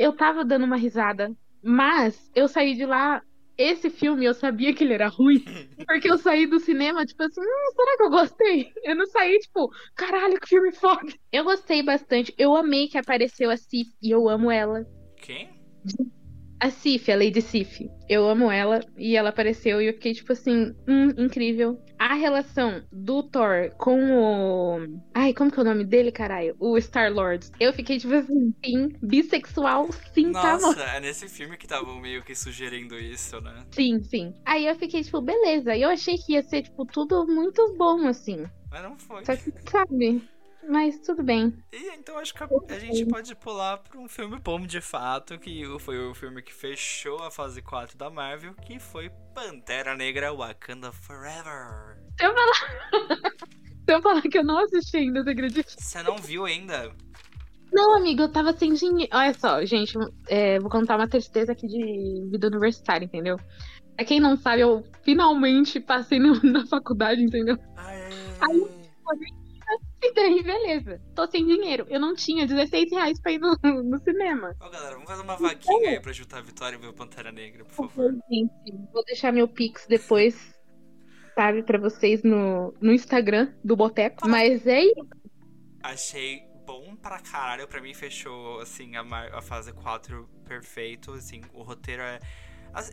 eu 0.00 0.14
tava 0.14 0.42
dando 0.42 0.64
uma 0.64 0.76
risada. 0.78 1.30
Mas 1.62 2.30
eu 2.34 2.48
saí 2.48 2.74
de 2.74 2.86
lá. 2.86 3.22
Esse 3.58 3.90
filme 3.90 4.24
eu 4.24 4.32
sabia 4.32 4.72
que 4.72 4.82
ele 4.82 4.94
era 4.94 5.08
ruim. 5.08 5.44
Porque 5.86 6.10
eu 6.10 6.16
saí 6.16 6.46
do 6.46 6.58
cinema, 6.58 7.04
tipo 7.04 7.22
assim, 7.22 7.42
hum, 7.42 7.72
será 7.76 7.96
que 7.98 8.02
eu 8.04 8.10
gostei? 8.10 8.72
Eu 8.82 8.96
não 8.96 9.04
saí, 9.04 9.38
tipo, 9.38 9.70
caralho, 9.94 10.40
que 10.40 10.48
filme 10.48 10.72
foda. 10.72 11.12
Eu 11.30 11.44
gostei 11.44 11.82
bastante. 11.82 12.34
Eu 12.38 12.56
amei 12.56 12.88
que 12.88 12.96
apareceu 12.96 13.50
a 13.50 13.58
Sif 13.58 13.90
e 14.02 14.10
eu 14.10 14.26
amo 14.30 14.50
ela. 14.50 14.86
Quem? 15.18 15.50
A 16.60 16.70
Sif, 16.70 17.10
a 17.10 17.16
Lady 17.16 17.40
Sif. 17.40 17.88
Eu 18.08 18.28
amo 18.28 18.50
ela 18.50 18.80
e 18.96 19.16
ela 19.16 19.30
apareceu 19.30 19.80
e 19.80 19.86
eu 19.86 19.94
fiquei 19.94 20.12
tipo 20.12 20.32
assim, 20.32 20.74
hum, 20.86 21.08
incrível. 21.16 21.82
A 21.98 22.14
relação 22.14 22.82
do 22.92 23.22
Thor 23.22 23.70
com 23.78 23.98
o. 24.12 25.00
Ai, 25.14 25.32
como 25.32 25.50
que 25.50 25.58
é 25.58 25.62
o 25.62 25.64
nome 25.64 25.84
dele, 25.84 26.12
caralho? 26.12 26.54
O 26.58 26.76
Star-Lord. 26.76 27.50
Eu 27.58 27.72
fiquei 27.72 27.98
tipo 27.98 28.14
assim, 28.14 28.54
sim, 28.64 28.88
bissexual, 29.02 29.88
sim, 30.12 30.32
tá 30.32 30.56
bom. 30.56 30.66
Nossa, 30.68 30.82
é 30.82 31.00
nesse 31.00 31.28
filme 31.28 31.56
que 31.56 31.64
estavam 31.64 31.98
meio 31.98 32.22
que 32.22 32.34
sugerindo 32.34 32.98
isso, 32.98 33.40
né? 33.40 33.64
Sim, 33.70 34.02
sim. 34.02 34.34
Aí 34.44 34.66
eu 34.66 34.76
fiquei 34.76 35.02
tipo, 35.02 35.20
beleza. 35.22 35.74
E 35.74 35.82
eu 35.82 35.88
achei 35.88 36.16
que 36.16 36.32
ia 36.32 36.42
ser, 36.42 36.62
tipo, 36.62 36.84
tudo 36.84 37.26
muito 37.26 37.74
bom, 37.78 38.06
assim. 38.06 38.44
Mas 38.70 38.82
não 38.82 38.98
foi. 38.98 39.24
Só 39.24 39.34
que, 39.34 39.52
sabe? 39.70 40.22
Mas 40.68 40.98
tudo 41.00 41.22
bem. 41.22 41.54
E 41.72 41.94
então 41.94 42.18
acho 42.18 42.34
que 42.34 42.42
a, 42.42 42.48
a 42.68 42.78
gente 42.78 43.06
pode 43.06 43.34
pular 43.34 43.78
pra 43.78 43.98
um 43.98 44.08
filme 44.08 44.38
bom 44.38 44.60
de 44.60 44.80
fato, 44.80 45.38
que 45.38 45.64
foi 45.80 45.98
o 45.98 46.14
filme 46.14 46.42
que 46.42 46.52
fechou 46.52 47.22
a 47.22 47.30
fase 47.30 47.62
4 47.62 47.96
da 47.96 48.10
Marvel, 48.10 48.54
que 48.54 48.78
foi 48.78 49.10
Pantera 49.34 49.96
Negra 49.96 50.32
Wakanda 50.34 50.92
Forever. 50.92 51.98
Se 52.18 52.26
eu 52.26 52.34
falar. 52.34 53.30
Se 53.88 53.94
eu 53.94 54.02
falar 54.02 54.22
que 54.22 54.38
eu 54.38 54.44
não 54.44 54.58
assisti 54.58 54.98
ainda, 54.98 55.24
você 55.24 55.30
acredita? 55.30 55.68
Você 55.68 56.02
não 56.02 56.16
viu 56.16 56.44
ainda? 56.44 56.92
Não, 57.72 57.96
amigo, 57.96 58.22
eu 58.22 58.30
tava 58.30 58.52
sem 58.52 58.72
dinheiro. 58.72 59.10
Olha 59.12 59.34
só, 59.34 59.64
gente, 59.64 59.98
é, 60.28 60.60
vou 60.60 60.70
contar 60.70 60.96
uma 60.96 61.08
tristeza 61.08 61.50
aqui 61.52 61.66
de 61.66 62.28
vida 62.30 62.46
universitária, 62.46 63.04
entendeu? 63.04 63.36
Pra 63.96 64.04
quem 64.04 64.20
não 64.20 64.36
sabe, 64.36 64.62
eu 64.62 64.84
finalmente 65.02 65.80
passei 65.80 66.20
na 66.44 66.66
faculdade, 66.66 67.20
entendeu? 67.22 67.58
Aê. 67.76 68.10
E 70.02 70.14
daí, 70.14 70.42
beleza. 70.42 71.00
Tô 71.14 71.30
sem 71.30 71.46
dinheiro. 71.46 71.86
Eu 71.90 72.00
não 72.00 72.14
tinha 72.14 72.46
16 72.46 72.90
reais 72.90 73.20
pra 73.20 73.32
ir 73.32 73.38
no, 73.38 73.54
no 73.84 73.98
cinema. 73.98 74.56
Ó, 74.58 74.70
galera, 74.70 74.94
vamos 74.94 75.08
fazer 75.08 75.22
uma 75.22 75.36
vaquinha 75.36 75.90
aí 75.90 76.00
pra 76.00 76.12
juntar 76.12 76.38
a 76.38 76.42
vitória 76.42 76.76
e 76.76 76.78
ver 76.78 76.88
o 76.88 76.94
Pantera 76.94 77.30
Negra, 77.30 77.66
por 77.66 77.74
favor. 77.74 78.12
Gente, 78.30 78.52
vou 78.92 79.04
deixar 79.04 79.30
meu 79.30 79.46
Pix 79.46 79.86
depois, 79.86 80.54
sabe, 81.34 81.62
pra 81.62 81.78
vocês 81.78 82.22
no, 82.22 82.74
no 82.80 82.92
Instagram 82.92 83.52
do 83.62 83.76
Boteco. 83.76 84.26
Mas 84.26 84.66
é 84.66 84.84
isso. 84.84 85.06
Achei 85.82 86.40
bom 86.64 86.96
pra 86.96 87.20
caralho. 87.20 87.68
Pra 87.68 87.82
mim, 87.82 87.92
fechou, 87.92 88.60
assim, 88.60 88.96
a, 88.96 89.02
a 89.36 89.42
fase 89.42 89.72
4 89.72 90.28
perfeito. 90.46 91.12
Assim, 91.12 91.42
o 91.52 91.62
roteiro 91.62 92.02
é. 92.02 92.20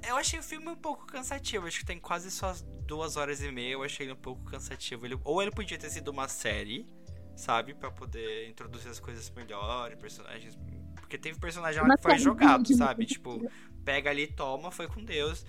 Eu 0.08 0.18
achei 0.18 0.40
o 0.40 0.44
filme 0.44 0.68
um 0.70 0.76
pouco 0.76 1.06
cansativo. 1.06 1.68
Acho 1.68 1.80
que 1.80 1.86
tem 1.86 2.00
quase 2.00 2.32
só 2.32 2.54
duas 2.86 3.16
horas 3.18 3.42
e 3.42 3.52
meia. 3.52 3.74
Eu 3.74 3.84
achei 3.84 4.06
ele 4.06 4.14
um 4.14 4.18
pouco 4.18 4.44
cansativo. 4.46 5.06
Ele- 5.06 5.20
ou 5.24 5.42
ele 5.42 5.52
podia 5.52 5.78
ter 5.78 5.90
sido 5.90 6.10
uma 6.10 6.28
série, 6.28 6.88
sabe? 7.36 7.74
Pra 7.74 7.92
poder 7.92 8.48
introduzir 8.50 8.90
as 8.90 9.00
coisas 9.00 9.30
melhor, 9.32 9.96
personagens. 9.98 10.58
Porque 10.96 11.18
teve 11.18 11.40
personagem 11.40 11.82
lá 11.82 11.96
que 11.96 12.02
foi 12.04 12.18
jogado, 12.18 12.74
sabe? 12.76 13.06
Tipo, 13.06 13.50
pega 13.86 14.10
ali, 14.10 14.28
toma, 14.28 14.72
foi 14.72 14.88
com 14.88 15.04
Deus. 15.04 15.46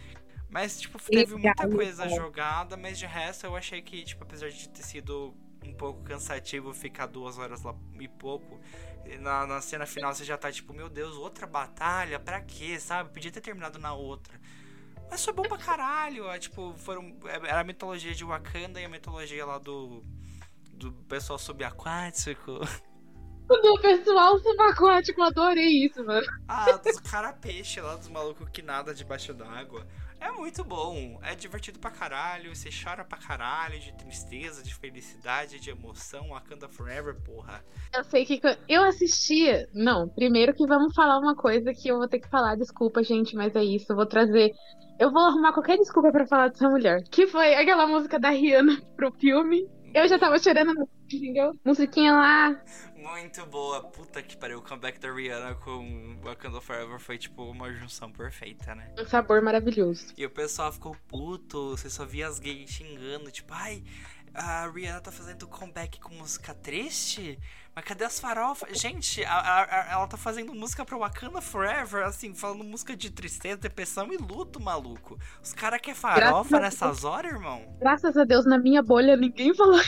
Mas, 0.51 0.81
tipo, 0.81 0.99
teve 1.03 1.35
muita 1.35 1.69
coisa 1.69 2.05
legal. 2.05 2.19
jogada, 2.19 2.77
mas 2.77 2.99
de 2.99 3.05
resto 3.07 3.45
eu 3.45 3.55
achei 3.55 3.83
que, 3.83 4.03
tipo, 4.03 4.23
apesar 4.25 4.49
de 4.51 4.69
ter 4.69 4.83
sido 4.83 5.35
um 5.63 5.75
pouco 5.75 6.03
cansativo 6.03 6.73
ficar 6.73 7.07
duas 7.07 7.37
horas 7.39 7.63
lá 7.63 7.75
e 8.01 8.09
pouco, 8.09 8.59
na, 9.21 9.47
na 9.47 9.61
cena 9.61 9.87
final 9.87 10.15
você 10.15 10.25
já 10.25 10.37
tá 10.37 10.51
tipo, 10.53 10.73
meu 10.73 10.89
Deus, 10.89 11.17
outra 11.17 11.47
batalha? 11.47 12.19
Pra 12.19 12.41
quê, 12.41 12.79
sabe? 12.79 13.11
Podia 13.11 13.31
ter 13.31 13.41
terminado 13.41 13.79
na 13.79 13.95
outra. 13.95 14.39
Mas 15.11 15.25
foi 15.25 15.33
bom 15.33 15.43
pra 15.43 15.59
caralho. 15.59 16.29
é, 16.29 16.39
tipo, 16.39 16.75
foram. 16.77 17.17
Era 17.25 17.61
a 17.61 17.65
mitologia 17.65 18.15
de 18.15 18.25
Wakanda 18.25 18.81
e 18.81 18.85
a 18.85 18.89
mitologia 18.89 19.45
lá 19.47 19.59
do. 19.59 20.05
Do 20.73 20.93
pessoal 21.09 21.39
subaquático. 21.39 22.61
Do 23.49 23.81
pessoal 23.81 24.39
subaquático, 24.39 25.23
adorei 25.23 25.87
isso, 25.87 26.05
mano. 26.05 26.27
Ah, 26.47 26.77
dos 26.77 27.01
cara-peixe 27.01 27.81
lá, 27.81 27.97
dos 27.97 28.09
malucos 28.09 28.47
que 28.51 28.61
nada 28.61 28.95
debaixo 28.95 29.33
d'água. 29.33 29.87
É 30.21 30.33
muito 30.33 30.65
bom. 30.65 31.19
É 31.23 31.35
divertido 31.35 31.79
pra 31.79 31.91
caralho. 31.91 32.55
Você 32.55 32.71
chora 32.71 33.05
pra 33.05 33.19
caralho 33.19 33.79
de 33.79 33.93
tristeza, 33.93 34.63
de 34.63 34.75
felicidade, 34.75 35.61
de 35.61 35.71
emoção. 35.71 36.31
Wakanda 36.31 36.69
Forever, 36.69 37.15
porra. 37.23 37.65
Eu 37.95 38.05
sei 38.05 38.25
que. 38.25 38.41
Eu 38.69 38.85
assistia. 38.85 39.69
Não, 39.73 40.09
primeiro 40.09 40.55
que 40.55 40.67
vamos 40.67 40.95
falar 40.95 41.19
uma 41.19 41.37
coisa 41.37 41.73
que 41.73 41.89
eu 41.89 41.99
vou 41.99 42.09
ter 42.09 42.19
que 42.21 42.29
falar. 42.29 42.57
Desculpa, 42.57 43.03
gente, 43.03 43.37
mas 43.37 43.55
é 43.55 43.63
isso. 43.63 43.93
Eu 43.93 43.97
vou 43.97 44.07
trazer. 44.07 44.53
Eu 44.99 45.13
vou 45.13 45.23
arrumar 45.23 45.53
qualquer 45.53 45.79
desculpa 45.79 46.11
pra 46.11 46.27
falar 46.27 46.49
dessa 46.49 46.69
mulher. 46.69 47.03
Que 47.11 47.27
foi 47.27 47.55
aquela 47.55 47.87
música 47.87 48.19
da 48.19 48.31
Rihanna 48.31 48.81
pro 48.97 49.13
filme. 49.13 49.69
Eu 49.95 50.07
já 50.09 50.19
tava 50.19 50.39
chorando, 50.39 50.75
no- 50.75 50.89
entendeu? 51.11 51.59
Musiquinha 51.65 52.13
lá. 52.13 52.63
Muito 52.97 53.45
boa. 53.47 53.83
Puta 53.85 54.23
que 54.23 54.37
pariu. 54.37 54.59
O 54.59 54.63
comeback 54.63 54.99
da 55.01 55.13
Rihanna 55.13 55.55
com 55.57 56.19
Wakanda 56.23 56.61
Forever 56.61 56.99
foi 56.99 57.17
tipo 57.19 57.43
uma 57.45 57.73
junção 57.73 58.11
perfeita, 58.13 58.75
né? 58.75 58.93
Um 58.99 59.07
sabor 59.07 59.41
maravilhoso. 59.41 60.13
E 60.17 60.25
o 60.27 60.31
pessoal 60.31 60.73
ficou 60.73 60.97
puto. 61.09 61.71
Você 61.71 61.89
só 61.89 62.05
via 62.05 62.27
as 62.29 62.39
gays 62.39 62.71
xingando, 62.71 63.31
tipo, 63.31 63.53
ai. 63.55 63.83
A 64.35 64.69
Rihanna 64.71 65.01
tá 65.01 65.11
fazendo 65.11 65.47
comeback 65.49 65.99
com 66.01 66.15
música 66.15 66.55
triste? 66.55 67.39
Mas 67.79 67.85
cadê 67.85 68.05
as 68.05 68.19
farofas? 68.19 68.77
Gente, 68.77 69.25
a- 69.25 69.63
a- 69.63 69.87
ela 69.93 70.09
tá 70.09 70.17
fazendo 70.17 70.53
música 70.53 70.85
pro 70.85 70.99
Wakanda 70.99 71.41
Forever, 71.41 72.05
assim, 72.05 72.35
falando 72.35 72.65
música 72.65 72.97
de 72.97 73.09
tristeza, 73.09 73.57
depressão 73.57 74.13
e 74.13 74.17
luto, 74.17 74.61
maluco. 74.61 75.17
Os 75.41 75.53
caras 75.53 75.81
querem 75.81 75.95
farofa 75.95 76.59
Graças 76.59 76.61
nessas 76.61 77.05
horas, 77.05 77.31
irmão? 77.31 77.77
Graças 77.79 78.17
a 78.17 78.25
Deus, 78.25 78.45
na 78.45 78.59
minha 78.59 78.83
bolha, 78.83 79.17
ninguém 79.17 79.55
falou. 79.55 79.79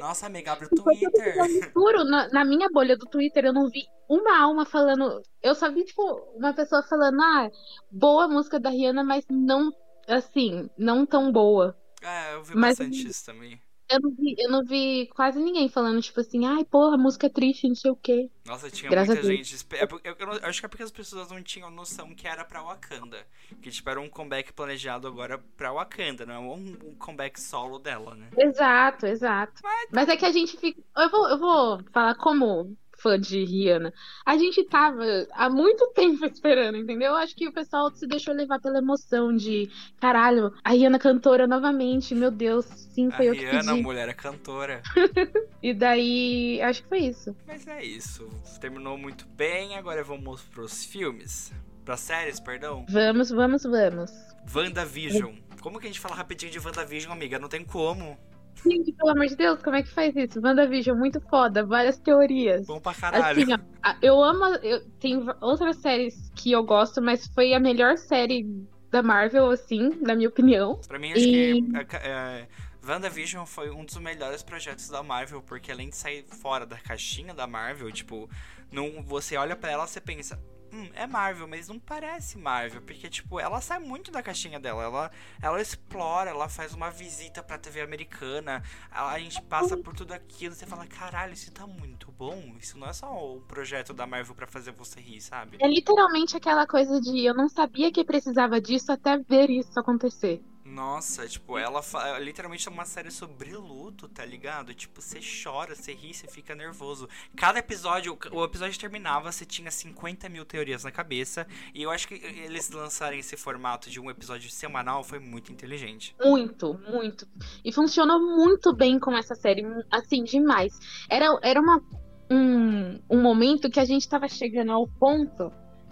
Nossa, 0.00 0.26
amiga, 0.26 0.50
abre 0.54 0.66
o 0.66 0.70
Twitter. 0.70 1.36
Juro, 1.72 2.02
na, 2.02 2.28
na 2.30 2.44
minha 2.44 2.68
bolha 2.68 2.96
do 2.96 3.06
Twitter, 3.06 3.44
eu 3.44 3.52
não 3.52 3.68
vi 3.70 3.84
uma 4.08 4.36
alma 4.36 4.66
falando. 4.66 5.22
Eu 5.40 5.54
só 5.54 5.70
vi, 5.70 5.84
tipo, 5.84 6.02
uma 6.34 6.52
pessoa 6.52 6.82
falando, 6.82 7.22
ah, 7.22 7.48
boa 7.92 8.26
música 8.26 8.58
da 8.58 8.70
Rihanna, 8.70 9.04
mas 9.04 9.24
não, 9.30 9.70
assim, 10.08 10.68
não 10.76 11.06
tão 11.06 11.30
boa. 11.30 11.78
É, 12.02 12.34
eu 12.34 12.42
vi 12.42 12.56
Mas- 12.56 12.76
bastante 12.76 13.06
isso 13.06 13.24
também. 13.24 13.62
Eu 13.90 14.00
não, 14.00 14.10
vi, 14.12 14.36
eu 14.38 14.50
não 14.50 14.64
vi 14.64 15.08
quase 15.16 15.40
ninguém 15.42 15.68
falando, 15.68 16.00
tipo 16.00 16.20
assim, 16.20 16.46
ai, 16.46 16.64
porra, 16.64 16.96
música 16.96 17.26
é 17.26 17.30
triste, 17.30 17.66
não 17.66 17.74
sei 17.74 17.90
o 17.90 17.96
quê. 17.96 18.30
Nossa, 18.46 18.70
tinha 18.70 18.88
Graças 18.88 19.16
muita 19.16 19.28
a 19.28 19.34
gente. 19.34 19.66
é 19.72 19.82
Eu, 19.82 20.00
eu 20.04 20.32
eu 20.34 20.48
acho 20.48 20.60
que 20.60 20.66
é 20.66 20.68
porque 20.68 20.82
as 20.84 20.92
pessoas 20.92 21.28
não 21.30 21.42
tinham 21.42 21.70
noção 21.70 22.14
que 22.14 22.28
era 22.28 22.44
pra 22.44 22.62
Wakanda. 22.62 23.26
Que, 23.60 23.70
tipo, 23.70 23.90
era 23.90 24.00
um 24.00 24.08
comeback 24.08 24.52
planejado 24.52 25.08
agora 25.08 25.38
pra 25.56 25.72
Wakanda, 25.72 26.24
não 26.24 26.34
é 26.34 26.38
um, 26.38 26.76
um 26.84 26.94
comeback 26.96 27.40
solo 27.40 27.80
dela, 27.80 28.14
né? 28.14 28.28
Exato, 28.38 29.06
exato. 29.06 29.60
Mas 29.90 30.08
é 30.08 30.16
que 30.16 30.24
a 30.24 30.32
gente 30.32 30.56
fica. 30.56 30.80
Eu 30.96 31.10
vou, 31.10 31.28
eu 31.28 31.38
vou 31.38 31.84
falar 31.92 32.14
como 32.14 32.76
fã 33.00 33.18
de 33.18 33.44
Rihanna. 33.44 33.92
A 34.24 34.36
gente 34.36 34.64
tava 34.64 35.02
há 35.32 35.48
muito 35.50 35.86
tempo 35.94 36.24
esperando, 36.26 36.76
entendeu? 36.78 37.10
Eu 37.12 37.16
acho 37.16 37.34
que 37.34 37.48
o 37.48 37.52
pessoal 37.52 37.90
se 37.90 38.06
deixou 38.06 38.34
levar 38.34 38.60
pela 38.60 38.78
emoção 38.78 39.34
de 39.34 39.68
caralho, 40.00 40.52
a 40.62 40.70
Rihanna 40.70 40.98
cantora 40.98 41.46
novamente, 41.46 42.14
meu 42.14 42.30
Deus, 42.30 42.64
sim, 42.66 43.08
A 43.08 43.16
foi 43.16 43.28
eu 43.28 43.32
que 43.34 43.40
Rihanna, 43.40 43.72
a 43.72 43.74
pedi. 43.74 43.82
mulher 43.82 44.08
é 44.08 44.14
cantora. 44.14 44.82
E 45.62 45.74
daí, 45.74 46.58
acho 46.62 46.82
que 46.82 46.88
foi 46.88 47.00
isso. 47.00 47.36
Mas 47.46 47.66
é 47.66 47.84
isso. 47.84 48.26
Terminou 48.62 48.96
muito 48.96 49.26
bem. 49.36 49.76
Agora 49.76 50.02
vamos 50.02 50.40
pros 50.40 50.86
filmes. 50.86 51.52
Pras 51.84 52.00
séries, 52.00 52.40
perdão. 52.40 52.86
Vamos, 52.88 53.28
vamos, 53.30 53.62
vamos. 53.64 54.10
WandaVision. 54.54 55.34
Como 55.60 55.78
que 55.78 55.86
a 55.86 55.90
gente 55.90 56.00
fala 56.00 56.14
rapidinho 56.14 56.50
de 56.50 56.58
WandaVision, 56.58 57.12
amiga? 57.12 57.38
Não 57.38 57.48
tem 57.48 57.62
como. 57.62 58.16
Gente, 58.64 58.92
pelo 58.92 59.10
amor 59.10 59.26
de 59.26 59.36
Deus, 59.36 59.62
como 59.62 59.76
é 59.76 59.82
que 59.82 59.90
faz 59.90 60.14
isso? 60.16 60.40
WandaVision, 60.40 60.96
muito 60.98 61.20
foda, 61.20 61.64
várias 61.64 61.98
teorias. 61.98 62.66
Bom 62.66 62.80
pra 62.80 62.94
caralho. 62.94 63.42
Assim, 63.42 63.52
ó, 63.52 63.94
eu 64.02 64.22
amo. 64.22 64.44
Eu, 64.62 64.84
tem 65.00 65.24
outras 65.40 65.76
séries 65.76 66.30
que 66.36 66.52
eu 66.52 66.62
gosto, 66.64 67.00
mas 67.00 67.26
foi 67.28 67.54
a 67.54 67.60
melhor 67.60 67.96
série 67.96 68.46
da 68.90 69.02
Marvel, 69.02 69.50
assim, 69.50 69.90
na 70.00 70.14
minha 70.14 70.28
opinião. 70.28 70.80
Pra 70.88 70.98
mim, 70.98 71.12
acho 71.12 71.20
E- 71.24 71.62
que 71.62 71.84
ca- 71.84 71.98
é, 71.98 72.48
WandaVision 72.86 73.46
foi 73.46 73.70
um 73.70 73.84
dos 73.84 73.96
melhores 73.98 74.42
projetos 74.42 74.88
da 74.88 75.02
Marvel, 75.02 75.42
porque 75.42 75.70
além 75.70 75.88
de 75.90 75.96
sair 75.96 76.24
fora 76.40 76.66
da 76.66 76.76
caixinha 76.76 77.32
da 77.32 77.46
Marvel, 77.46 77.90
tipo, 77.92 78.28
não, 78.72 79.02
você 79.02 79.36
olha 79.36 79.54
pra 79.54 79.70
ela 79.70 79.86
e 79.94 80.00
pensa. 80.00 80.38
Hum, 80.72 80.88
é 80.94 81.06
Marvel, 81.06 81.48
mas 81.48 81.68
não 81.68 81.78
parece 81.78 82.38
Marvel, 82.38 82.80
porque, 82.82 83.08
tipo, 83.08 83.40
ela 83.40 83.60
sai 83.60 83.80
muito 83.80 84.10
da 84.10 84.22
caixinha 84.22 84.60
dela, 84.60 84.84
ela, 84.84 85.10
ela 85.42 85.60
explora, 85.60 86.30
ela 86.30 86.48
faz 86.48 86.72
uma 86.72 86.90
visita 86.90 87.42
pra 87.42 87.58
TV 87.58 87.80
americana, 87.80 88.62
a, 88.90 89.18
gente 89.18 89.42
passa 89.42 89.76
por 89.76 89.94
tudo 89.94 90.12
aquilo, 90.12 90.54
você 90.54 90.66
fala, 90.66 90.86
caralho, 90.86 91.32
isso 91.32 91.50
tá 91.50 91.66
muito 91.66 92.12
bom, 92.12 92.54
isso 92.58 92.78
não 92.78 92.88
é 92.88 92.92
só 92.92 93.36
um 93.36 93.40
projeto 93.40 93.92
da 93.92 94.06
Marvel 94.06 94.34
pra 94.34 94.46
fazer 94.46 94.70
você 94.70 95.00
rir, 95.00 95.20
sabe? 95.20 95.58
É 95.60 95.66
literalmente 95.66 96.36
aquela 96.36 96.66
coisa 96.66 97.00
de 97.00 97.24
eu 97.24 97.34
não 97.34 97.48
sabia 97.48 97.90
que 97.90 98.04
precisava 98.04 98.60
disso 98.60 98.92
até 98.92 99.18
ver 99.18 99.50
isso 99.50 99.78
acontecer. 99.78 100.40
Nossa, 100.70 101.26
tipo, 101.26 101.58
ela 101.58 101.82
fa- 101.82 102.18
literalmente 102.20 102.68
é 102.68 102.70
uma 102.70 102.84
série 102.84 103.10
sobre 103.10 103.56
luto, 103.56 104.08
tá 104.08 104.24
ligado? 104.24 104.72
Tipo, 104.72 105.02
você 105.02 105.18
chora, 105.42 105.74
você 105.74 105.92
ri, 105.92 106.14
você 106.14 106.28
fica 106.28 106.54
nervoso. 106.54 107.08
Cada 107.36 107.58
episódio, 107.58 108.16
o 108.30 108.44
episódio 108.44 108.78
terminava, 108.78 109.32
você 109.32 109.44
tinha 109.44 109.70
50 109.70 110.28
mil 110.28 110.44
teorias 110.44 110.84
na 110.84 110.92
cabeça. 110.92 111.46
E 111.74 111.82
eu 111.82 111.90
acho 111.90 112.06
que 112.06 112.14
eles 112.14 112.70
lançarem 112.70 113.18
esse 113.18 113.36
formato 113.36 113.90
de 113.90 113.98
um 113.98 114.08
episódio 114.10 114.48
semanal 114.48 115.02
foi 115.02 115.18
muito 115.18 115.50
inteligente. 115.50 116.14
Muito, 116.22 116.78
muito. 116.88 117.26
E 117.64 117.72
funcionou 117.72 118.20
muito 118.20 118.72
bem 118.72 118.98
com 119.00 119.16
essa 119.16 119.34
série, 119.34 119.64
assim, 119.90 120.22
demais. 120.22 120.78
Era, 121.10 121.36
era 121.42 121.60
uma, 121.60 121.82
um, 122.30 123.00
um 123.10 123.20
momento 123.20 123.68
que 123.68 123.80
a 123.80 123.84
gente 123.84 124.08
tava 124.08 124.28
chegando 124.28 124.70
ao 124.70 124.86
ponto 124.86 125.50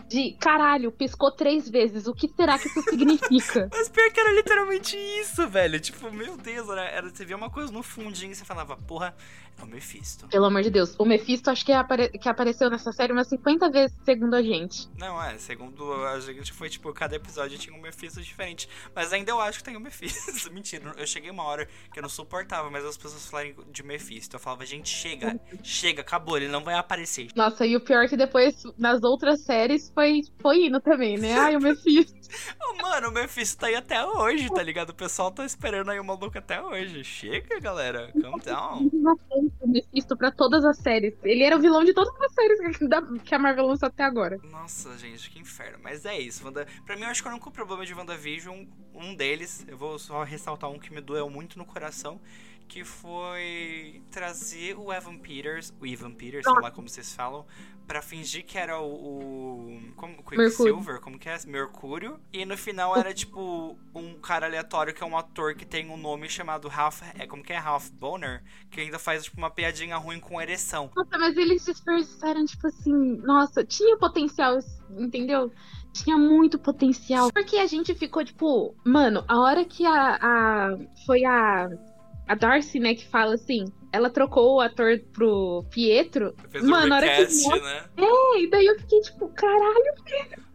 de 0.08 0.32
caralho, 0.40 0.90
piscou 0.90 1.30
três 1.30 1.68
vezes. 1.68 2.06
O 2.06 2.14
que 2.14 2.28
será 2.28 2.58
que 2.58 2.68
isso 2.68 2.82
significa? 2.82 3.68
Mas 3.72 3.88
pior 3.88 4.10
que 4.10 4.18
era 4.20 4.32
literalmente 4.32 4.96
isso, 5.20 5.46
velho. 5.48 5.78
Tipo, 5.78 6.10
meu 6.10 6.36
Deus, 6.36 6.68
era, 6.68 6.84
era- 6.84 7.08
você 7.10 7.24
via 7.24 7.36
uma 7.36 7.50
coisa 7.50 7.70
no 7.72 7.82
fundinho 7.82 8.32
e 8.32 8.34
você 8.34 8.44
falava, 8.44 8.76
porra, 8.76 9.14
o 9.64 9.66
Mephisto. 9.66 10.26
Pelo 10.28 10.46
amor 10.46 10.62
de 10.62 10.70
Deus. 10.70 10.94
O 10.98 11.04
Mephisto 11.04 11.50
acho 11.50 11.64
que, 11.64 11.72
apare- 11.72 12.10
que 12.10 12.28
apareceu 12.28 12.68
nessa 12.70 12.92
série 12.92 13.12
umas 13.12 13.28
50 13.28 13.70
vezes, 13.70 13.96
segundo 14.04 14.34
a 14.34 14.42
gente. 14.42 14.88
Não, 14.98 15.22
é, 15.22 15.36
segundo 15.38 15.92
a 16.04 16.20
gente 16.20 16.52
foi, 16.52 16.68
tipo, 16.68 16.92
cada 16.92 17.16
episódio 17.16 17.58
tinha 17.58 17.74
um 17.76 17.80
Mephisto 17.80 18.20
diferente. 18.20 18.68
Mas 18.94 19.12
ainda 19.12 19.30
eu 19.30 19.40
acho 19.40 19.58
que 19.58 19.64
tem 19.64 19.76
um 19.76 19.80
Mephisto. 19.80 20.50
Mentira, 20.52 20.92
eu 20.96 21.06
cheguei 21.06 21.30
uma 21.30 21.44
hora 21.44 21.66
que 21.92 21.98
eu 21.98 22.02
não 22.02 22.08
suportava 22.08 22.70
mais 22.70 22.84
as 22.84 22.96
pessoas 22.96 23.26
falarem 23.26 23.54
de 23.70 23.82
Mephisto. 23.82 24.36
Eu 24.36 24.40
falava, 24.40 24.64
gente, 24.66 24.88
chega, 24.88 25.38
chega, 25.62 26.00
acabou, 26.02 26.36
ele 26.36 26.48
não 26.48 26.62
vai 26.64 26.74
aparecer. 26.74 27.28
Nossa, 27.34 27.66
e 27.66 27.76
o 27.76 27.80
pior 27.80 28.04
é 28.04 28.08
que 28.08 28.16
depois, 28.16 28.62
nas 28.76 29.02
outras 29.02 29.40
séries, 29.42 29.90
foi, 29.94 30.22
foi 30.40 30.66
indo 30.66 30.80
também, 30.80 31.18
né? 31.18 31.38
Ai, 31.38 31.56
o 31.56 31.60
Mephisto. 31.60 32.16
Ô, 32.60 32.82
mano, 32.82 33.08
o 33.08 33.12
Mephisto 33.12 33.58
tá 33.58 33.66
aí 33.68 33.74
até 33.74 34.04
hoje, 34.04 34.48
tá 34.52 34.62
ligado? 34.62 34.90
O 34.90 34.94
pessoal 34.94 35.30
tá 35.30 35.44
esperando 35.44 35.90
aí 35.90 35.98
o 35.98 36.04
maluco 36.04 36.36
até 36.36 36.60
hoje. 36.62 37.02
Chega, 37.04 37.58
galera, 37.60 38.12
calm 38.20 38.38
down. 38.44 38.90
O 39.60 39.68
Mephisto 39.68 40.16
pra 40.16 40.30
todas 40.30 40.64
as 40.64 40.78
séries. 40.78 41.14
Ele 41.22 41.42
era 41.42 41.56
o 41.56 41.60
vilão 41.60 41.84
de 41.84 41.92
todas 41.92 42.14
as 42.20 42.32
séries 42.32 42.58
que 43.24 43.34
a 43.34 43.38
Marvel 43.38 43.66
lançou 43.66 43.86
até 43.86 44.04
agora. 44.04 44.38
Nossa, 44.44 44.96
gente, 44.98 45.30
que 45.30 45.38
inferno. 45.38 45.78
Mas 45.82 46.04
é 46.04 46.18
isso, 46.18 46.44
Wanda... 46.44 46.66
pra 46.84 46.96
mim 46.96 47.02
eu 47.02 47.08
acho 47.08 47.22
que 47.22 47.28
o 47.28 47.32
único 47.32 47.50
problema 47.50 47.84
de 47.84 47.94
WandaVision, 47.94 48.64
um 48.94 49.14
deles, 49.14 49.64
eu 49.68 49.76
vou 49.76 49.98
só 49.98 50.22
ressaltar 50.22 50.70
um 50.70 50.78
que 50.78 50.92
me 50.92 51.00
doeu 51.00 51.28
muito 51.30 51.58
no 51.58 51.64
coração, 51.64 52.20
que 52.68 52.84
foi 52.84 54.02
trazer 54.10 54.76
o 54.78 54.92
Evan 54.92 55.16
Peters, 55.18 55.72
o 55.80 55.86
Evan 55.86 56.12
Peters, 56.12 56.44
sei 56.44 56.52
lá 56.60 56.70
como 56.70 56.88
vocês 56.88 57.12
falam, 57.14 57.46
pra 57.86 58.02
fingir 58.02 58.44
que 58.44 58.58
era 58.58 58.78
o, 58.78 58.86
o 58.86 59.80
como, 59.96 60.22
Quicksilver, 60.22 61.00
como 61.00 61.18
que 61.18 61.28
é? 61.28 61.38
Mercúrio. 61.46 62.20
E 62.32 62.44
no 62.44 62.56
final 62.56 62.94
era 62.94 63.14
tipo 63.14 63.76
um 63.94 64.14
cara 64.20 64.46
aleatório 64.46 64.92
que 64.92 65.02
é 65.02 65.06
um 65.06 65.16
ator 65.16 65.54
que 65.54 65.64
tem 65.64 65.88
um 65.88 65.96
nome 65.96 66.28
chamado 66.28 66.68
Ralph, 66.68 67.00
é 67.18 67.26
como 67.26 67.42
que 67.42 67.52
é 67.52 67.56
Ralph 67.58 67.88
Boner, 67.92 68.42
que 68.70 68.80
ainda 68.82 68.98
faz 68.98 69.24
tipo 69.24 69.38
uma 69.38 69.50
piadinha 69.50 69.96
ruim 69.96 70.20
com 70.20 70.40
ereção. 70.40 70.90
Nossa, 70.94 71.18
mas 71.18 71.36
eles 71.36 71.64
desperdiçaram, 71.64 72.44
tipo 72.44 72.66
assim, 72.66 73.16
nossa, 73.22 73.64
tinha 73.64 73.96
potencial, 73.96 74.58
entendeu? 74.90 75.50
Tinha 75.92 76.18
muito 76.18 76.58
potencial. 76.58 77.32
Porque 77.32 77.56
a 77.56 77.66
gente 77.66 77.94
ficou, 77.94 78.22
tipo, 78.24 78.74
mano, 78.84 79.24
a 79.26 79.40
hora 79.40 79.64
que 79.64 79.84
a. 79.86 80.18
a- 80.20 80.78
foi 81.06 81.24
a. 81.24 81.68
A 82.28 82.34
Darcy, 82.34 82.78
né, 82.78 82.94
que 82.94 83.08
fala 83.08 83.34
assim, 83.34 83.64
ela 83.90 84.10
trocou 84.10 84.56
o 84.56 84.60
ator 84.60 84.98
pro 85.12 85.64
Pietro. 85.70 86.34
Fez 86.50 86.62
um 86.62 86.68
Mano, 86.68 86.92
a 86.92 86.96
hora 86.96 87.08
que 87.08 87.14
recast, 87.14 87.48
né? 87.62 87.84
E 88.36 88.50
daí 88.50 88.66
eu 88.66 88.78
fiquei, 88.78 89.00
tipo, 89.00 89.28
caralho. 89.30 89.94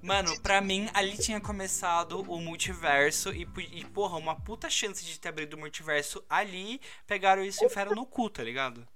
Mano, 0.02 0.40
pra 0.42 0.62
mim, 0.62 0.88
ali 0.94 1.18
tinha 1.18 1.42
começado 1.42 2.22
o 2.22 2.40
multiverso 2.40 3.34
e, 3.34 3.48
e, 3.72 3.86
porra, 3.86 4.18
uma 4.18 4.36
puta 4.36 4.70
chance 4.70 5.04
de 5.04 5.20
ter 5.20 5.30
abrido 5.30 5.56
o 5.56 5.60
multiverso 5.60 6.24
ali, 6.30 6.80
pegaram 7.08 7.44
isso 7.44 7.64
e 7.64 7.68
enfiaram 7.68 7.96
no 7.96 8.06
cu, 8.06 8.30
tá 8.30 8.44
ligado? 8.44 8.88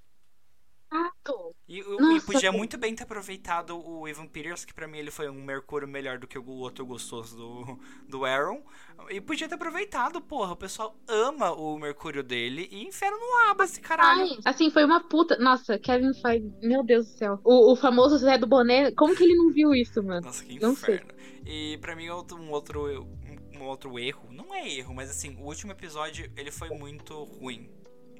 Exato. 0.92 1.56
E, 1.68 1.82
o- 1.82 1.96
e 1.96 2.00
Nossa, 2.00 2.26
podia 2.26 2.52
pô. 2.52 2.58
muito 2.58 2.78
bem 2.78 2.96
ter 2.96 3.04
aproveitado 3.04 3.78
o 3.78 4.08
Evan 4.08 4.26
Peters, 4.28 4.64
que 4.64 4.74
pra 4.74 4.88
mim 4.88 4.98
ele 5.00 5.12
foi 5.12 5.30
um 5.30 5.44
Mercúrio 5.44 5.88
melhor 5.88 6.18
do 6.18 6.26
que 6.28 6.40
o 6.40 6.48
outro 6.48 6.86
gostoso 6.86 7.36
do, 7.36 7.80
do 8.08 8.24
Aaron. 8.26 8.64
E 9.10 9.20
podia 9.20 9.50
ter 9.50 9.56
aproveitado, 9.56 10.22
porra. 10.22 10.54
O 10.54 10.56
pessoal 10.56 10.96
ama 11.08 11.52
o 11.52 11.78
Mercúrio 11.78 12.24
dele 12.24 12.68
e 12.72 12.86
enfiaram 12.88 13.20
no 13.20 13.50
aba 13.52 13.66
esse 13.66 13.82
caralho. 13.82 14.22
Ai, 14.22 14.38
assim, 14.46 14.70
foi 14.72 14.86
uma 14.86 15.02
puta. 15.02 15.38
Nossa, 15.38 15.78
Kevin 15.78 16.14
Feige, 16.14 16.50
meu 16.62 16.84
Deus 16.84 17.06
do 17.08 17.18
céu. 17.18 17.40
O, 17.44 17.74
o 17.74 17.76
famoso 17.76 18.18
Zé 18.18 18.38
do 18.38 18.48
Boné, 18.48 18.92
como 18.92 19.16
que 19.16 19.24
ele 19.24 19.36
não 19.36 19.52
viu 19.52 19.76
isso, 19.76 20.02
mano? 20.02 20.22
Nossa, 20.26 20.44
que 20.46 20.60
Não 20.60 20.74
sei. 20.76 20.96
inferno. 20.96 21.14
E 21.46 21.78
pra 21.80 21.96
mim, 21.96 22.10
um, 22.10 22.52
outro, 22.52 23.08
um 23.54 23.64
outro 23.64 24.00
erro, 24.00 24.32
não 24.32 24.54
é 24.56 24.70
erro, 24.70 24.94
mas 24.94 25.10
assim, 25.10 25.36
o 25.36 25.44
último 25.46 25.72
episódio 25.74 26.32
ele 26.38 26.52
foi 26.52 26.70
muito 26.70 27.14
ruim. 27.24 27.70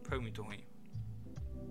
Foi 0.04 0.20
muito 0.20 0.42
ruim. 0.42 0.60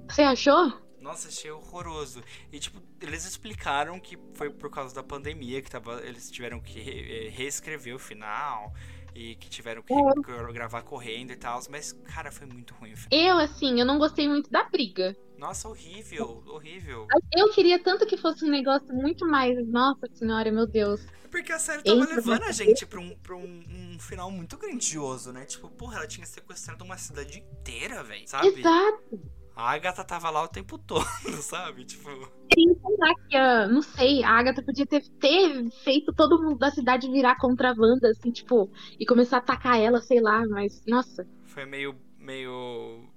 Você 0.09 0.23
achou? 0.23 0.73
Nossa, 1.07 1.29
achei 1.29 1.51
horroroso. 1.53 2.21
E, 2.53 2.59
tipo, 2.59 2.83
eles 3.01 3.25
explicaram 3.25 4.01
que 4.01 4.19
foi 4.35 4.51
por 4.51 4.69
causa 4.71 4.93
da 4.93 5.05
pandemia 5.05 5.63
que 5.63 5.71
tava, 5.71 6.01
eles 6.05 6.29
tiveram 6.31 6.61
que 6.61 6.81
eh, 6.81 7.29
reescrever 7.31 7.95
o 7.95 7.99
final 7.99 8.73
e 9.15 9.37
que 9.37 9.49
tiveram 9.49 9.83
que 9.83 9.95
gra- 10.21 10.53
gravar 10.53 10.83
correndo 10.83 11.31
e 11.31 11.37
tal. 11.37 11.61
Mas, 11.71 11.93
cara, 11.93 12.33
foi 12.33 12.47
muito 12.49 12.75
ruim. 12.75 12.93
Eu, 13.11 13.39
assim, 13.39 13.79
eu 13.79 13.87
não 13.87 13.99
gostei 13.99 14.29
muito 14.29 14.51
da 14.51 14.65
briga. 14.65 15.17
Nossa, 15.39 15.69
horrível, 15.69 16.43
horrível. 16.49 17.07
Eu 17.35 17.53
queria 17.53 17.79
tanto 17.79 18.05
que 18.05 18.17
fosse 18.17 18.45
um 18.45 18.51
negócio 18.51 18.93
muito 18.93 19.25
mais. 19.27 19.57
Nossa 19.69 20.09
senhora, 20.13 20.51
meu 20.51 20.67
Deus. 20.67 21.07
É 21.25 21.29
Porque 21.29 21.53
a 21.53 21.59
série 21.59 21.83
tava 21.85 22.05
levando 22.05 22.43
a 22.43 22.53
gente 22.53 22.85
pra, 22.85 22.99
um, 22.99 23.15
pra 23.19 23.37
um, 23.37 23.63
um 23.95 23.99
final 24.01 24.29
muito 24.31 24.57
grandioso, 24.57 25.33
né? 25.33 25.45
Tipo, 25.45 25.69
porra, 25.71 25.99
ela 25.99 26.07
tinha 26.07 26.27
sequestrado 26.27 26.85
uma 26.85 26.97
cidade 26.99 27.39
inteira, 27.39 28.03
velho. 28.03 28.27
Sabe? 28.27 28.49
Exato. 28.49 29.21
A 29.57 29.73
Agatha 29.73 30.05
tava 30.05 30.29
lá 30.29 30.43
o 30.43 30.49
tempo 30.49 30.77
todo, 30.77 31.03
sabe? 31.41 31.87
Tipo. 31.87 32.11
Que 32.51 33.37
a. 33.37 33.67
Não 33.67 33.81
sei, 33.81 34.23
a 34.23 34.33
Agatha 34.33 34.63
podia 34.63 34.87
ter, 34.87 35.03
ter 35.19 35.71
feito 35.83 36.13
todo 36.13 36.43
mundo 36.43 36.59
da 36.59 36.71
cidade 36.71 37.11
virar 37.11 37.39
contra 37.39 37.71
a 37.71 37.75
Wanda, 37.77 38.11
assim, 38.11 38.31
tipo, 38.31 38.71
e 39.01 39.07
começar 39.07 39.37
a 39.37 39.41
atacar 39.41 39.81
ela, 39.81 40.03
sei 40.03 40.21
lá, 40.21 40.47
mas. 40.47 40.85
Nossa, 40.87 41.27
Foi 41.45 41.65
meio. 41.65 41.97
meio. 42.19 43.09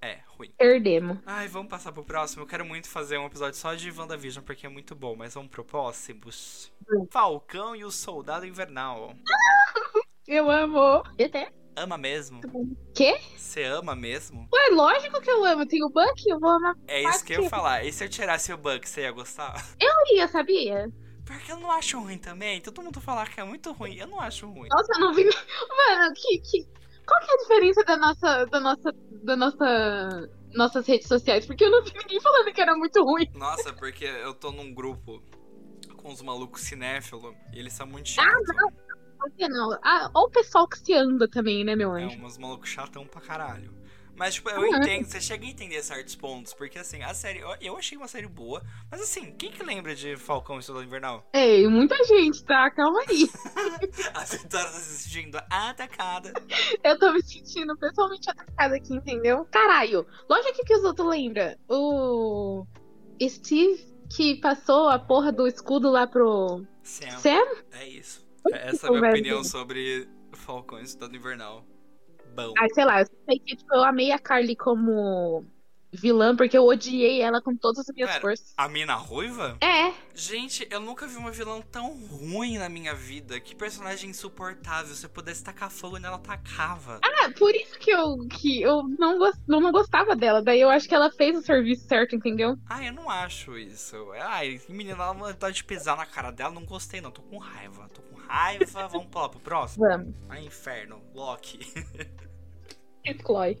É, 0.00 0.20
ruim. 0.26 0.50
perdemos. 0.56 1.18
Ai, 1.26 1.46
vamos 1.48 1.68
passar 1.68 1.92
pro 1.92 2.02
próximo. 2.02 2.42
Eu 2.42 2.46
quero 2.46 2.64
muito 2.64 2.88
fazer 2.88 3.18
um 3.18 3.26
episódio 3.26 3.56
só 3.58 3.74
de 3.74 3.90
WandaVision, 3.90 4.42
porque 4.42 4.66
é 4.66 4.70
muito 4.70 4.94
bom, 4.94 5.14
mas 5.14 5.34
vamos 5.34 5.50
pro 5.50 5.62
próximos. 5.64 6.72
Falcão 7.10 7.76
e 7.76 7.84
o 7.84 7.90
Soldado 7.90 8.46
Invernal. 8.46 9.14
Eu 10.26 10.50
amo. 10.50 11.02
E 11.18 11.24
até 11.24 11.52
ama 11.76 11.96
mesmo? 11.98 12.40
Quê? 12.94 13.18
Você 13.36 13.64
ama 13.64 13.94
mesmo? 13.94 14.48
Ué, 14.52 14.74
lógico 14.74 15.20
que 15.20 15.30
eu 15.30 15.44
amo. 15.44 15.66
Tem 15.66 15.82
o 15.84 15.88
Buck, 15.88 16.28
eu 16.28 16.38
vou 16.38 16.50
amar. 16.50 16.74
É 16.86 17.02
isso 17.02 17.24
que 17.24 17.34
eu 17.34 17.42
ia 17.42 17.48
falar. 17.50 17.84
E 17.84 17.92
se 17.92 18.04
eu 18.04 18.08
tirasse 18.08 18.52
o 18.52 18.56
Buck, 18.58 18.88
você 18.88 19.02
ia 19.02 19.12
gostar? 19.12 19.54
Maria, 20.02 20.28
sabia? 20.28 20.92
Porque 21.24 21.52
eu 21.52 21.58
não 21.58 21.70
acho 21.70 21.98
ruim 22.00 22.18
também. 22.18 22.60
Todo 22.60 22.82
mundo 22.82 23.00
fala 23.00 23.26
que 23.26 23.40
é 23.40 23.44
muito 23.44 23.70
ruim. 23.72 23.96
Eu 23.96 24.06
não 24.08 24.20
acho 24.20 24.46
ruim. 24.48 24.68
Nossa, 24.70 24.92
eu 24.94 25.00
não 25.00 25.14
vi. 25.14 25.24
Mano, 25.24 26.12
que, 26.14 26.38
que... 26.38 26.66
qual 27.06 27.20
que 27.20 27.30
é 27.30 27.34
a 27.34 27.38
diferença 27.38 27.84
da 27.84 27.96
nossa. 27.96 28.46
da 28.46 28.60
nossa. 28.60 28.94
da 29.22 29.36
nossa. 29.36 30.30
nossas 30.54 30.86
redes 30.86 31.06
sociais? 31.06 31.46
Porque 31.46 31.64
eu 31.64 31.70
não 31.70 31.82
vi 31.82 31.92
ninguém 31.96 32.20
falando 32.20 32.52
que 32.52 32.60
era 32.60 32.74
muito 32.74 33.02
ruim. 33.04 33.26
Nossa, 33.34 33.72
porque 33.72 34.04
eu 34.04 34.34
tô 34.34 34.50
num 34.50 34.74
grupo 34.74 35.22
com 35.96 36.12
os 36.12 36.20
malucos 36.20 36.62
cinéfilos 36.62 37.32
e 37.52 37.58
eles 37.60 37.72
são 37.72 37.86
muito 37.86 38.10
Ah, 38.18 38.24
chatos. 38.24 38.74
Por 39.22 39.48
não? 39.48 39.78
Ah, 39.82 40.10
ou 40.14 40.24
o 40.26 40.30
pessoal 40.30 40.66
que 40.68 40.78
se 40.78 40.92
anda 40.94 41.28
também, 41.28 41.64
né, 41.64 41.74
meu 41.76 41.94
É, 41.96 42.04
anjo? 42.04 42.18
uns 42.24 42.38
malucos 42.38 42.68
chatão 42.68 43.06
pra 43.06 43.20
caralho. 43.20 43.72
Mas, 44.14 44.34
tipo, 44.34 44.50
eu 44.50 44.60
Uhum. 44.60 44.76
entendo, 44.76 45.06
você 45.06 45.20
chega 45.22 45.44
a 45.46 45.48
entender 45.48 45.82
certos 45.82 46.14
pontos, 46.14 46.52
porque, 46.52 46.78
assim, 46.78 47.02
a 47.02 47.14
série, 47.14 47.42
eu, 47.60 47.76
achei 47.78 47.96
uma 47.96 48.06
série 48.06 48.28
boa, 48.28 48.62
mas, 48.90 49.00
assim, 49.00 49.32
quem 49.32 49.50
que 49.50 49.62
lembra 49.64 49.94
de 49.94 50.16
Falcão 50.16 50.58
e 50.58 50.62
Soldado 50.62 50.86
Invernal? 50.86 51.26
Ei, 51.32 51.66
muita 51.66 51.96
gente, 52.04 52.44
tá? 52.44 52.70
Calma 52.70 53.00
aí. 53.08 53.28
A 54.14 54.20
Vitória 54.24 54.66
tá 54.66 54.72
se 54.72 55.08
sentindo 55.08 55.38
atacada. 55.50 56.30
Eu 56.84 56.98
tô 56.98 57.10
me 57.12 57.22
sentindo 57.22 57.76
pessoalmente 57.78 58.28
atacada 58.30 58.76
aqui, 58.76 58.94
entendeu? 58.94 59.46
Caralho. 59.50 60.06
Lógico 60.28 60.62
que 60.66 60.74
os 60.74 60.84
outros 60.84 61.08
lembram. 61.08 61.56
O. 61.68 62.66
Steve 63.28 63.90
que 64.14 64.36
passou 64.40 64.90
a 64.90 64.98
porra 64.98 65.32
do 65.32 65.46
escudo 65.46 65.90
lá 65.90 66.06
pro. 66.06 66.64
Sam, 66.82 67.18
Sam? 67.18 67.46
é 67.72 67.88
isso. 67.88 68.21
Essa 68.50 68.86
é 68.86 68.90
a 68.90 68.92
minha 68.92 69.10
opinião 69.10 69.44
sobre 69.44 70.08
Falcão 70.32 70.80
e 70.80 70.86
Soldado 70.86 71.16
Invernal. 71.16 71.64
Bom. 72.34 72.52
Ai, 72.58 72.68
sei 72.74 72.84
lá, 72.84 73.00
eu 73.00 73.06
sei 73.06 73.38
que 73.38 73.56
tipo, 73.56 73.74
eu 73.74 73.84
amei 73.84 74.10
a 74.10 74.18
Carly 74.18 74.56
como 74.56 75.44
vilã, 75.92 76.34
porque 76.34 76.56
eu 76.56 76.64
odiei 76.64 77.20
ela 77.20 77.40
com 77.42 77.56
todas 77.56 77.80
as 77.88 77.94
minhas 77.94 78.10
Pera. 78.10 78.20
forças. 78.20 78.52
A 78.56 78.68
mina 78.68 78.94
ruiva? 78.94 79.56
É, 79.60 79.92
Gente, 80.14 80.66
eu 80.70 80.78
nunca 80.78 81.06
vi 81.06 81.16
uma 81.16 81.30
vilã 81.30 81.60
tão 81.70 81.90
ruim 82.06 82.58
na 82.58 82.68
minha 82.68 82.94
vida. 82.94 83.40
Que 83.40 83.54
personagem 83.54 84.10
insuportável. 84.10 84.94
Se 84.94 85.06
eu 85.06 85.10
pudesse 85.10 85.42
tacar 85.42 85.70
fogo 85.70 85.98
nela, 85.98 86.18
tacava. 86.18 87.00
ah, 87.02 87.30
por 87.38 87.54
isso 87.54 87.78
que 87.78 87.90
eu, 87.90 88.18
que 88.28 88.60
eu 88.60 88.82
não, 88.98 89.18
gos- 89.18 89.40
eu 89.48 89.60
não 89.60 89.72
gostava 89.72 90.14
dela. 90.14 90.42
Daí 90.42 90.60
eu 90.60 90.68
acho 90.68 90.86
que 90.88 90.94
ela 90.94 91.10
fez 91.10 91.36
o 91.38 91.42
serviço 91.42 91.86
certo, 91.88 92.14
entendeu? 92.14 92.56
Ah, 92.68 92.84
eu 92.84 92.92
não 92.92 93.08
acho 93.08 93.56
isso. 93.56 93.96
Ai, 94.20 94.60
menina, 94.68 94.96
ela 95.02 95.12
vontade 95.14 95.56
de 95.56 95.64
pisar 95.64 95.96
na 95.96 96.04
cara 96.04 96.30
dela. 96.30 96.52
Não 96.52 96.64
gostei, 96.66 97.00
não. 97.00 97.10
Tô 97.10 97.22
com 97.22 97.38
raiva. 97.38 97.88
Tô 97.88 98.02
com 98.02 98.16
raiva. 98.16 98.88
Vamos 98.88 99.06
pular 99.06 99.28
pro 99.30 99.40
próximo. 99.40 99.86
Vamos. 99.88 100.14
Ai, 100.28 100.44
inferno. 100.44 101.00
Loki. 101.14 101.58
Chloe. 103.24 103.58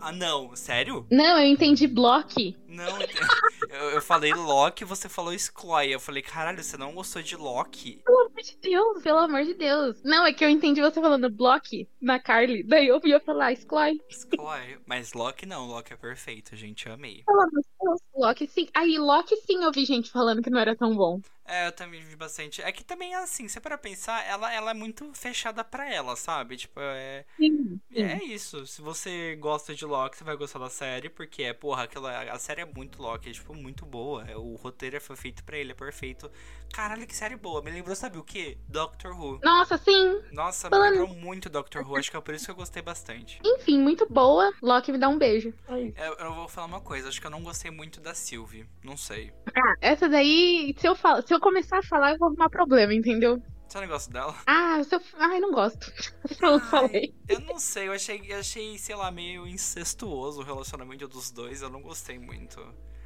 Ah, 0.00 0.12
não. 0.12 0.54
Sério? 0.54 1.06
Não, 1.10 1.38
eu 1.38 1.46
entendi 1.46 1.86
bloque. 1.86 2.56
Não. 2.68 2.84
eu, 3.70 3.90
eu 3.90 4.02
falei 4.02 4.32
Loki, 4.32 4.84
você 4.84 5.08
falou 5.08 5.32
Skloy. 5.32 5.92
Eu 5.92 6.00
falei, 6.00 6.22
caralho, 6.22 6.62
você 6.62 6.76
não 6.76 6.94
gostou 6.94 7.22
de 7.22 7.36
Loki? 7.36 8.02
Pelo 8.04 8.26
amor 8.26 8.42
de 8.42 8.56
Deus, 8.56 9.02
pelo 9.02 9.18
amor 9.18 9.44
de 9.44 9.54
Deus. 9.54 10.02
Não, 10.02 10.26
é 10.26 10.32
que 10.32 10.44
eu 10.44 10.48
entendi 10.48 10.80
você 10.80 11.00
falando 11.00 11.30
bloque 11.30 11.88
na 12.00 12.18
Carly. 12.18 12.62
Daí 12.62 12.88
eu 12.88 13.00
ia 13.04 13.20
falar 13.20 13.52
Skloy. 13.52 14.00
Skloy. 14.10 14.78
Mas 14.86 15.12
Loki 15.12 15.46
não. 15.46 15.66
Loki 15.66 15.92
é 15.92 15.96
perfeito, 15.96 16.54
gente. 16.56 16.86
Eu 16.86 16.94
amei. 16.94 17.22
Pelo 17.24 17.40
amor 17.40 17.60
de 17.60 17.68
Deus. 17.80 18.00
Loki 18.16 18.46
sim. 18.46 18.68
Aí, 18.74 18.98
Loki 18.98 19.36
sim 19.36 19.62
eu 19.64 19.72
vi 19.72 19.84
gente 19.84 20.10
falando 20.10 20.42
que 20.42 20.50
não 20.50 20.58
era 20.58 20.76
tão 20.76 20.94
bom. 20.94 21.20
É, 21.46 21.66
eu 21.66 21.72
também 21.72 22.00
vi 22.02 22.16
bastante. 22.16 22.62
É 22.62 22.72
que 22.72 22.82
também, 22.82 23.14
assim, 23.14 23.46
se 23.48 23.60
para 23.60 23.76
pensar, 23.76 24.24
ela, 24.26 24.50
ela 24.50 24.70
é 24.70 24.74
muito 24.74 25.12
fechada 25.12 25.62
pra 25.62 25.92
ela, 25.92 26.16
sabe? 26.16 26.56
Tipo, 26.56 26.80
é. 26.80 27.26
Sim. 27.36 27.78
É 27.92 28.24
isso. 28.24 28.66
Se 28.66 28.80
você 28.80 29.36
gosta 29.36 29.74
de 29.74 29.84
Loki, 29.84 30.16
você 30.16 30.24
vai 30.24 30.36
gostar 30.36 30.58
da 30.58 30.70
série, 30.70 31.10
porque 31.10 31.42
é, 31.42 31.52
porra, 31.52 31.82
aquela, 31.82 32.18
a 32.32 32.38
série 32.38 32.62
é 32.62 32.64
muito 32.64 33.02
Loki, 33.02 33.28
é, 33.28 33.32
tipo, 33.32 33.52
muito 33.54 33.84
boa. 33.84 34.24
É, 34.26 34.34
O 34.36 34.54
roteiro 34.54 34.98
foi 35.02 35.16
feito 35.16 35.44
pra 35.44 35.58
ele, 35.58 35.72
é 35.72 35.74
perfeito. 35.74 36.30
Caralho, 36.72 37.06
que 37.06 37.14
série 37.14 37.36
boa. 37.36 37.60
Me 37.60 37.70
lembrou, 37.70 37.94
sabe 37.94 38.16
o 38.16 38.24
quê? 38.24 38.56
Doctor 38.66 39.12
Who. 39.12 39.38
Nossa, 39.44 39.76
sim. 39.76 40.22
Nossa, 40.32 40.68
me 40.68 40.70
Falando- 40.70 40.92
lembrou 40.98 41.08
muito 41.14 41.50
Doctor 41.50 41.86
Who. 41.86 41.96
Acho 41.96 42.10
que 42.10 42.16
é 42.16 42.20
por 42.22 42.34
isso 42.34 42.46
que 42.46 42.50
eu 42.52 42.56
gostei 42.56 42.80
bastante. 42.80 43.38
Enfim, 43.44 43.78
muito 43.78 44.06
boa. 44.10 44.50
Loki 44.62 44.90
me 44.90 44.98
dá 44.98 45.10
um 45.10 45.18
beijo. 45.18 45.52
Eu, 45.68 46.14
eu 46.14 46.34
vou 46.34 46.48
falar 46.48 46.66
uma 46.68 46.80
coisa, 46.80 47.08
acho 47.10 47.20
que 47.20 47.26
eu 47.26 47.30
não 47.30 47.42
gostei 47.42 47.70
muito 47.70 48.00
da 48.04 48.14
Sylvie. 48.14 48.68
Não 48.84 48.96
sei. 48.96 49.32
Ah, 49.56 49.74
essa 49.80 50.08
daí, 50.08 50.74
se 50.78 50.86
eu, 50.86 50.94
fal... 50.94 51.20
se 51.22 51.34
eu 51.34 51.40
começar 51.40 51.78
a 51.78 51.82
falar, 51.82 52.12
eu 52.12 52.18
vou 52.18 52.28
arrumar 52.28 52.48
problema, 52.50 52.94
entendeu? 52.94 53.42
Você 53.66 53.80
não 53.80 53.88
gosta 53.88 54.12
dela? 54.12 54.36
Ah, 54.46 54.80
eu... 54.88 55.00
Ai, 55.18 55.40
não 55.40 55.50
gosto. 55.50 55.92
Eu 56.40 56.50
não 56.50 56.54
Ai, 56.54 56.60
falei. 56.60 57.14
Eu 57.28 57.40
não 57.40 57.58
sei, 57.58 57.88
eu 57.88 57.92
achei, 57.92 58.22
eu 58.28 58.38
achei, 58.38 58.78
sei 58.78 58.94
lá, 58.94 59.10
meio 59.10 59.46
incestuoso 59.46 60.40
o 60.40 60.44
relacionamento 60.44 61.08
dos 61.08 61.30
dois, 61.30 61.62
eu 61.62 61.70
não 61.70 61.82
gostei 61.82 62.18
muito. 62.18 62.60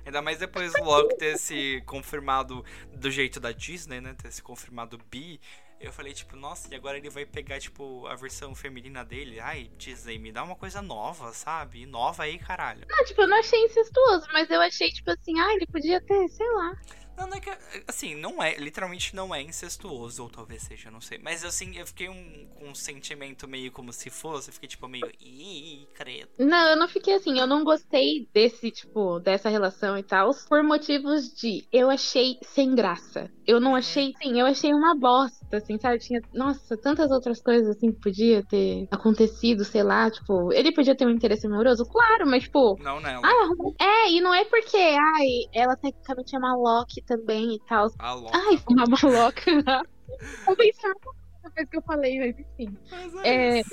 Ainda 0.04 0.20
mais 0.20 0.38
depois 0.38 0.72
do 0.72 0.84
Loki 0.84 1.16
ter 1.16 1.38
se 1.38 1.82
confirmado 1.86 2.64
do 2.92 3.10
jeito 3.10 3.38
da 3.38 3.52
Disney, 3.52 4.00
né? 4.00 4.14
Ter 4.14 4.32
se 4.32 4.42
confirmado 4.42 4.98
bi. 5.10 5.40
Eu 5.80 5.92
falei, 5.92 6.12
tipo, 6.12 6.36
nossa, 6.36 6.72
e 6.72 6.76
agora 6.76 6.98
ele 6.98 7.08
vai 7.08 7.24
pegar, 7.24 7.60
tipo, 7.60 8.06
a 8.06 8.14
versão 8.16 8.54
feminina 8.54 9.04
dele? 9.04 9.38
Ai, 9.38 9.70
Disney, 9.78 10.18
me 10.18 10.32
dá 10.32 10.42
uma 10.42 10.56
coisa 10.56 10.82
nova, 10.82 11.32
sabe? 11.32 11.86
Nova 11.86 12.24
aí, 12.24 12.38
caralho. 12.38 12.84
Não, 12.88 13.04
tipo, 13.04 13.22
eu 13.22 13.28
não 13.28 13.38
achei 13.38 13.64
incestuoso, 13.64 14.26
mas 14.32 14.50
eu 14.50 14.60
achei, 14.60 14.90
tipo 14.90 15.10
assim, 15.10 15.38
ah, 15.38 15.54
ele 15.54 15.66
podia 15.66 16.00
ter, 16.00 16.28
sei 16.28 16.50
lá. 16.52 16.76
Não, 17.18 17.26
não 17.26 17.36
é 17.36 17.40
que. 17.40 17.50
Assim, 17.88 18.14
não 18.14 18.40
é. 18.40 18.56
Literalmente 18.56 19.14
não 19.14 19.34
é 19.34 19.42
incestuoso, 19.42 20.22
ou 20.22 20.30
talvez 20.30 20.62
seja, 20.62 20.88
não 20.88 21.00
sei. 21.00 21.18
Mas 21.18 21.44
assim, 21.44 21.76
eu 21.76 21.84
fiquei 21.84 22.08
um, 22.08 22.48
com 22.54 22.68
um 22.68 22.74
sentimento 22.74 23.48
meio 23.48 23.72
como 23.72 23.92
se 23.92 24.08
fosse. 24.08 24.50
Eu 24.50 24.54
fiquei 24.54 24.68
tipo 24.68 24.86
meio. 24.86 25.10
Ih, 25.20 25.88
credo. 25.94 26.30
Não, 26.38 26.68
eu 26.70 26.76
não 26.76 26.86
fiquei 26.86 27.14
assim, 27.14 27.40
eu 27.40 27.46
não 27.46 27.64
gostei 27.64 28.28
desse, 28.32 28.70
tipo, 28.70 29.18
dessa 29.18 29.48
relação 29.48 29.98
e 29.98 30.02
tal, 30.04 30.30
por 30.48 30.62
motivos 30.62 31.34
de 31.34 31.66
eu 31.72 31.90
achei 31.90 32.38
sem 32.42 32.74
graça. 32.74 33.28
Eu 33.48 33.58
não 33.58 33.74
achei, 33.74 34.12
sim, 34.22 34.38
eu 34.38 34.44
achei 34.44 34.74
uma 34.74 34.94
bosta, 34.94 35.56
assim, 35.56 35.78
sabe? 35.78 35.98
Tinha, 36.00 36.20
nossa, 36.34 36.76
tantas 36.76 37.10
outras 37.10 37.40
coisas 37.40 37.66
assim 37.74 37.90
que 37.90 37.98
podia 37.98 38.44
ter 38.46 38.86
acontecido, 38.90 39.64
sei 39.64 39.82
lá, 39.82 40.10
tipo, 40.10 40.52
ele 40.52 40.70
podia 40.70 40.94
ter 40.94 41.06
um 41.06 41.10
interesse 41.10 41.46
amoroso, 41.46 41.82
claro, 41.86 42.26
mas 42.26 42.42
tipo, 42.42 42.76
Não 42.78 43.00
nela. 43.00 43.22
ai, 43.26 43.34
arrumou- 43.44 43.74
é, 43.80 44.10
e 44.12 44.20
não 44.20 44.34
é 44.34 44.44
porque, 44.44 44.76
ai, 44.76 45.26
ela 45.54 45.74
tecnicamente 45.78 46.36
é 46.36 46.38
Loki 46.38 47.02
também 47.06 47.54
e 47.54 47.60
tal. 47.66 47.86
A 47.98 48.12
louca. 48.12 48.36
Ai, 48.36 48.58
uma 48.68 48.84
maloca. 48.86 49.50
eu 49.50 50.56
pensei 50.56 50.90
uma 50.90 51.00
coisa 51.00 51.14
que 51.70 51.76
eu 51.78 51.82
falei, 51.86 52.18
mas 52.18 52.38
enfim. 52.38 52.76
Mas 52.90 53.14
É, 53.24 53.30
é 53.30 53.60
isso. 53.60 53.68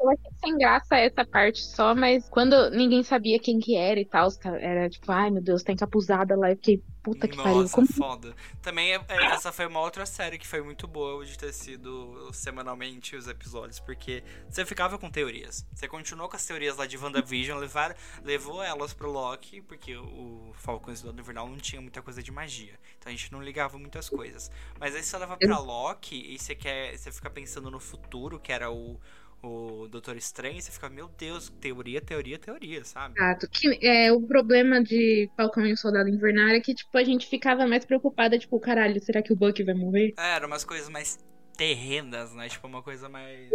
Eu 0.00 0.10
achei 0.10 0.30
sem 0.40 0.58
graça 0.58 0.96
essa 0.96 1.24
parte 1.24 1.62
só, 1.64 1.94
mas 1.94 2.28
quando 2.28 2.70
ninguém 2.70 3.02
sabia 3.02 3.38
quem 3.38 3.58
que 3.58 3.76
era 3.76 3.98
e 4.00 4.04
tal, 4.04 4.28
era 4.60 4.88
tipo, 4.88 5.10
ai 5.10 5.30
meu 5.30 5.42
Deus, 5.42 5.62
tá 5.62 5.72
encapuzada 5.72 6.36
lá. 6.36 6.50
Eu 6.50 6.56
fiquei, 6.56 6.82
puta 7.02 7.26
que 7.26 7.36
pariu. 7.36 7.62
Nossa, 7.62 7.74
Como... 7.74 7.86
foda. 7.86 8.34
Também 8.62 8.92
é- 8.94 9.00
é- 9.08 9.24
essa 9.34 9.50
foi 9.52 9.66
uma 9.66 9.80
outra 9.80 10.04
série 10.06 10.38
que 10.38 10.46
foi 10.46 10.62
muito 10.62 10.86
boa 10.86 11.24
de 11.24 11.36
ter 11.38 11.52
sido 11.52 12.30
semanalmente 12.32 13.16
os 13.16 13.26
episódios, 13.28 13.80
porque 13.80 14.22
você 14.48 14.64
ficava 14.64 14.98
com 14.98 15.10
teorias. 15.10 15.66
Você 15.74 15.88
continuou 15.88 16.28
com 16.28 16.36
as 16.36 16.44
teorias 16.46 16.76
lá 16.76 16.86
de 16.86 16.96
WandaVision, 16.96 17.58
levar, 17.58 17.96
levou 18.24 18.62
elas 18.62 18.92
pro 18.92 19.10
Loki, 19.10 19.60
porque 19.62 19.96
o 19.96 20.52
Falcão 20.54 20.92
e 20.94 21.06
o 21.06 21.10
Invernal 21.10 21.48
não 21.48 21.56
tinha 21.56 21.80
muita 21.80 22.02
coisa 22.02 22.22
de 22.22 22.30
magia. 22.30 22.74
Então 22.98 23.10
a 23.10 23.16
gente 23.16 23.32
não 23.32 23.42
ligava 23.42 23.78
muitas 23.78 24.08
coisas. 24.08 24.50
Mas 24.78 24.94
aí 24.94 25.02
você 25.02 25.16
leva 25.18 25.36
pra 25.36 25.58
Loki 25.58 26.34
e 26.34 26.38
você 26.38 26.54
quer. 26.54 26.96
Você 26.96 27.10
fica 27.10 27.30
pensando 27.30 27.70
no 27.70 27.80
futuro, 27.80 28.38
que 28.38 28.52
era 28.52 28.70
o. 28.70 29.00
O 29.42 29.86
Doutor 29.88 30.16
Estranho, 30.16 30.60
você 30.60 30.72
fica, 30.72 30.88
meu 30.88 31.08
Deus, 31.08 31.52
teoria, 31.60 32.00
teoria, 32.00 32.38
teoria, 32.38 32.84
sabe? 32.84 33.18
Exato. 33.18 33.48
Que, 33.48 33.78
é, 33.86 34.12
o 34.12 34.20
problema 34.20 34.82
de 34.82 35.30
Falcão 35.36 35.64
e 35.64 35.72
o 35.72 35.76
Soldado 35.76 36.08
Invernal 36.08 36.48
é 36.48 36.60
que, 36.60 36.74
tipo, 36.74 36.96
a 36.96 37.04
gente 37.04 37.26
ficava 37.26 37.66
mais 37.66 37.84
preocupada, 37.84 38.38
tipo, 38.38 38.58
caralho, 38.58 39.00
será 39.02 39.22
que 39.22 39.32
o 39.32 39.36
Bucky 39.36 39.62
vai 39.62 39.74
morrer? 39.74 40.14
É, 40.18 40.34
eram 40.34 40.48
umas 40.48 40.64
coisas 40.64 40.88
mais 40.88 41.18
terrenas, 41.56 42.34
né? 42.34 42.48
Tipo, 42.48 42.66
uma 42.66 42.82
coisa 42.82 43.08
mais 43.08 43.50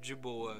de 0.00 0.14
boa. 0.14 0.58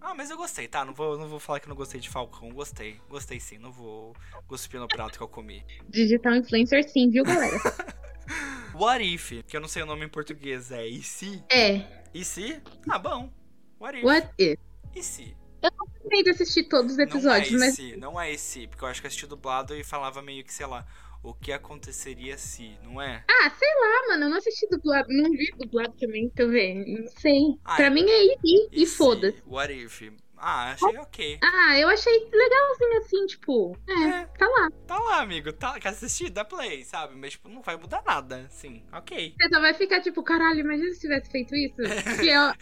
Ah, 0.00 0.14
mas 0.14 0.30
eu 0.30 0.36
gostei, 0.36 0.68
tá? 0.68 0.84
Não 0.84 0.94
vou, 0.94 1.18
não 1.18 1.28
vou 1.28 1.40
falar 1.40 1.60
que 1.60 1.68
não 1.68 1.76
gostei 1.76 2.00
de 2.00 2.08
Falcão. 2.08 2.50
Gostei. 2.50 3.00
Gostei 3.08 3.40
sim. 3.40 3.58
Não 3.58 3.72
vou 3.72 4.14
cuspir 4.46 4.80
no 4.80 4.88
prato 4.88 5.18
que 5.18 5.22
eu 5.22 5.28
comi. 5.28 5.64
Digital 5.88 6.36
influencer 6.36 6.88
sim, 6.88 7.10
viu, 7.10 7.24
galera? 7.24 7.56
What 8.74 9.04
if? 9.04 9.42
Que 9.46 9.56
eu 9.56 9.60
não 9.60 9.68
sei 9.68 9.82
o 9.82 9.86
nome 9.86 10.04
em 10.04 10.08
português. 10.08 10.70
É 10.70 10.86
e 10.86 11.02
se? 11.02 11.42
é. 11.50 12.00
E 12.14 12.24
se? 12.24 12.60
Ah, 12.88 12.98
bom. 12.98 13.30
What 13.80 13.96
if? 13.98 14.04
What 14.04 14.28
if? 14.38 14.58
E 14.94 15.02
se? 15.02 15.36
Terminei 15.60 16.22
de 16.24 16.30
assistir 16.30 16.64
todos 16.64 16.92
os 16.92 16.98
episódios, 16.98 17.50
não 17.50 17.58
é 17.58 17.66
mas 17.66 17.78
esse, 17.78 17.96
não 17.96 18.20
é 18.20 18.32
esse. 18.32 18.66
Porque 18.66 18.84
eu 18.84 18.88
acho 18.88 19.00
que 19.00 19.06
eu 19.06 19.08
assisti 19.08 19.26
dublado 19.26 19.74
e 19.74 19.84
falava 19.84 20.22
meio 20.22 20.42
que, 20.44 20.52
sei 20.52 20.66
lá, 20.66 20.86
o 21.22 21.34
que 21.34 21.52
aconteceria 21.52 22.36
se, 22.38 22.78
não 22.82 23.00
é? 23.00 23.24
Ah, 23.28 23.50
sei 23.50 23.68
lá, 23.68 24.08
mano, 24.08 24.24
eu 24.24 24.30
não 24.30 24.38
assisti 24.38 24.66
dublado, 24.70 25.08
não 25.10 25.30
vi 25.30 25.50
dublado 25.58 25.92
também, 25.98 26.30
eu 26.36 26.48
ver, 26.50 26.74
não 26.74 27.06
sei. 27.08 27.40
Ah, 27.64 27.76
pra 27.76 27.90
mim 27.90 28.08
é 28.08 28.24
ir 28.24 28.38
e, 28.42 28.82
E 28.82 28.86
foda-se. 28.86 29.36
se? 29.38 29.42
What 29.46 29.72
if? 29.72 30.02
Ah, 30.42 30.72
achei 30.72 30.96
ok. 30.96 31.38
Ah, 31.42 31.78
eu 31.78 31.88
achei 31.90 32.18
legalzinho 32.32 32.98
assim, 32.98 33.26
tipo, 33.26 33.76
é, 33.86 33.92
É. 34.08 34.24
tá 34.38 34.46
lá. 34.48 34.70
Tá 34.86 34.98
lá, 34.98 35.20
amigo. 35.20 35.52
Tá, 35.52 35.78
quer 35.78 35.90
assistir? 35.90 36.30
Dá 36.30 36.46
play, 36.46 36.82
sabe? 36.82 37.14
Mas, 37.14 37.32
tipo, 37.32 37.50
não 37.50 37.60
vai 37.60 37.76
mudar 37.76 38.02
nada. 38.06 38.46
Sim, 38.48 38.82
ok. 38.90 39.34
Você 39.38 39.48
só 39.50 39.60
vai 39.60 39.74
ficar 39.74 40.00
tipo, 40.00 40.22
caralho, 40.22 40.60
imagina 40.60 40.90
se 40.94 41.00
tivesse 41.00 41.30
feito 41.30 41.54
isso. 41.54 41.76
Que 42.24 42.30
é, 42.30 42.52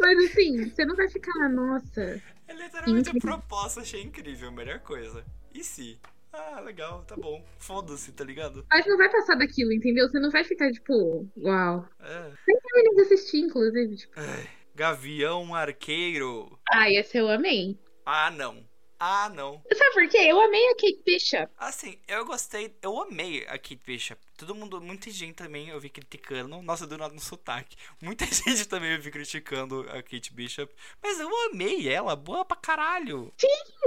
Mas 0.00 0.30
assim, 0.30 0.68
você 0.70 0.84
não 0.84 0.96
vai 0.96 1.08
ficar, 1.08 1.48
nossa. 1.48 2.22
É 2.48 2.52
literalmente 2.54 3.08
a 3.08 3.12
Incrível. 3.12 3.20
proposta, 3.38 3.80
achei 3.80 4.02
incrível, 4.02 4.50
melhor 4.50 4.80
coisa. 4.80 5.24
E 5.54 5.62
se? 5.62 5.98
Ah, 6.32 6.60
legal, 6.60 7.04
tá 7.04 7.16
bom. 7.16 7.44
Foda-se, 7.58 8.12
tá 8.12 8.24
ligado? 8.24 8.64
Mas 8.70 8.86
não 8.86 8.96
vai 8.96 9.10
passar 9.10 9.34
daquilo, 9.36 9.72
entendeu? 9.72 10.08
Você 10.08 10.18
não 10.20 10.30
vai 10.30 10.44
ficar, 10.44 10.70
tipo, 10.72 11.28
uau. 11.36 11.88
É. 12.00 12.32
Terminei 12.46 12.94
de 12.94 13.00
assistir, 13.02 13.38
inclusive. 13.38 13.96
Tipo, 13.96 14.12
Ai, 14.16 14.48
Gavião 14.74 15.54
Arqueiro. 15.54 16.58
ah, 16.72 16.90
esse 16.90 17.18
eu 17.18 17.28
amei. 17.28 17.78
Ah, 18.06 18.30
não. 18.30 18.64
Ah, 19.02 19.30
não. 19.34 19.62
Sabe 19.72 19.94
por 19.94 20.08
quê? 20.10 20.18
Eu 20.18 20.38
amei 20.42 20.62
a 20.68 20.74
Kate 20.74 21.02
Bishop. 21.06 21.50
Assim, 21.56 21.98
eu 22.06 22.22
gostei, 22.26 22.76
eu 22.82 23.00
amei 23.00 23.44
a 23.46 23.52
Kate 23.58 23.80
Bishop. 23.86 24.20
Todo 24.36 24.54
mundo, 24.54 24.78
muita 24.80 25.10
gente 25.10 25.34
também 25.36 25.68
eu 25.70 25.80
vi 25.80 25.88
criticando. 25.88 26.60
Nossa, 26.60 26.86
do 26.86 26.98
nada 26.98 27.14
no 27.14 27.20
sotaque. 27.20 27.76
Muita 28.02 28.26
gente 28.30 28.68
também 28.68 28.92
eu 28.92 29.00
vi 29.00 29.10
criticando 29.10 29.86
a 29.88 30.02
Kate 30.02 30.32
Bishop. 30.34 30.70
Mas 31.02 31.18
eu 31.18 31.30
amei 31.50 31.88
ela, 31.88 32.14
boa 32.14 32.44
pra 32.44 32.58
caralho. 32.58 33.32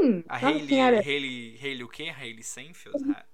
Hum, 0.01 0.23
A 0.27 0.39
senhora. 0.39 0.97
Hailey, 0.99 1.59
Hailey 1.61 1.83
o 1.83 1.87
quê? 1.87 2.09
Hailey 2.09 2.43
Seinfeld? 2.43 2.97
Ha- 3.11 3.25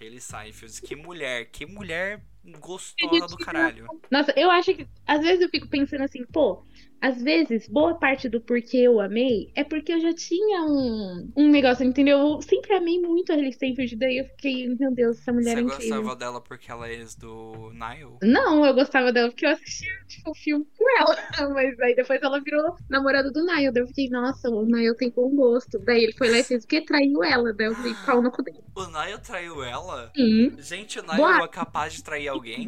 Hailey 0.00 0.20
Seinfeld. 0.20 0.80
Que 0.82 0.94
mulher, 0.94 1.46
que 1.50 1.66
mulher 1.66 2.22
gostosa 2.60 3.26
do 3.26 3.36
caralho. 3.38 3.86
Nossa, 4.10 4.32
eu 4.36 4.50
acho 4.50 4.72
que. 4.74 4.86
Às 5.06 5.20
vezes 5.20 5.40
eu 5.42 5.48
fico 5.48 5.68
pensando 5.68 6.04
assim, 6.04 6.24
pô. 6.26 6.64
Às 7.00 7.22
vezes, 7.22 7.68
boa 7.68 7.94
parte 7.94 8.28
do 8.28 8.40
porquê 8.40 8.78
eu 8.78 9.00
amei 9.00 9.52
é 9.54 9.62
porque 9.62 9.92
eu 9.92 10.00
já 10.00 10.12
tinha 10.12 10.62
um, 10.64 11.30
um 11.36 11.48
negócio, 11.48 11.84
entendeu? 11.84 12.18
Eu 12.18 12.42
sempre 12.42 12.74
amei 12.74 13.00
muito 13.00 13.30
a 13.30 13.36
Hailey 13.36 13.52
Steinfeld, 13.52 13.96
daí 13.96 14.18
eu 14.18 14.24
fiquei, 14.24 14.68
meu 14.74 14.92
Deus, 14.92 15.18
essa 15.18 15.32
mulher 15.32 15.54
Você 15.54 15.58
é 15.58 15.62
incrível. 15.62 15.96
gostava 16.02 16.16
dela 16.16 16.40
porque 16.40 16.70
ela 16.70 16.88
é 16.88 16.94
ex 16.94 17.14
do 17.14 17.70
Nile? 17.72 18.16
Não, 18.22 18.64
eu 18.66 18.74
gostava 18.74 19.12
dela 19.12 19.28
porque 19.30 19.46
eu 19.46 19.50
assistia, 19.50 19.92
tipo, 20.08 20.30
o 20.30 20.34
filme 20.34 20.66
com 20.76 20.84
ela. 21.00 21.16
Mas 21.54 21.78
aí 21.80 21.94
depois 21.94 22.20
ela 22.22 22.40
virou 22.40 22.74
namorada 22.88 23.30
do 23.30 23.44
Niall. 23.44 23.72
Daí 23.72 23.82
eu 23.82 23.86
fiquei, 23.86 24.08
nossa, 24.10 24.48
o 24.50 24.64
Niall 24.64 24.96
tem 24.96 25.10
bom 25.10 25.30
gosto. 25.34 25.78
Daí 25.78 26.04
ele 26.04 26.12
foi 26.14 26.30
lá 26.30 26.38
e 26.38 26.44
fez 26.44 26.64
o 26.64 26.66
quê? 26.66 26.80
Traiu 26.80 27.22
ela. 27.22 27.52
Daí 27.52 27.66
eu 27.68 27.74
falei, 27.74 27.94
pau 28.04 28.20
no 28.22 28.30
cu 28.30 28.42
dele. 28.42 28.58
O 28.74 28.86
Nile 28.86 29.18
traiu 29.18 29.62
ela? 29.62 30.10
Sim, 30.16 30.52
Gente, 30.58 30.98
o 30.98 31.02
Nile 31.02 31.42
é 31.44 31.48
capaz 31.48 31.92
de 31.92 32.02
trair 32.02 32.28
alguém? 32.28 32.66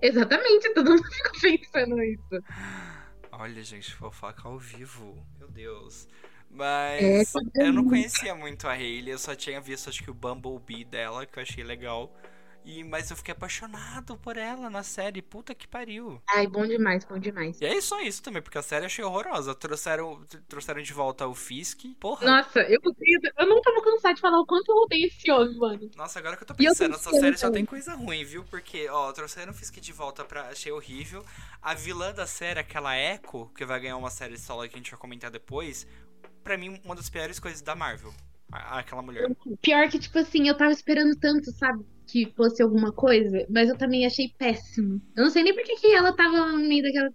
exatamente. 0.00 0.72
Todo 0.74 0.90
mundo 0.90 1.02
ficou 1.10 1.40
pensando 1.40 2.02
isso. 2.02 2.42
Olha, 3.38 3.62
gente, 3.62 3.94
fofoca 3.94 4.48
ao 4.48 4.58
vivo. 4.58 5.16
Meu 5.38 5.48
Deus. 5.48 6.08
É, 6.98 7.18
Mas 7.20 7.32
tá 7.32 7.40
eu 7.54 7.72
não 7.72 7.84
conhecia 7.84 8.34
muito 8.34 8.66
a 8.66 8.72
Hailey, 8.72 9.12
eu 9.12 9.18
só 9.18 9.34
tinha 9.34 9.60
visto 9.60 9.88
acho 9.88 10.02
que 10.02 10.10
o 10.10 10.14
Bumblebee 10.14 10.84
dela, 10.84 11.24
que 11.24 11.38
eu 11.38 11.42
achei 11.42 11.62
legal. 11.62 12.12
E, 12.68 12.84
mas 12.84 13.10
eu 13.10 13.16
fiquei 13.16 13.32
apaixonado 13.32 14.14
por 14.18 14.36
ela 14.36 14.68
na 14.68 14.82
série, 14.82 15.22
puta 15.22 15.54
que 15.54 15.66
pariu. 15.66 16.20
Ai, 16.28 16.46
bom 16.46 16.66
demais, 16.66 17.02
bom 17.02 17.18
demais. 17.18 17.58
E 17.62 17.64
é 17.64 17.80
só 17.80 17.98
isso 18.02 18.22
também, 18.22 18.42
porque 18.42 18.58
a 18.58 18.62
série 18.62 18.82
eu 18.82 18.88
achei 18.88 19.02
horrorosa. 19.02 19.54
Trouxeram, 19.54 20.22
trouxeram 20.46 20.82
de 20.82 20.92
volta 20.92 21.26
o 21.26 21.34
Fisk. 21.34 21.86
Porra, 21.98 22.26
Nossa, 22.26 22.60
eu, 22.60 22.78
eu 23.38 23.48
nunca 23.48 23.72
vou 23.72 23.82
cansar 23.82 24.12
de 24.12 24.20
falar 24.20 24.38
o 24.38 24.44
quanto 24.44 24.70
eu 24.70 24.76
odeio 24.82 25.06
esse 25.06 25.30
homem, 25.30 25.56
mano. 25.56 25.90
Nossa, 25.96 26.18
agora 26.18 26.36
que 26.36 26.42
eu 26.42 26.46
tô 26.46 26.52
eu 26.52 26.56
pensando, 26.58 26.90
tô 26.90 26.96
essa 26.98 27.10
série 27.12 27.38
só 27.38 27.50
tem 27.50 27.64
coisa 27.64 27.94
ruim, 27.94 28.22
viu? 28.22 28.44
Porque, 28.44 28.86
ó, 28.90 29.10
trouxeram 29.12 29.52
o 29.52 29.54
Fisk 29.54 29.78
de 29.80 29.92
volta 29.94 30.22
pra. 30.22 30.50
Achei 30.50 30.70
horrível. 30.70 31.24
A 31.62 31.72
vilã 31.72 32.12
da 32.12 32.26
série, 32.26 32.60
aquela 32.60 32.94
Echo, 32.98 33.46
que 33.56 33.64
vai 33.64 33.80
ganhar 33.80 33.96
uma 33.96 34.10
série 34.10 34.36
solo 34.36 34.68
que 34.68 34.74
a 34.74 34.76
gente 34.76 34.90
vai 34.90 35.00
comentar 35.00 35.30
depois, 35.30 35.86
pra 36.44 36.58
mim, 36.58 36.78
uma 36.84 36.94
das 36.94 37.08
piores 37.08 37.40
coisas 37.40 37.62
da 37.62 37.74
Marvel. 37.74 38.12
Aquela 38.52 39.00
mulher. 39.00 39.26
Pior 39.62 39.88
que, 39.88 39.98
tipo 39.98 40.18
assim, 40.18 40.48
eu 40.48 40.54
tava 40.54 40.70
esperando 40.70 41.16
tanto, 41.18 41.50
sabe? 41.52 41.82
Que 42.08 42.32
fosse 42.34 42.62
alguma 42.62 42.90
coisa, 42.90 43.46
mas 43.50 43.68
eu 43.68 43.76
também 43.76 44.06
achei 44.06 44.32
péssimo. 44.38 45.00
Eu 45.14 45.24
não 45.24 45.30
sei 45.30 45.42
nem 45.42 45.54
por 45.54 45.62
que 45.62 45.86
ela 45.94 46.12
tava 46.12 46.52
no 46.52 46.58
meio 46.58 46.82
daquela. 46.82 47.10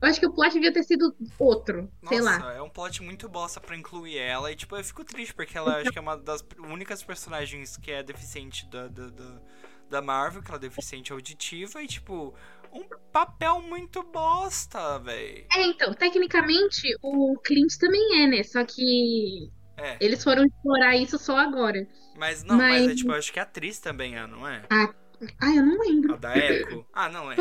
Eu 0.00 0.08
acho 0.08 0.18
que 0.18 0.26
o 0.26 0.32
plot 0.32 0.52
devia 0.54 0.72
ter 0.72 0.82
sido 0.82 1.14
outro. 1.38 1.90
sei 2.08 2.18
Nossa, 2.20 2.44
lá. 2.44 2.54
é 2.54 2.62
um 2.62 2.68
plot 2.70 3.02
muito 3.02 3.28
bosta 3.28 3.60
pra 3.60 3.76
incluir 3.76 4.16
ela. 4.18 4.50
E, 4.50 4.56
tipo, 4.56 4.74
eu 4.74 4.82
fico 4.82 5.04
triste, 5.04 5.34
porque 5.34 5.56
ela 5.56 5.76
acho 5.76 5.90
que 5.90 5.98
é 5.98 6.02
uma 6.02 6.16
das 6.16 6.44
únicas 6.58 7.02
personagens 7.02 7.76
que 7.76 7.90
é 7.90 8.02
deficiente 8.02 8.66
da, 8.70 8.88
da, 8.88 9.08
da, 9.08 9.42
da 9.90 10.02
Marvel, 10.02 10.42
que 10.42 10.48
ela 10.50 10.58
é 10.58 10.60
deficiente 10.60 11.12
auditiva. 11.12 11.82
E, 11.82 11.86
tipo, 11.86 12.34
um 12.72 12.84
papel 13.12 13.60
muito 13.62 14.02
bosta, 14.02 14.98
véi. 14.98 15.46
É, 15.54 15.62
então, 15.66 15.92
tecnicamente 15.94 16.82
o 17.02 17.38
Clint 17.38 17.76
também 17.78 18.22
é, 18.22 18.26
né? 18.26 18.42
Só 18.42 18.64
que 18.64 19.50
É. 19.78 19.96
eles 20.00 20.22
foram 20.22 20.44
explorar 20.44 20.96
isso 20.96 21.18
só 21.18 21.36
agora. 21.36 21.86
Mas 22.16 22.42
não, 22.42 22.56
mas, 22.56 22.82
Mas- 22.82 22.90
é 22.92 22.94
tipo, 22.96 23.12
eu 23.12 23.16
acho 23.16 23.32
que 23.32 23.38
a 23.38 23.44
atriz 23.44 23.78
também 23.78 24.16
é, 24.16 24.26
não 24.26 24.46
é? 24.46 24.62
Ah, 24.70 25.54
eu 25.54 25.64
não 25.64 25.78
lembro. 25.78 26.14
A 26.14 26.16
da 26.16 26.36
Echo? 26.36 26.86
Ah, 26.92 27.08
não, 27.08 27.30
é. 27.32 27.36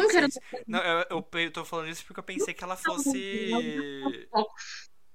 Não, 0.67 0.79
eu, 0.79 1.05
eu, 1.09 1.27
eu 1.39 1.51
tô 1.51 1.63
falando 1.65 1.89
isso 1.89 2.05
porque 2.05 2.19
eu 2.19 2.23
pensei 2.23 2.53
que 2.53 2.63
ela 2.63 2.75
fosse. 2.75 3.51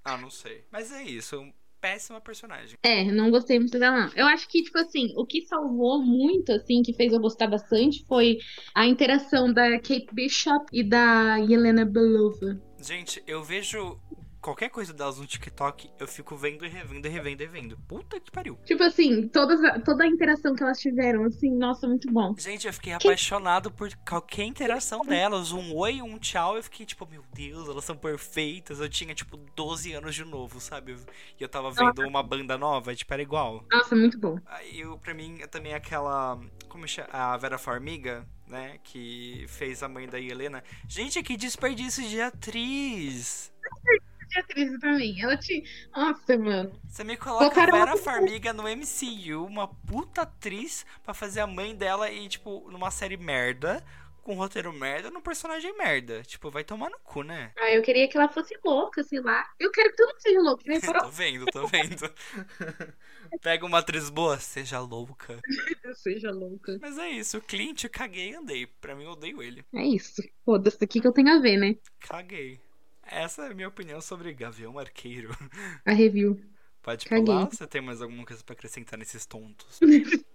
Ah, 0.05 0.17
não 0.17 0.31
sei. 0.31 0.65
Mas 0.71 0.93
é 0.93 1.03
isso, 1.03 1.45
péssima 1.81 2.21
personagem. 2.21 2.77
É, 2.83 3.05
não 3.11 3.31
gostei 3.31 3.59
muito 3.59 3.79
dela, 3.79 4.07
não. 4.07 4.13
Eu 4.15 4.27
acho 4.27 4.49
que, 4.49 4.63
tipo 4.63 4.79
assim, 4.79 5.13
o 5.17 5.27
que 5.27 5.43
salvou 5.43 6.01
muito, 6.01 6.53
assim, 6.53 6.83
que 6.83 6.95
fez 6.95 7.13
eu 7.13 7.21
gostar 7.21 7.49
bastante 7.49 8.05
foi 8.07 8.39
a 8.75 8.87
interação 8.87 9.53
da 9.53 9.73
Kate 9.79 10.09
Bishop 10.13 10.65
e 10.73 10.83
da 10.85 11.37
Yelena 11.37 11.85
Belova. 11.85 12.61
Gente, 12.81 13.23
eu 13.27 13.43
vejo 13.43 14.01
qualquer 14.43 14.69
coisa 14.69 14.93
delas 14.93 15.19
no 15.19 15.27
TikTok, 15.27 15.89
eu 15.99 16.09
fico 16.09 16.37
vendo 16.37 16.67
e 16.67 16.69
revendo 16.69 17.07
e 17.07 17.11
revendo 17.11 17.43
e 17.43 17.47
revendo. 17.47 17.79
Puta 17.89 18.19
que 18.19 18.31
pariu. 18.31 18.59
Tipo 18.65 18.83
assim, 18.83 19.29
todas, 19.29 19.61
toda 19.85 20.03
a 20.03 20.07
interação 20.07 20.55
que 20.55 20.63
elas 20.63 20.81
tiveram, 20.81 21.25
assim, 21.25 21.51
nossa, 21.57 21.87
muito 21.87 22.13
bom. 22.13 22.35
Gente, 22.37 22.67
eu 22.67 22.73
fiquei 22.73 22.93
apaixonado 22.93 23.71
por 23.71 23.89
qualquer 24.07 24.45
interação 24.45 25.03
delas. 25.03 25.53
Um 25.53 25.75
oi, 25.77 26.03
um 26.03 26.19
tchau. 26.19 26.57
Eu 26.57 26.63
fiquei 26.63 26.85
tipo, 26.85 27.07
meu 27.07 27.23
Deus, 27.33 27.69
elas 27.69 27.85
são 27.85 27.97
perfeitas. 27.97 28.81
Eu 28.81 28.89
tinha, 28.89 29.15
tipo, 29.15 29.37
12 29.55 29.93
anos 29.93 30.15
de 30.15 30.25
novo, 30.25 30.61
sabe? 30.61 30.97
E 31.39 31.43
eu 31.43 31.49
tava 31.49 31.71
vendo 31.71 32.03
uma 32.03 32.23
banda 32.23 32.59
nova, 32.59 32.95
tipo, 32.95 33.13
era 33.15 33.23
igual. 33.23 33.65
Nossa, 33.71 33.95
muito 33.95 34.19
bom. 34.19 34.39
Aí, 34.47 34.81
eu, 34.81 34.99
pra 34.99 35.15
mim, 35.15 35.39
é 35.41 35.47
também 35.47 35.73
aquela. 35.73 36.41
Como 36.69 36.89
chama? 36.89 37.09
A 37.13 37.37
Vera 37.37 37.59
Farmiga, 37.59 38.27
né? 38.49 38.79
Que 38.83 39.45
fez 39.49 39.83
a 39.83 39.89
mãe 39.89 40.09
da 40.09 40.19
Helena. 40.19 40.65
Gente, 40.89 41.23
que 41.23 41.37
desperdício 41.37 42.03
de 42.09 42.21
atriz! 42.21 43.53
Atriz 44.41 44.79
também, 44.81 45.21
ela 45.23 45.37
tinha... 45.37 45.63
Nossa, 45.95 46.37
mano. 46.39 46.73
Você 46.89 47.05
me 47.05 47.17
coloca 47.17 47.45
Colocaram 47.45 47.73
Vera 47.73 47.93
uma- 47.93 47.97
Farmiga 48.03 48.53
no 48.53 48.65
MCU, 48.69 49.45
uma 49.45 49.69
puta 49.69 50.23
atriz, 50.23 50.85
pra 51.03 51.13
fazer 51.15 51.41
a 51.41 51.47
mãe 51.47 51.75
dela 51.75 52.11
e, 52.11 52.29
tipo, 52.29 52.69
numa 52.71 52.91
série 52.91 53.17
merda, 53.17 53.85
com 54.23 54.35
roteiro 54.35 54.73
merda, 54.73 55.11
num 55.11 55.21
personagem 55.21 55.77
merda. 55.77 56.23
Tipo, 56.23 56.51
vai 56.51 56.63
tomar 56.63 56.89
no 56.91 56.99
cu, 57.01 57.23
né? 57.23 57.53
Ah, 57.59 57.73
eu 57.73 57.83
queria 57.83 58.09
que 58.09 58.17
ela 58.17 58.29
fosse 58.29 58.57
louca, 58.65 59.03
sei 59.03 59.21
lá. 59.21 59.45
Eu 59.59 59.71
quero 59.73 59.91
que 59.91 59.97
todo 59.97 60.09
mundo 60.09 60.21
seja 60.23 60.41
louco. 60.41 60.63
né? 60.67 60.81
tô 61.03 61.11
vendo, 61.11 61.47
tô 61.47 61.67
vendo. 61.67 62.13
Pega 63.43 63.67
uma 63.67 63.79
atriz 63.79 64.11
boa, 64.11 64.39
seja 64.39 64.79
louca. 64.79 65.41
seja 65.97 66.31
louca. 66.31 66.79
Mas 66.81 66.99
é 66.99 67.09
isso, 67.09 67.39
o 67.39 67.43
Clint, 67.43 67.85
eu 67.85 67.91
caguei 67.91 68.31
e 68.31 68.35
andei. 68.37 68.67
Pra 68.67 68.95
mim, 68.95 69.05
eu 69.05 69.11
odeio 69.13 69.43
ele. 69.43 69.65
É 69.75 69.83
isso. 69.85 70.23
Foda-se, 70.45 70.85
o 70.85 70.89
que 70.89 71.01
que 71.01 71.07
eu 71.07 71.13
tenho 71.13 71.37
a 71.37 71.41
ver, 71.41 71.57
né? 71.57 71.77
Caguei. 72.01 72.61
Essa 73.13 73.43
é 73.43 73.51
a 73.51 73.55
minha 73.55 73.69
opinião 73.69 74.01
sobre 74.01 74.33
Gavião 74.33 74.79
Arqueiro. 74.79 75.29
A 75.85 75.93
review. 75.93 76.41
Pode 76.83 77.05
Caguei. 77.05 77.27
falar? 77.27 77.45
Você 77.51 77.67
tem 77.67 77.83
mais 77.83 78.01
alguma 78.01 78.25
coisa 78.25 78.43
pra 78.43 78.55
acrescentar 78.55 78.99
nesses 78.99 79.27
tontos? 79.27 79.79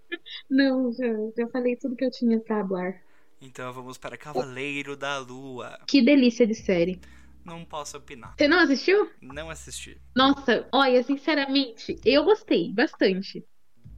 Não, 0.48 0.92
já, 0.92 1.06
já 1.36 1.48
falei 1.48 1.76
tudo 1.76 1.96
que 1.96 2.04
eu 2.04 2.10
tinha 2.10 2.38
pra 2.40 2.66
falar. 2.66 3.02
Então 3.42 3.72
vamos 3.72 3.98
para 3.98 4.16
Cavaleiro 4.16 4.96
da 4.96 5.18
Lua. 5.18 5.78
Que 5.88 6.00
delícia 6.00 6.46
de 6.46 6.54
série. 6.54 7.00
Não 7.44 7.64
posso 7.64 7.96
opinar. 7.96 8.34
Você 8.36 8.46
não 8.46 8.58
assistiu? 8.58 9.10
Não 9.20 9.50
assisti. 9.50 10.00
Nossa, 10.14 10.68
olha, 10.72 11.02
sinceramente, 11.02 11.98
eu 12.04 12.24
gostei 12.24 12.72
bastante. 12.72 13.44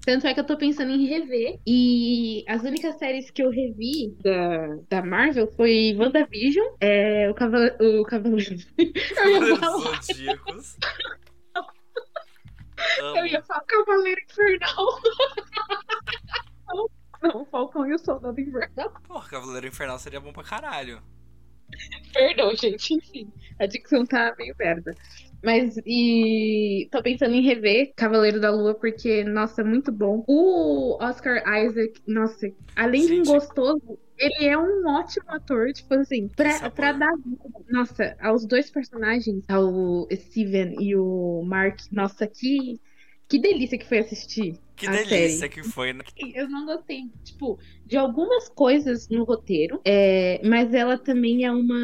Tanto 0.04 0.26
é 0.26 0.34
que 0.34 0.40
eu 0.40 0.46
tô 0.46 0.56
pensando 0.56 0.90
em 0.90 1.06
rever. 1.06 1.60
E 1.66 2.44
as 2.48 2.62
únicas 2.62 2.98
séries 2.98 3.30
que 3.30 3.42
eu 3.42 3.50
revi 3.50 4.16
da, 4.22 4.76
da 4.88 5.02
Marvel 5.04 5.46
foi 5.48 5.94
WandaVision, 5.96 6.66
é, 6.80 7.28
o 7.30 7.34
Cavaleiro. 7.34 7.76
O 8.00 8.04
Cavaleiro. 8.04 8.56
Eu 8.78 8.86
ia 8.88 9.14
Cavaleiros 9.14 9.58
falar, 9.58 10.02
Zodíacos. 10.02 10.76
eu 12.98 13.26
ia 13.26 13.38
Amo. 13.38 13.46
falar 13.46 13.64
Cavaleiro 13.64 14.20
Infernal. 14.22 14.86
Não, 17.22 17.44
Falcão 17.44 17.86
e 17.86 17.92
o 17.92 17.98
Soldado 17.98 18.40
Invernal. 18.40 18.90
Porra, 19.06 19.28
Cavaleiro 19.28 19.66
Infernal 19.66 19.98
seria 19.98 20.20
bom 20.20 20.32
pra 20.32 20.42
caralho. 20.42 21.02
Perdão, 22.12 22.54
gente, 22.54 22.94
enfim. 22.94 23.28
A 23.58 23.66
dicção 23.66 24.04
tá 24.06 24.34
meio 24.38 24.54
merda. 24.58 24.94
Mas, 25.42 25.78
e 25.86 26.88
tô 26.90 27.02
pensando 27.02 27.34
em 27.34 27.40
rever 27.40 27.92
Cavaleiro 27.96 28.40
da 28.40 28.50
Lua, 28.50 28.74
porque, 28.74 29.24
nossa, 29.24 29.62
é 29.62 29.64
muito 29.64 29.90
bom. 29.90 30.22
O 30.26 31.02
Oscar 31.02 31.42
Isaac, 31.64 32.00
nossa, 32.06 32.50
além 32.76 33.06
de 33.06 33.20
um 33.20 33.24
gostoso, 33.24 33.98
ele 34.18 34.46
é 34.46 34.58
um 34.58 34.86
ótimo 34.86 35.30
ator, 35.30 35.72
tipo 35.72 35.94
assim, 35.94 36.28
pra, 36.28 36.52
sabor. 36.52 36.72
pra 36.72 36.92
dar 36.92 37.16
vida. 37.16 37.42
Nossa, 37.70 38.16
aos 38.20 38.44
dois 38.44 38.70
personagens, 38.70 39.42
ao 39.48 40.06
Steven 40.12 40.76
e 40.78 40.94
o 40.94 41.42
Mark, 41.46 41.80
nossa, 41.90 42.26
que, 42.26 42.78
que 43.26 43.38
delícia 43.38 43.78
que 43.78 43.88
foi 43.88 43.98
assistir. 43.98 44.58
Que 44.80 44.86
a 44.86 44.92
delícia 44.92 45.38
série. 45.40 45.52
que 45.52 45.62
foi, 45.62 45.92
né? 45.92 46.02
Eu 46.34 46.48
não 46.48 46.64
gostei, 46.64 47.04
tipo, 47.22 47.58
de 47.84 47.96
algumas 47.96 48.48
coisas 48.48 49.08
no 49.08 49.24
roteiro, 49.24 49.80
é, 49.84 50.40
mas 50.42 50.72
ela 50.72 50.96
também 50.96 51.44
é 51.44 51.52
uma. 51.52 51.76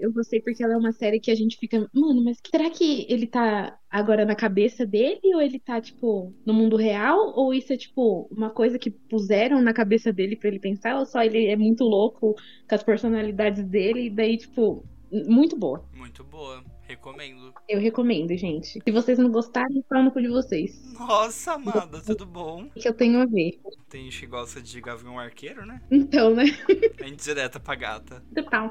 Eu 0.00 0.12
gostei 0.12 0.40
porque 0.40 0.62
ela 0.62 0.74
é 0.74 0.76
uma 0.76 0.92
série 0.92 1.20
que 1.20 1.30
a 1.30 1.34
gente 1.34 1.56
fica, 1.56 1.88
mano, 1.94 2.24
mas 2.24 2.38
será 2.50 2.68
que 2.70 3.06
ele 3.08 3.26
tá 3.26 3.78
agora 3.88 4.24
na 4.24 4.34
cabeça 4.34 4.84
dele 4.84 5.34
ou 5.34 5.40
ele 5.40 5.58
tá, 5.58 5.80
tipo, 5.80 6.34
no 6.44 6.52
mundo 6.52 6.76
real? 6.76 7.32
Ou 7.36 7.54
isso 7.54 7.72
é, 7.72 7.76
tipo, 7.76 8.28
uma 8.30 8.50
coisa 8.50 8.78
que 8.78 8.90
puseram 8.90 9.62
na 9.62 9.72
cabeça 9.72 10.12
dele 10.12 10.36
pra 10.36 10.48
ele 10.48 10.58
pensar? 10.58 10.98
Ou 10.98 11.06
só 11.06 11.22
ele 11.22 11.46
é 11.46 11.56
muito 11.56 11.84
louco 11.84 12.34
com 12.68 12.74
as 12.74 12.82
personalidades 12.82 13.64
dele 13.64 14.06
e 14.06 14.10
daí, 14.10 14.36
tipo, 14.36 14.84
muito 15.10 15.56
boa. 15.56 15.84
Muito 15.94 16.24
boa. 16.24 16.62
Recomendo. 16.90 17.54
Eu 17.68 17.78
recomendo, 17.78 18.36
gente. 18.36 18.80
Se 18.84 18.90
vocês 18.90 19.16
não 19.16 19.30
gostarem, 19.30 19.80
pau 19.88 20.02
no 20.02 20.10
cu 20.10 20.20
de 20.20 20.26
vocês. 20.28 20.92
Nossa, 20.98 21.52
amada, 21.52 22.02
tudo 22.04 22.26
bom? 22.26 22.64
O 22.64 22.70
que 22.80 22.88
eu 22.88 22.92
tenho 22.92 23.20
a 23.20 23.26
ver. 23.26 23.60
Tem 23.88 24.04
gente 24.04 24.20
que 24.20 24.26
gosta 24.26 24.60
de 24.60 24.80
Gavião 24.80 25.16
Arqueiro, 25.16 25.64
né? 25.64 25.80
Então, 25.88 26.34
né? 26.34 26.44
É 26.98 27.08
indireta 27.08 27.60
pra 27.60 27.76
gata. 27.76 28.22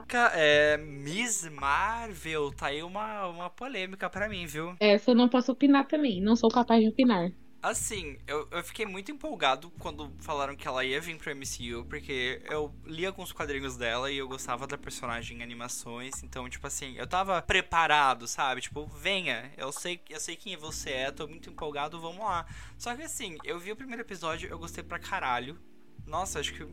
Ca- 0.05 0.32
É, 0.36 0.76
Miss 0.78 1.49
Marvel, 1.49 2.51
tá 2.51 2.67
aí 2.67 2.84
uma, 2.84 3.28
uma 3.28 3.49
polêmica 3.49 4.09
pra 4.09 4.28
mim, 4.28 4.45
viu? 4.45 4.76
Essa 4.82 5.11
eu 5.11 5.15
não 5.15 5.30
posso 5.30 5.53
opinar 5.53 5.88
também. 5.88 6.22
Não 6.22 6.36
sou 6.36 6.49
capaz 6.49 6.82
de 6.84 6.89
opinar. 6.89 7.32
Assim, 7.62 8.18
eu, 8.26 8.47
eu 8.51 8.64
fiquei 8.64 8.86
muito 8.86 9.12
empolgado 9.12 9.70
quando 9.72 10.14
falaram 10.20 10.55
que 10.55 10.66
ela 10.66 10.86
ia 10.86 11.01
vir 11.01 11.18
pro 11.18 11.36
MCU, 11.36 11.84
porque 11.89 12.41
eu 12.49 12.74
li 12.86 13.05
alguns 13.05 13.34
quadrinhos 13.34 13.76
dela 13.76 14.10
e 14.10 14.18
eu 14.18 14.30
gostava 14.30 14.66
da 14.66 14.78
personagem 14.78 15.38
em 15.38 15.43
animações, 15.43 16.24
então, 16.24 16.49
tipo 16.49 16.66
assim, 16.66 16.95
eu 16.95 17.05
tava 17.05 17.41
preparado, 17.41 18.30
sabe? 18.30 18.62
Tipo, 18.62 18.86
venha, 18.88 19.51
eu 19.57 19.74
sei, 19.74 20.01
eu 20.10 20.22
sei 20.22 20.38
quem 20.38 20.55
você 20.55 20.91
é, 20.91 21.12
tô 21.12 21.28
muito 21.28 21.49
empolgado, 21.49 21.99
vamos 21.99 22.24
lá. 22.24 22.45
Só 22.78 22.95
que 22.95 23.03
assim, 23.03 23.38
eu 23.43 23.60
vi 23.60 23.74
o 23.74 23.76
primeiro 23.76 24.03
episódio, 24.03 24.49
eu 24.49 24.57
gostei 24.57 24.84
pra 24.84 24.97
caralho. 24.97 25.60
Nossa, 26.07 26.39
acho 26.39 26.53
que 26.53 26.66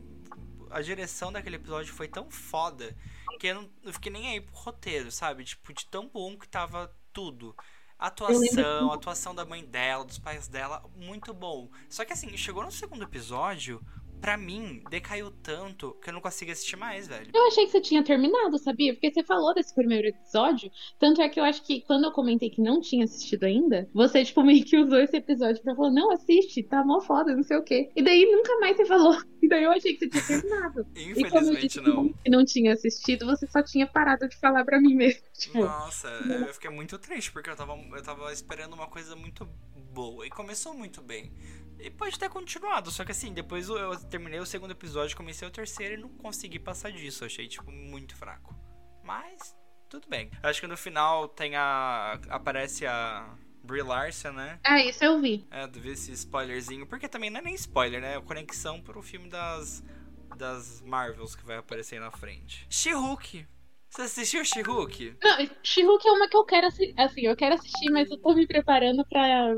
a 0.69 0.81
direção 0.81 1.33
daquele 1.33 1.57
episódio 1.57 1.93
foi 1.93 2.07
tão 2.07 2.31
foda 2.31 2.95
que 3.39 3.47
eu 3.47 3.55
não 3.55 3.69
eu 3.83 3.93
fiquei 3.93 4.11
nem 4.11 4.29
aí 4.29 4.41
pro 4.41 4.55
roteiro, 4.55 5.11
sabe? 5.11 5.43
Tipo, 5.43 5.73
de 5.73 5.85
tão 5.85 6.07
bom 6.07 6.37
que 6.37 6.47
tava 6.47 6.95
tudo. 7.11 7.55
Atuação, 7.99 8.91
atuação 8.91 9.33
da 9.33 9.43
mãe 9.43 9.65
dela, 9.65 10.05
dos 10.05 10.19
pais 10.19 10.47
dela, 10.47 10.83
muito 10.95 11.33
bom. 11.33 11.69
Só 11.89 12.05
que 12.05 12.13
assim, 12.13 12.35
chegou 12.37 12.63
no 12.63 12.71
segundo 12.71 13.03
episódio, 13.03 13.81
pra 14.21 14.37
mim, 14.37 14.81
decaiu 14.89 15.31
tanto 15.31 15.93
que 16.01 16.09
eu 16.09 16.13
não 16.13 16.21
consigo 16.21 16.51
assistir 16.51 16.75
mais, 16.75 17.07
velho. 17.07 17.29
Eu 17.33 17.47
achei 17.47 17.65
que 17.65 17.71
você 17.71 17.81
tinha 17.81 18.03
terminado, 18.03 18.57
sabia? 18.57 18.93
Porque 18.93 19.11
você 19.11 19.23
falou 19.23 19.53
desse 19.53 19.73
primeiro 19.73 20.07
episódio. 20.07 20.71
Tanto 20.99 21.21
é 21.21 21.29
que 21.29 21.39
eu 21.39 21.43
acho 21.43 21.63
que 21.63 21.81
quando 21.81 22.05
eu 22.05 22.11
comentei 22.11 22.49
que 22.49 22.61
não 22.61 22.81
tinha 22.81 23.05
assistido 23.05 23.43
ainda, 23.45 23.87
você, 23.93 24.23
tipo, 24.23 24.43
meio 24.43 24.63
que 24.63 24.77
usou 24.77 24.99
esse 24.99 25.17
episódio 25.17 25.61
pra 25.61 25.75
falar: 25.75 25.91
não, 25.91 26.11
assiste, 26.11 26.63
tá 26.63 26.83
mó 26.83 26.99
foda, 27.01 27.35
não 27.35 27.43
sei 27.43 27.57
o 27.57 27.63
quê. 27.63 27.89
E 27.95 28.03
daí 28.03 28.25
nunca 28.25 28.57
mais 28.59 28.75
você 28.77 28.85
falou. 28.85 29.17
E 29.39 29.47
daí 29.47 29.63
eu 29.63 29.71
achei 29.71 29.93
que 29.93 29.99
você 29.99 30.09
tinha 30.09 30.41
terminado. 30.41 30.85
E 30.97 31.13
como 31.29 31.45
eu 31.47 31.53
Infelizmente 31.53 31.67
disse 31.67 31.81
não. 31.81 32.09
que 32.09 32.29
não 32.29 32.43
tinha 32.43 32.73
assistido, 32.73 33.25
você 33.25 33.47
só 33.47 33.61
tinha 33.61 33.85
parado 33.87 34.27
de 34.27 34.35
falar 34.37 34.65
pra 34.65 34.81
mim 34.81 34.95
mesmo. 34.95 35.21
Tipo, 35.37 35.59
Nossa, 35.59 36.07
eu 36.07 36.53
fiquei 36.53 36.69
muito 36.71 36.97
triste 36.97 37.31
porque 37.31 37.49
eu 37.49 37.55
tava, 37.55 37.73
eu 37.73 38.03
tava 38.03 38.33
esperando 38.33 38.73
uma 38.73 38.87
coisa 38.87 39.15
muito 39.15 39.47
boa. 39.97 40.27
E 40.27 40.29
começou 40.29 40.75
muito 40.75 41.01
bem. 41.01 41.33
E 41.79 41.89
pode 41.89 42.19
ter 42.19 42.29
continuado, 42.29 42.91
só 42.91 43.03
que 43.03 43.11
assim, 43.11 43.33
depois 43.33 43.67
eu, 43.67 43.99
terminei 44.05 44.39
o 44.39 44.45
segundo 44.45 44.71
episódio, 44.71 45.17
comecei 45.17 45.47
o 45.47 45.51
terceiro 45.51 45.95
e 45.95 45.97
não 45.97 46.09
consegui 46.09 46.59
passar 46.59 46.91
disso. 46.91 47.25
Achei, 47.25 47.47
tipo, 47.47 47.71
muito 47.71 48.15
fraco. 48.15 48.55
Mas, 49.03 49.55
tudo 49.89 50.07
bem. 50.07 50.29
Acho 50.43 50.61
que 50.61 50.67
no 50.67 50.77
final 50.77 51.27
tem 51.27 51.55
a. 51.55 52.19
aparece 52.29 52.85
a. 52.85 53.35
Brie 53.63 53.83
Larson, 53.83 54.31
né? 54.31 54.61
ah, 54.63 54.81
isso 54.81 55.03
eu 55.03 55.19
vi. 55.19 55.45
É, 55.51 55.67
vi 55.67 55.89
esse 55.89 56.13
spoilerzinho. 56.13 56.87
Porque 56.87 57.09
também 57.09 57.29
não 57.29 57.41
é 57.41 57.43
nem 57.43 57.55
spoiler, 57.55 57.99
né? 57.99 58.15
É 58.15 58.21
conexão 58.21 58.79
pro 58.79 59.01
filme 59.01 59.29
das. 59.29 59.83
das 60.37 60.81
Marvels 60.83 61.35
que 61.35 61.43
vai 61.43 61.57
aparecer 61.57 61.99
na 61.99 62.11
frente. 62.11 62.65
She-Hulk. 62.69 63.45
Você 63.89 64.01
assistiu 64.03 64.45
She-Hulk? 64.45 65.17
Não, 65.21 65.37
She-Hulk 65.63 66.07
é 66.07 66.11
uma 66.11 66.29
que 66.29 66.37
eu 66.37 66.45
quero 66.45 66.67
assistir. 66.67 66.93
Assim, 66.97 67.21
eu 67.21 67.35
quero 67.35 67.55
assistir, 67.55 67.89
mas 67.91 68.09
eu 68.09 68.17
tô 68.17 68.33
me 68.33 68.47
preparando 68.47 69.05
pra, 69.05 69.57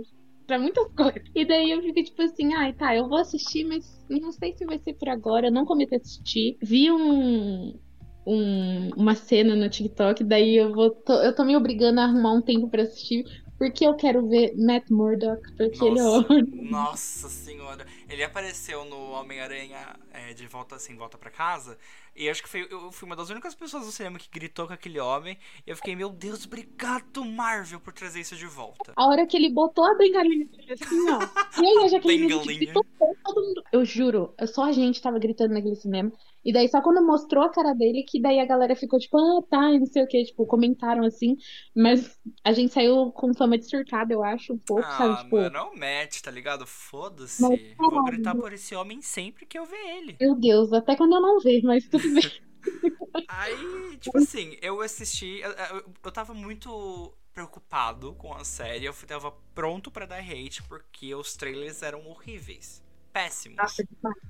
pra 0.50 0.60
muitas 0.60 0.88
coisas. 0.98 1.22
E 1.36 1.46
daí 1.46 1.70
eu 1.72 1.82
fico 1.82 2.04
tipo 2.04 2.22
assim, 2.24 2.54
ai 2.56 2.74
tá, 2.74 2.96
eu 2.96 3.08
vou 3.08 3.20
assistir, 3.20 3.64
mas 3.66 4.04
não 4.10 4.32
sei 4.32 4.54
se 4.58 4.66
vai 4.66 4.80
ser 4.80 4.94
por 4.94 5.08
agora. 5.08 5.48
Eu 5.48 5.52
não 5.52 5.64
comecei 5.66 5.98
a 5.98 6.02
assistir. 6.02 6.58
Vi 6.62 6.92
um. 6.92 7.80
um- 8.26 8.90
uma 8.96 9.16
cena 9.16 9.56
no 9.56 9.70
TikTok, 9.70 10.24
daí 10.24 10.56
eu 10.58 10.74
vou. 10.74 10.90
tô- 10.92 11.22
eu 11.22 11.34
tô 11.34 11.44
me 11.44 11.56
obrigando 11.56 12.00
a 12.00 12.04
arrumar 12.06 12.34
um 12.34 12.42
tempo 12.42 12.68
pra 12.70 12.84
assistir. 12.84 13.24
Porque 13.58 13.86
eu 13.86 13.94
quero 13.94 14.26
ver 14.30 14.56
Matt 14.56 14.90
Murdock, 14.90 15.42
porque 15.58 15.84
ele 15.84 16.00
é 16.00 16.02
Nossa, 16.02 16.28
nossa 16.72 17.28
senhora. 17.28 17.86
Ele 18.10 18.24
apareceu 18.24 18.86
no 18.86 19.12
Homem-Aranha 19.12 19.98
é, 20.14 20.34
de 20.34 20.48
volta 20.48 20.80
sem 20.80 20.96
volta 20.96 21.18
pra 21.18 21.30
casa. 21.30 21.78
E 22.20 22.30
acho 22.30 22.44
que 22.44 22.50
foi, 22.50 22.68
eu 22.70 22.92
fui 22.92 23.06
uma 23.08 23.16
das 23.16 23.30
únicas 23.30 23.56
pessoas 23.56 23.86
do 23.86 23.94
cinema 23.94 24.20
que 24.20 24.28
gritou 24.30 24.68
com 24.68 24.74
aquele 24.74 25.00
homem. 25.00 25.38
E 25.66 25.70
eu 25.70 25.76
fiquei, 25.78 25.96
meu 25.96 26.10
Deus, 26.10 26.46
obrigado, 26.46 27.24
Marvel, 27.24 27.80
por 27.80 27.94
trazer 27.94 28.20
isso 28.20 28.36
de 28.36 28.46
volta. 28.46 28.92
A 28.94 29.08
hora 29.08 29.26
que 29.26 29.38
ele 29.38 29.50
botou 29.50 29.86
a 29.86 29.96
bengalinha 29.96 30.46
dele 30.46 30.74
assim, 30.74 31.10
ó. 31.10 31.20
E 31.62 31.66
aí 31.66 31.86
a 31.86 31.88
Jaqueline 31.88 32.28
gritou 32.44 32.86
todo 33.00 33.42
mundo. 33.42 33.64
Eu 33.72 33.86
juro, 33.86 34.34
só 34.48 34.66
a 34.66 34.74
gente 34.74 35.02
tava 35.02 35.18
gritando 35.18 35.54
naquele 35.54 35.76
cinema. 35.76 36.12
E 36.44 36.54
daí 36.54 36.70
só 36.70 36.82
quando 36.82 37.06
mostrou 37.06 37.44
a 37.44 37.50
cara 37.50 37.74
dele 37.74 38.04
que 38.04 38.22
daí 38.22 38.40
a 38.40 38.46
galera 38.46 38.76
ficou 38.76 38.98
tipo, 38.98 39.18
ah, 39.18 39.42
tá, 39.50 39.72
e 39.72 39.80
não 39.80 39.86
sei 39.86 40.04
o 40.04 40.08
que, 40.08 40.24
tipo, 40.24 40.46
comentaram 40.46 41.06
assim. 41.06 41.36
Mas 41.76 42.18
a 42.44 42.52
gente 42.54 42.74
saiu 42.74 43.12
com 43.12 43.34
fama 43.34 43.58
de 43.58 43.70
surtada, 43.70 44.14
eu 44.14 44.24
acho, 44.24 44.54
um 44.54 44.58
pouco, 44.58 44.84
sabe? 44.84 45.14
Ah, 45.14 45.24
Tipo, 45.24 45.36
mano, 45.36 45.58
é 45.58 46.02
Matt, 46.04 46.22
tá 46.22 46.32
ligado? 46.32 46.66
Foda-se. 46.66 47.42
Mas, 47.42 47.60
Vou 47.78 48.04
gritar 48.06 48.36
por 48.36 48.54
esse 48.54 48.74
homem 48.74 49.02
sempre 49.02 49.46
que 49.46 49.60
eu 49.60 49.66
ver 49.66 49.98
ele. 49.98 50.16
meu 50.20 50.36
Deus, 50.36 50.72
até 50.72 50.96
quando 50.96 51.14
eu 51.16 51.22
não 51.22 51.40
ver, 51.40 51.62
mas 51.64 51.88
tudo. 51.88 52.09
Aí, 53.28 53.98
tipo 53.98 54.18
assim, 54.18 54.58
eu 54.62 54.82
assisti. 54.82 55.40
Eu, 55.40 55.52
eu, 55.52 55.94
eu 56.04 56.12
tava 56.12 56.34
muito 56.34 57.16
preocupado 57.34 58.14
com 58.16 58.34
a 58.34 58.44
série. 58.44 58.86
Eu 58.86 58.94
tava 58.94 59.32
pronto 59.54 59.90
pra 59.90 60.06
dar 60.06 60.20
hate 60.20 60.62
porque 60.64 61.14
os 61.16 61.36
trailers 61.36 61.82
eram 61.82 62.06
horríveis. 62.08 62.84
Péssimos. 63.14 63.78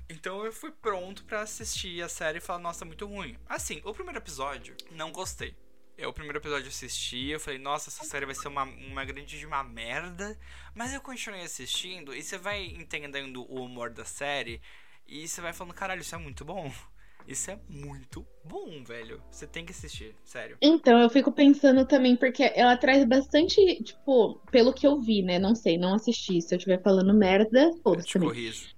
Então 0.08 0.44
eu 0.44 0.52
fui 0.52 0.70
pronto 0.70 1.24
pra 1.24 1.42
assistir 1.42 2.02
a 2.02 2.08
série 2.08 2.38
e 2.38 2.40
falar, 2.40 2.60
nossa, 2.60 2.84
muito 2.84 3.06
ruim. 3.06 3.36
Assim, 3.48 3.80
o 3.84 3.92
primeiro 3.92 4.18
episódio, 4.18 4.74
não 4.90 5.12
gostei. 5.12 5.56
Eu, 5.98 6.10
o 6.10 6.12
primeiro 6.14 6.38
episódio 6.38 6.64
eu 6.64 6.70
assisti, 6.70 7.28
eu 7.28 7.38
falei, 7.38 7.58
nossa, 7.58 7.90
essa 7.90 8.04
série 8.04 8.24
vai 8.24 8.34
ser 8.34 8.48
uma, 8.48 8.62
uma 8.62 9.04
grande 9.04 9.38
de 9.38 9.44
uma 9.44 9.62
merda. 9.62 10.38
Mas 10.74 10.94
eu 10.94 11.00
continuei 11.00 11.42
assistindo 11.42 12.14
e 12.14 12.22
você 12.22 12.38
vai 12.38 12.64
entendendo 12.64 13.42
o 13.50 13.62
humor 13.62 13.90
da 13.90 14.04
série 14.04 14.62
e 15.06 15.28
você 15.28 15.40
vai 15.40 15.52
falando, 15.52 15.74
caralho, 15.74 16.00
isso 16.00 16.14
é 16.14 16.18
muito 16.18 16.44
bom. 16.44 16.72
Isso 17.30 17.48
é 17.48 17.58
muito 17.68 18.26
bom, 18.44 18.82
velho. 18.84 19.22
Você 19.30 19.46
tem 19.46 19.64
que 19.64 19.70
assistir, 19.70 20.16
sério. 20.24 20.56
Então, 20.60 20.98
eu 20.98 21.08
fico 21.08 21.30
pensando 21.30 21.86
também, 21.86 22.16
porque 22.16 22.42
ela 22.56 22.76
traz 22.76 23.04
bastante, 23.04 23.80
tipo, 23.84 24.40
pelo 24.50 24.72
que 24.72 24.84
eu 24.84 25.00
vi, 25.00 25.22
né? 25.22 25.38
Não 25.38 25.54
sei, 25.54 25.78
não 25.78 25.94
assisti. 25.94 26.42
Se 26.42 26.52
eu 26.52 26.58
estiver 26.58 26.82
falando 26.82 27.14
merda, 27.14 27.66
Eu 27.68 27.76
foda-se 27.84 28.08
te 28.08 28.12
também. 28.14 28.28
corrijo. 28.30 28.68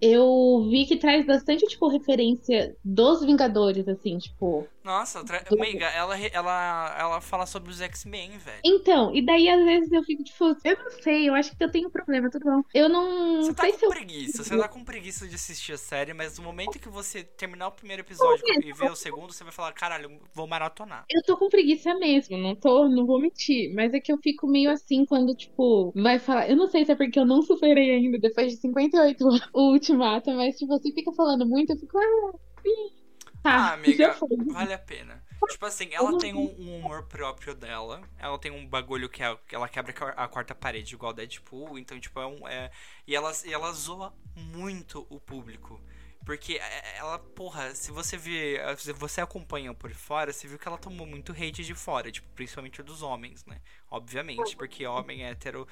Eu 0.00 0.66
vi 0.68 0.84
que 0.84 0.96
traz 0.96 1.24
bastante, 1.24 1.64
tipo, 1.64 1.86
referência 1.86 2.76
dos 2.84 3.24
Vingadores, 3.24 3.86
assim, 3.86 4.18
tipo. 4.18 4.66
Nossa, 4.84 5.24
tra... 5.24 5.38
Do- 5.48 5.56
amiga, 5.56 5.86
ela, 5.86 6.18
ela, 6.18 6.96
ela 6.98 7.20
fala 7.20 7.46
sobre 7.46 7.70
os 7.70 7.80
X-Men, 7.80 8.38
velho. 8.38 8.62
Então, 8.64 9.14
e 9.14 9.24
daí 9.24 9.48
às 9.48 9.64
vezes 9.64 9.92
eu 9.92 10.02
fico, 10.04 10.22
tipo, 10.22 10.44
eu 10.64 10.76
não 10.76 10.90
sei, 11.02 11.28
eu 11.28 11.34
acho 11.34 11.56
que 11.56 11.62
eu 11.64 11.70
tenho 11.70 11.90
problema, 11.90 12.30
tudo 12.30 12.44
bom. 12.44 12.62
Eu 12.74 12.88
não 12.88 13.42
Você 13.42 13.54
tá 13.54 13.62
sei 13.62 13.72
com 13.72 13.78
se 13.78 13.84
eu. 13.84 13.90
preguiça, 13.90 14.44
você 14.44 14.56
tá 14.56 14.68
com 14.68 14.84
preguiça 14.84 15.26
de 15.26 15.34
assistir 15.34 15.72
a 15.72 15.78
série, 15.78 16.14
mas 16.14 16.38
no 16.38 16.44
momento 16.44 16.78
que 16.78 16.88
você 16.88 17.24
terminar 17.24 17.68
o 17.68 17.72
primeiro 17.72 18.02
episódio 18.02 18.44
e 18.62 18.72
ver 18.72 18.90
o 18.90 18.96
segundo, 18.96 19.32
você 19.32 19.42
vai 19.42 19.52
falar, 19.52 19.72
caralho, 19.72 20.20
vou 20.32 20.46
maratonar. 20.46 21.04
Eu 21.10 21.22
tô 21.24 21.36
com 21.36 21.48
preguiça 21.48 21.94
mesmo, 21.98 22.36
não 22.38 22.54
tô, 22.54 22.88
não 22.88 23.04
vou 23.06 23.20
mentir. 23.20 23.72
Mas 23.74 23.92
é 23.94 24.00
que 24.00 24.12
eu 24.12 24.18
fico 24.18 24.46
meio 24.46 24.70
assim 24.70 25.04
quando, 25.04 25.34
tipo, 25.34 25.92
vai 25.94 26.18
falar. 26.18 26.48
Eu 26.48 26.56
não 26.56 26.68
sei 26.68 26.84
se 26.84 26.92
é 26.92 26.96
porque 26.96 27.18
eu 27.18 27.26
não 27.26 27.42
superei 27.42 27.90
ainda 27.90 28.18
depois 28.18 28.52
de 28.52 28.58
58 28.60 29.24
o 29.52 29.72
ultimato, 29.72 30.30
mas 30.32 30.56
tipo, 30.56 30.68
você 30.78 30.92
fica 30.92 31.12
falando 31.12 31.46
muito, 31.46 31.70
eu 31.72 31.78
fico, 31.78 31.98
ah, 31.98 32.32
sim. 32.62 33.01
Tá, 33.42 33.70
Ah, 33.70 33.72
amiga, 33.72 34.16
vale 34.52 34.72
a 34.72 34.78
pena. 34.78 35.22
Tipo 35.50 35.66
assim, 35.66 35.88
ela 35.92 36.16
tem 36.18 36.32
um, 36.34 36.54
um 36.58 36.76
humor 36.78 37.02
próprio 37.04 37.54
dela. 37.54 38.00
Ela 38.18 38.38
tem 38.38 38.52
um 38.52 38.66
bagulho 38.66 39.08
que, 39.08 39.22
é, 39.22 39.36
que 39.48 39.54
ela 39.54 39.68
quebra 39.68 39.92
a 40.16 40.28
quarta 40.28 40.54
parede, 40.54 40.94
igual 40.94 41.12
Deadpool. 41.12 41.78
Então, 41.78 41.98
tipo, 41.98 42.20
é 42.20 42.26
um. 42.26 42.46
É, 42.46 42.70
e, 43.06 43.14
ela, 43.14 43.32
e 43.44 43.52
ela 43.52 43.72
zoa 43.72 44.14
muito 44.36 45.06
o 45.10 45.18
público. 45.20 45.80
Porque 46.24 46.54
é- 46.54 46.98
ela, 46.98 47.18
porra, 47.18 47.74
se 47.74 47.90
você 47.90 48.16
vê. 48.16 48.60
Se 48.78 48.92
você 48.92 49.20
acompanha 49.20 49.74
por 49.74 49.90
fora, 49.92 50.32
você 50.32 50.46
viu 50.46 50.58
que 50.58 50.68
ela 50.68 50.78
tomou 50.78 51.06
muito 51.06 51.32
hate 51.32 51.64
de 51.64 51.74
fora, 51.74 52.12
tipo, 52.12 52.28
principalmente 52.36 52.80
dos 52.82 53.02
homens, 53.02 53.44
né? 53.44 53.60
Obviamente, 53.90 54.56
porque 54.56 54.86
homem 54.86 55.24
hétero 55.24 55.66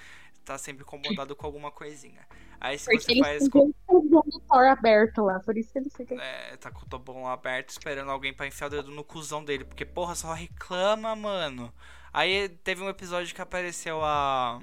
tá 0.44 0.58
sempre 0.58 0.82
incomodado 0.82 1.36
com 1.36 1.46
alguma 1.46 1.70
coisinha. 1.70 2.26
Aí 2.60 2.76
se 2.78 2.86
Porque 2.90 3.14
você 3.14 3.18
faz. 3.20 3.48
com 3.48 3.72
Thor 4.48 4.66
aberto 4.66 5.22
lá, 5.22 5.40
por 5.40 5.56
isso 5.56 5.72
que 5.72 5.78
eles 5.78 5.94
ficam. 5.94 6.18
É, 6.20 6.56
tá 6.56 6.70
com 6.70 6.84
o 6.84 6.88
tobão 6.88 7.26
aberto 7.26 7.70
esperando 7.70 8.10
alguém 8.10 8.32
pra 8.32 8.46
enfiar 8.46 8.66
o 8.66 8.70
dedo 8.70 8.90
no 8.90 9.04
cuzão 9.04 9.44
dele. 9.44 9.64
Porque, 9.64 9.84
porra, 9.84 10.14
só 10.14 10.32
reclama, 10.32 11.14
mano. 11.14 11.72
Aí 12.12 12.48
teve 12.48 12.82
um 12.82 12.88
episódio 12.88 13.34
que 13.34 13.40
apareceu 13.40 14.04
a. 14.04 14.60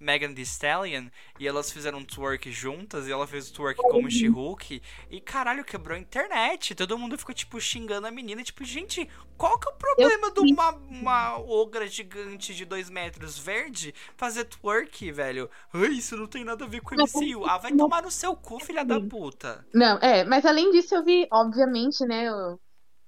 Megan 0.00 0.32
Thee 0.32 0.42
Stallion 0.42 1.06
e 1.38 1.46
elas 1.46 1.70
fizeram 1.70 1.98
um 1.98 2.04
twerk 2.04 2.50
juntas 2.50 3.06
e 3.06 3.12
ela 3.12 3.26
fez 3.26 3.50
o 3.50 3.52
twerk 3.52 3.80
como 3.82 4.10
She-Hulk 4.10 4.82
e 5.10 5.20
caralho, 5.20 5.64
quebrou 5.64 5.96
a 5.96 6.00
internet. 6.00 6.74
Todo 6.74 6.98
mundo 6.98 7.18
ficou 7.18 7.34
tipo 7.34 7.60
xingando 7.60 8.06
a 8.06 8.10
menina, 8.10 8.42
tipo, 8.42 8.64
gente, 8.64 9.08
qual 9.36 9.58
que 9.58 9.68
é 9.68 9.72
o 9.72 9.74
problema 9.76 10.30
de 10.32 10.40
uma, 10.52 10.70
uma 10.72 11.38
ogra 11.38 11.86
gigante 11.86 12.54
de 12.54 12.64
dois 12.64 12.88
metros 12.88 13.38
verde 13.38 13.94
fazer 14.16 14.44
twerk, 14.44 15.12
velho? 15.12 15.50
Ai, 15.72 15.88
isso 15.90 16.16
não 16.16 16.26
tem 16.26 16.44
nada 16.44 16.64
a 16.64 16.68
ver 16.68 16.80
com 16.80 16.94
o 16.94 16.98
MCU. 16.98 17.44
Ah, 17.44 17.58
vai 17.58 17.72
tomar 17.72 18.02
no 18.02 18.10
seu 18.10 18.34
cu, 18.34 18.58
filha 18.60 18.84
da 18.84 18.98
puta. 19.00 19.66
Não, 19.74 19.98
é, 19.98 20.24
mas 20.24 20.46
além 20.46 20.70
disso 20.70 20.94
eu 20.94 21.04
vi, 21.04 21.26
obviamente, 21.30 22.04
né, 22.06 22.28
eu- 22.28 22.58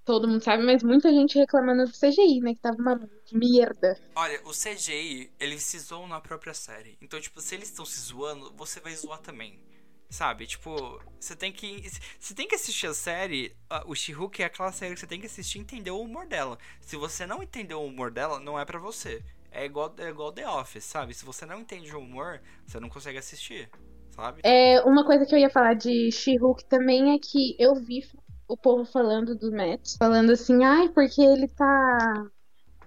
todo 0.04 0.28
mundo 0.28 0.42
sabe, 0.42 0.62
mas 0.62 0.82
muita 0.82 1.10
gente 1.10 1.38
reclamando 1.38 1.84
do 1.84 1.92
CGI, 1.92 2.40
né, 2.40 2.54
que 2.54 2.60
tava 2.60 2.76
uma 2.76 3.00
merda. 3.32 3.98
Olha, 4.14 4.40
o 4.44 4.50
CGI, 4.50 5.32
eles 5.38 5.62
se 5.62 5.78
zoam 5.78 6.06
na 6.08 6.20
própria 6.20 6.54
série. 6.54 6.96
Então, 7.00 7.20
tipo, 7.20 7.40
se 7.40 7.54
eles 7.54 7.68
estão 7.68 7.84
se 7.84 8.00
zoando, 8.00 8.52
você 8.56 8.80
vai 8.80 8.94
zoar 8.94 9.20
também. 9.20 9.58
Sabe? 10.10 10.46
Tipo, 10.46 11.00
você 11.18 11.34
tem 11.34 11.50
que. 11.50 11.88
Você 12.20 12.34
tem 12.34 12.46
que 12.46 12.54
assistir 12.54 12.86
a 12.86 12.92
série. 12.92 13.56
O 13.86 13.94
She-Hulk 13.94 14.42
é 14.42 14.44
aquela 14.44 14.70
série 14.70 14.92
que 14.92 15.00
você 15.00 15.06
tem 15.06 15.18
que 15.18 15.24
assistir 15.24 15.56
e 15.56 15.62
entender 15.62 15.90
o 15.90 16.02
humor 16.02 16.26
dela. 16.26 16.58
Se 16.82 16.96
você 16.96 17.24
não 17.24 17.42
entender 17.42 17.72
o 17.72 17.82
humor 17.82 18.10
dela, 18.10 18.38
não 18.38 18.58
é 18.60 18.64
pra 18.66 18.78
você. 18.78 19.24
É 19.50 19.64
igual, 19.64 19.94
é 19.96 20.10
igual 20.10 20.30
The 20.30 20.46
Office, 20.46 20.84
sabe? 20.84 21.14
Se 21.14 21.24
você 21.24 21.46
não 21.46 21.60
entende 21.60 21.96
o 21.96 21.98
humor, 22.00 22.42
você 22.66 22.78
não 22.78 22.90
consegue 22.90 23.16
assistir, 23.16 23.70
sabe? 24.10 24.42
É, 24.44 24.82
uma 24.82 25.02
coisa 25.04 25.24
que 25.24 25.34
eu 25.34 25.38
ia 25.38 25.48
falar 25.48 25.72
de 25.74 26.12
She-Hulk 26.12 26.66
também 26.66 27.14
é 27.14 27.18
que 27.18 27.56
eu 27.58 27.74
vi 27.74 28.02
o 28.48 28.56
povo 28.56 28.84
falando 28.84 29.34
do 29.36 29.50
Matt, 29.52 29.96
falando 29.98 30.30
assim, 30.30 30.62
ai, 30.64 30.88
porque 30.90 31.20
ele 31.22 31.48
tá. 31.48 32.26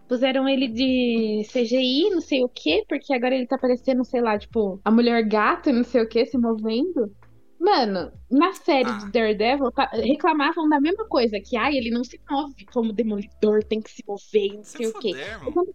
Puseram 0.08 0.48
ele 0.48 0.68
de 0.68 1.42
CGI, 1.52 2.12
não 2.12 2.22
sei 2.22 2.44
o 2.44 2.50
quê, 2.50 2.86
porque 2.88 3.12
agora 3.12 3.34
ele 3.34 3.48
tá 3.48 3.58
parecendo, 3.58 4.06
sei 4.06 4.22
lá, 4.22 4.38
tipo, 4.38 4.80
a 4.86 4.92
mulher 4.92 5.24
gato, 5.28 5.72
não 5.74 5.84
sei 5.84 6.04
o 6.04 6.08
quê, 6.08 6.26
se 6.28 6.38
movendo. 6.38 7.12
Mano, 7.60 8.12
na 8.30 8.54
série 8.54 8.88
Ah. 8.88 8.98
de 9.00 9.12
Daredevil, 9.12 9.72
tá- 9.72 9.90
reclamavam 9.94 10.70
da 10.70 10.80
mesma 10.80 11.08
coisa, 11.08 11.40
que 11.40 11.58
ai, 11.58 11.76
ele 11.76 11.90
não 11.90 12.04
se 12.04 12.20
move 12.30 12.66
como 12.72 12.94
demolidor, 12.94 13.64
tem 13.64 13.82
que 13.82 13.90
se 13.90 14.04
mover, 14.08 14.54
não 14.58 14.64
sei 14.64 14.86
Se 14.86 14.92
o 14.92 15.00
quê. 15.00 15.14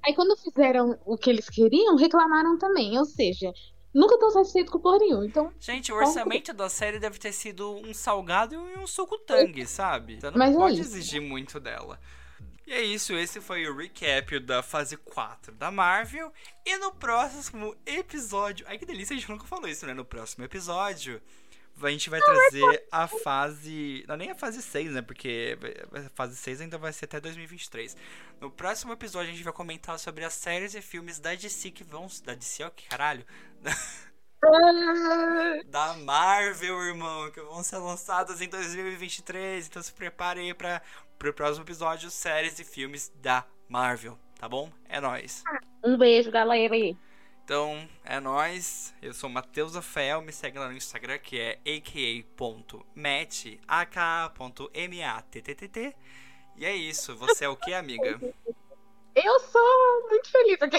Aí 0.07 0.15
quando 0.15 0.37
fizeram 0.37 0.97
o 1.05 1.17
que 1.17 1.29
eles 1.31 1.49
queriam, 1.49 1.97
reclamaram 1.97 2.57
também. 2.57 2.97
Ou 2.97 3.05
seja, 3.05 3.51
nunca 3.95 4.15
estão 4.15 4.31
satisfeitos 4.31 4.73
com 4.73 4.79
porra 4.79 4.99
nenhuma. 4.99 5.27
Então, 5.27 5.53
Gente, 5.59 5.93
o 5.93 5.97
orçamento 5.97 6.53
da 6.53 6.69
série 6.69 6.99
deve 6.99 7.19
ter 7.19 7.33
sido 7.33 7.71
um 7.77 7.93
salgado 7.93 8.55
e 8.55 8.59
um 8.79 8.87
suco 8.87 9.19
tangue, 9.19 9.67
sabe? 9.67 10.21
Você 10.21 10.31
não 10.31 10.39
Mas 10.39 10.55
é 10.55 10.59
pode 10.59 10.81
isso. 10.81 10.91
exigir 10.97 11.21
muito 11.21 11.59
dela. 11.61 11.99
E 12.67 12.73
é 12.73 12.83
isso, 12.83 13.15
esse 13.15 13.41
foi 13.41 13.67
o 13.69 13.77
recap 13.77 14.39
da 14.39 14.63
fase 14.63 14.97
4 14.97 15.53
da 15.57 15.73
Marvel. 15.73 16.33
E 16.65 16.77
no 16.77 16.93
próximo 16.93 17.75
episódio. 17.85 18.65
Ai 18.69 18.79
que 18.79 18.87
delícia, 18.87 19.15
a 19.15 19.19
gente 19.19 19.29
nunca 19.29 19.45
falou 19.45 19.67
isso, 19.69 19.85
né? 19.87 19.93
No 19.93 20.05
próximo 20.05 20.45
episódio. 20.45 21.21
A 21.83 21.91
gente 21.91 22.11
vai 22.11 22.21
trazer 22.21 22.87
a 22.91 23.07
fase. 23.07 24.05
Não, 24.07 24.17
nem 24.17 24.31
a 24.31 24.35
fase 24.35 24.61
6, 24.63 24.93
né? 24.93 25.03
Porque 25.03 25.59
a 25.93 26.09
fase 26.11 26.37
6 26.37 26.61
ainda 26.63 26.79
vai 26.79 26.93
ser 26.93 27.07
até 27.07 27.21
2023. 27.21 27.97
No 28.41 28.51
próximo 28.51 28.93
episódio 28.93 29.31
a 29.31 29.33
gente 29.33 29.45
vai 29.45 29.53
comentar 29.53 29.99
sobre 29.99 30.25
as 30.25 30.35
séries 30.35 30.75
e 30.75 30.83
filmes 30.83 31.19
da 31.19 31.35
DC 31.35 31.71
que 31.71 31.85
vão. 31.85 32.07
Da 32.25 32.35
DC, 32.35 32.65
ó, 32.65 32.71
que 32.71 32.89
caralho 32.89 33.25
da 35.67 35.95
Marvel, 35.95 36.81
irmão, 36.83 37.31
que 37.31 37.41
vão 37.41 37.63
ser 37.63 37.77
lançadas 37.79 38.41
em 38.41 38.49
2023. 38.49 39.67
Então 39.67 39.83
se 39.83 39.93
prepare 39.93 40.41
aí 40.41 40.55
para 40.55 40.83
o 41.23 41.33
próximo 41.33 41.65
episódio, 41.65 42.11
séries 42.11 42.59
e 42.59 42.65
filmes 42.65 43.13
da 43.17 43.45
Marvel, 43.69 44.19
tá 44.39 44.49
bom? 44.49 44.71
É 44.89 45.01
nóis. 45.01 45.43
um 45.85 45.99
beijo, 45.99 46.31
galera. 46.31 46.75
Então, 47.51 47.83
é 48.05 48.21
nóis. 48.21 48.95
Eu 49.03 49.13
sou 49.13 49.29
Matheus 49.29 49.75
Rafael, 49.75 50.23
me 50.23 50.31
segue 50.31 50.57
lá 50.57 50.69
no 50.69 50.77
Instagram, 50.77 51.19
que 51.19 51.37
é 51.37 51.59
aka.mat, 51.67 53.59
aka.mattt. 53.67 55.43
E 56.57 56.65
é 56.65 56.77
isso. 56.77 57.17
Você 57.17 57.47
é 57.47 57.49
o 57.49 57.57
que, 57.57 57.75
amiga? 57.75 58.21
Eu 59.17 59.41
sou 59.41 60.09
muito 60.09 60.31
feliz 60.31 60.63
aqui. 60.63 60.79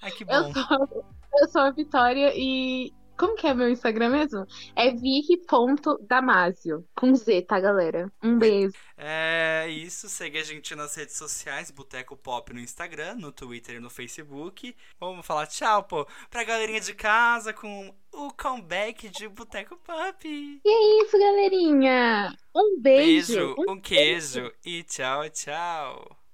Ai, 0.00 0.12
que 0.12 0.22
Eu 0.22 0.28
bom. 0.28 0.52
sou, 0.52 1.04
eu 1.40 1.48
sou 1.48 1.62
a 1.62 1.72
Vitória 1.72 2.32
e. 2.36 2.94
Como 3.16 3.36
que 3.36 3.46
é 3.46 3.54
meu 3.54 3.68
Instagram 3.68 4.10
mesmo? 4.10 4.46
É 4.74 4.90
vicky.damasio. 4.92 6.86
Com 6.94 7.14
Z, 7.14 7.42
tá, 7.42 7.58
galera? 7.58 8.12
Um 8.22 8.38
beijo. 8.38 8.74
É 8.98 9.68
isso, 9.68 10.08
segue 10.08 10.38
a 10.38 10.42
gente 10.42 10.74
nas 10.74 10.94
redes 10.94 11.18
sociais, 11.18 11.70
Boteco 11.70 12.16
Pop 12.16 12.50
no 12.54 12.58
Instagram, 12.58 13.16
no 13.16 13.30
Twitter 13.30 13.76
e 13.76 13.80
no 13.80 13.90
Facebook. 13.90 14.74
Vamos 14.98 15.26
falar 15.26 15.46
tchau, 15.46 15.84
pô, 15.84 16.06
pra 16.30 16.44
galerinha 16.44 16.80
de 16.80 16.94
casa 16.94 17.52
com 17.52 17.94
o 18.10 18.32
comeback 18.32 19.10
de 19.10 19.28
Boteco 19.28 19.76
Pop. 19.76 20.26
E 20.26 20.60
é 20.66 21.02
isso, 21.02 21.18
galerinha. 21.18 22.34
Um 22.54 22.80
beijo. 22.80 23.34
Beijo, 23.34 23.54
um 23.68 23.78
queijo 23.78 24.50
e 24.64 24.82
tchau, 24.82 25.28
tchau. 25.28 26.25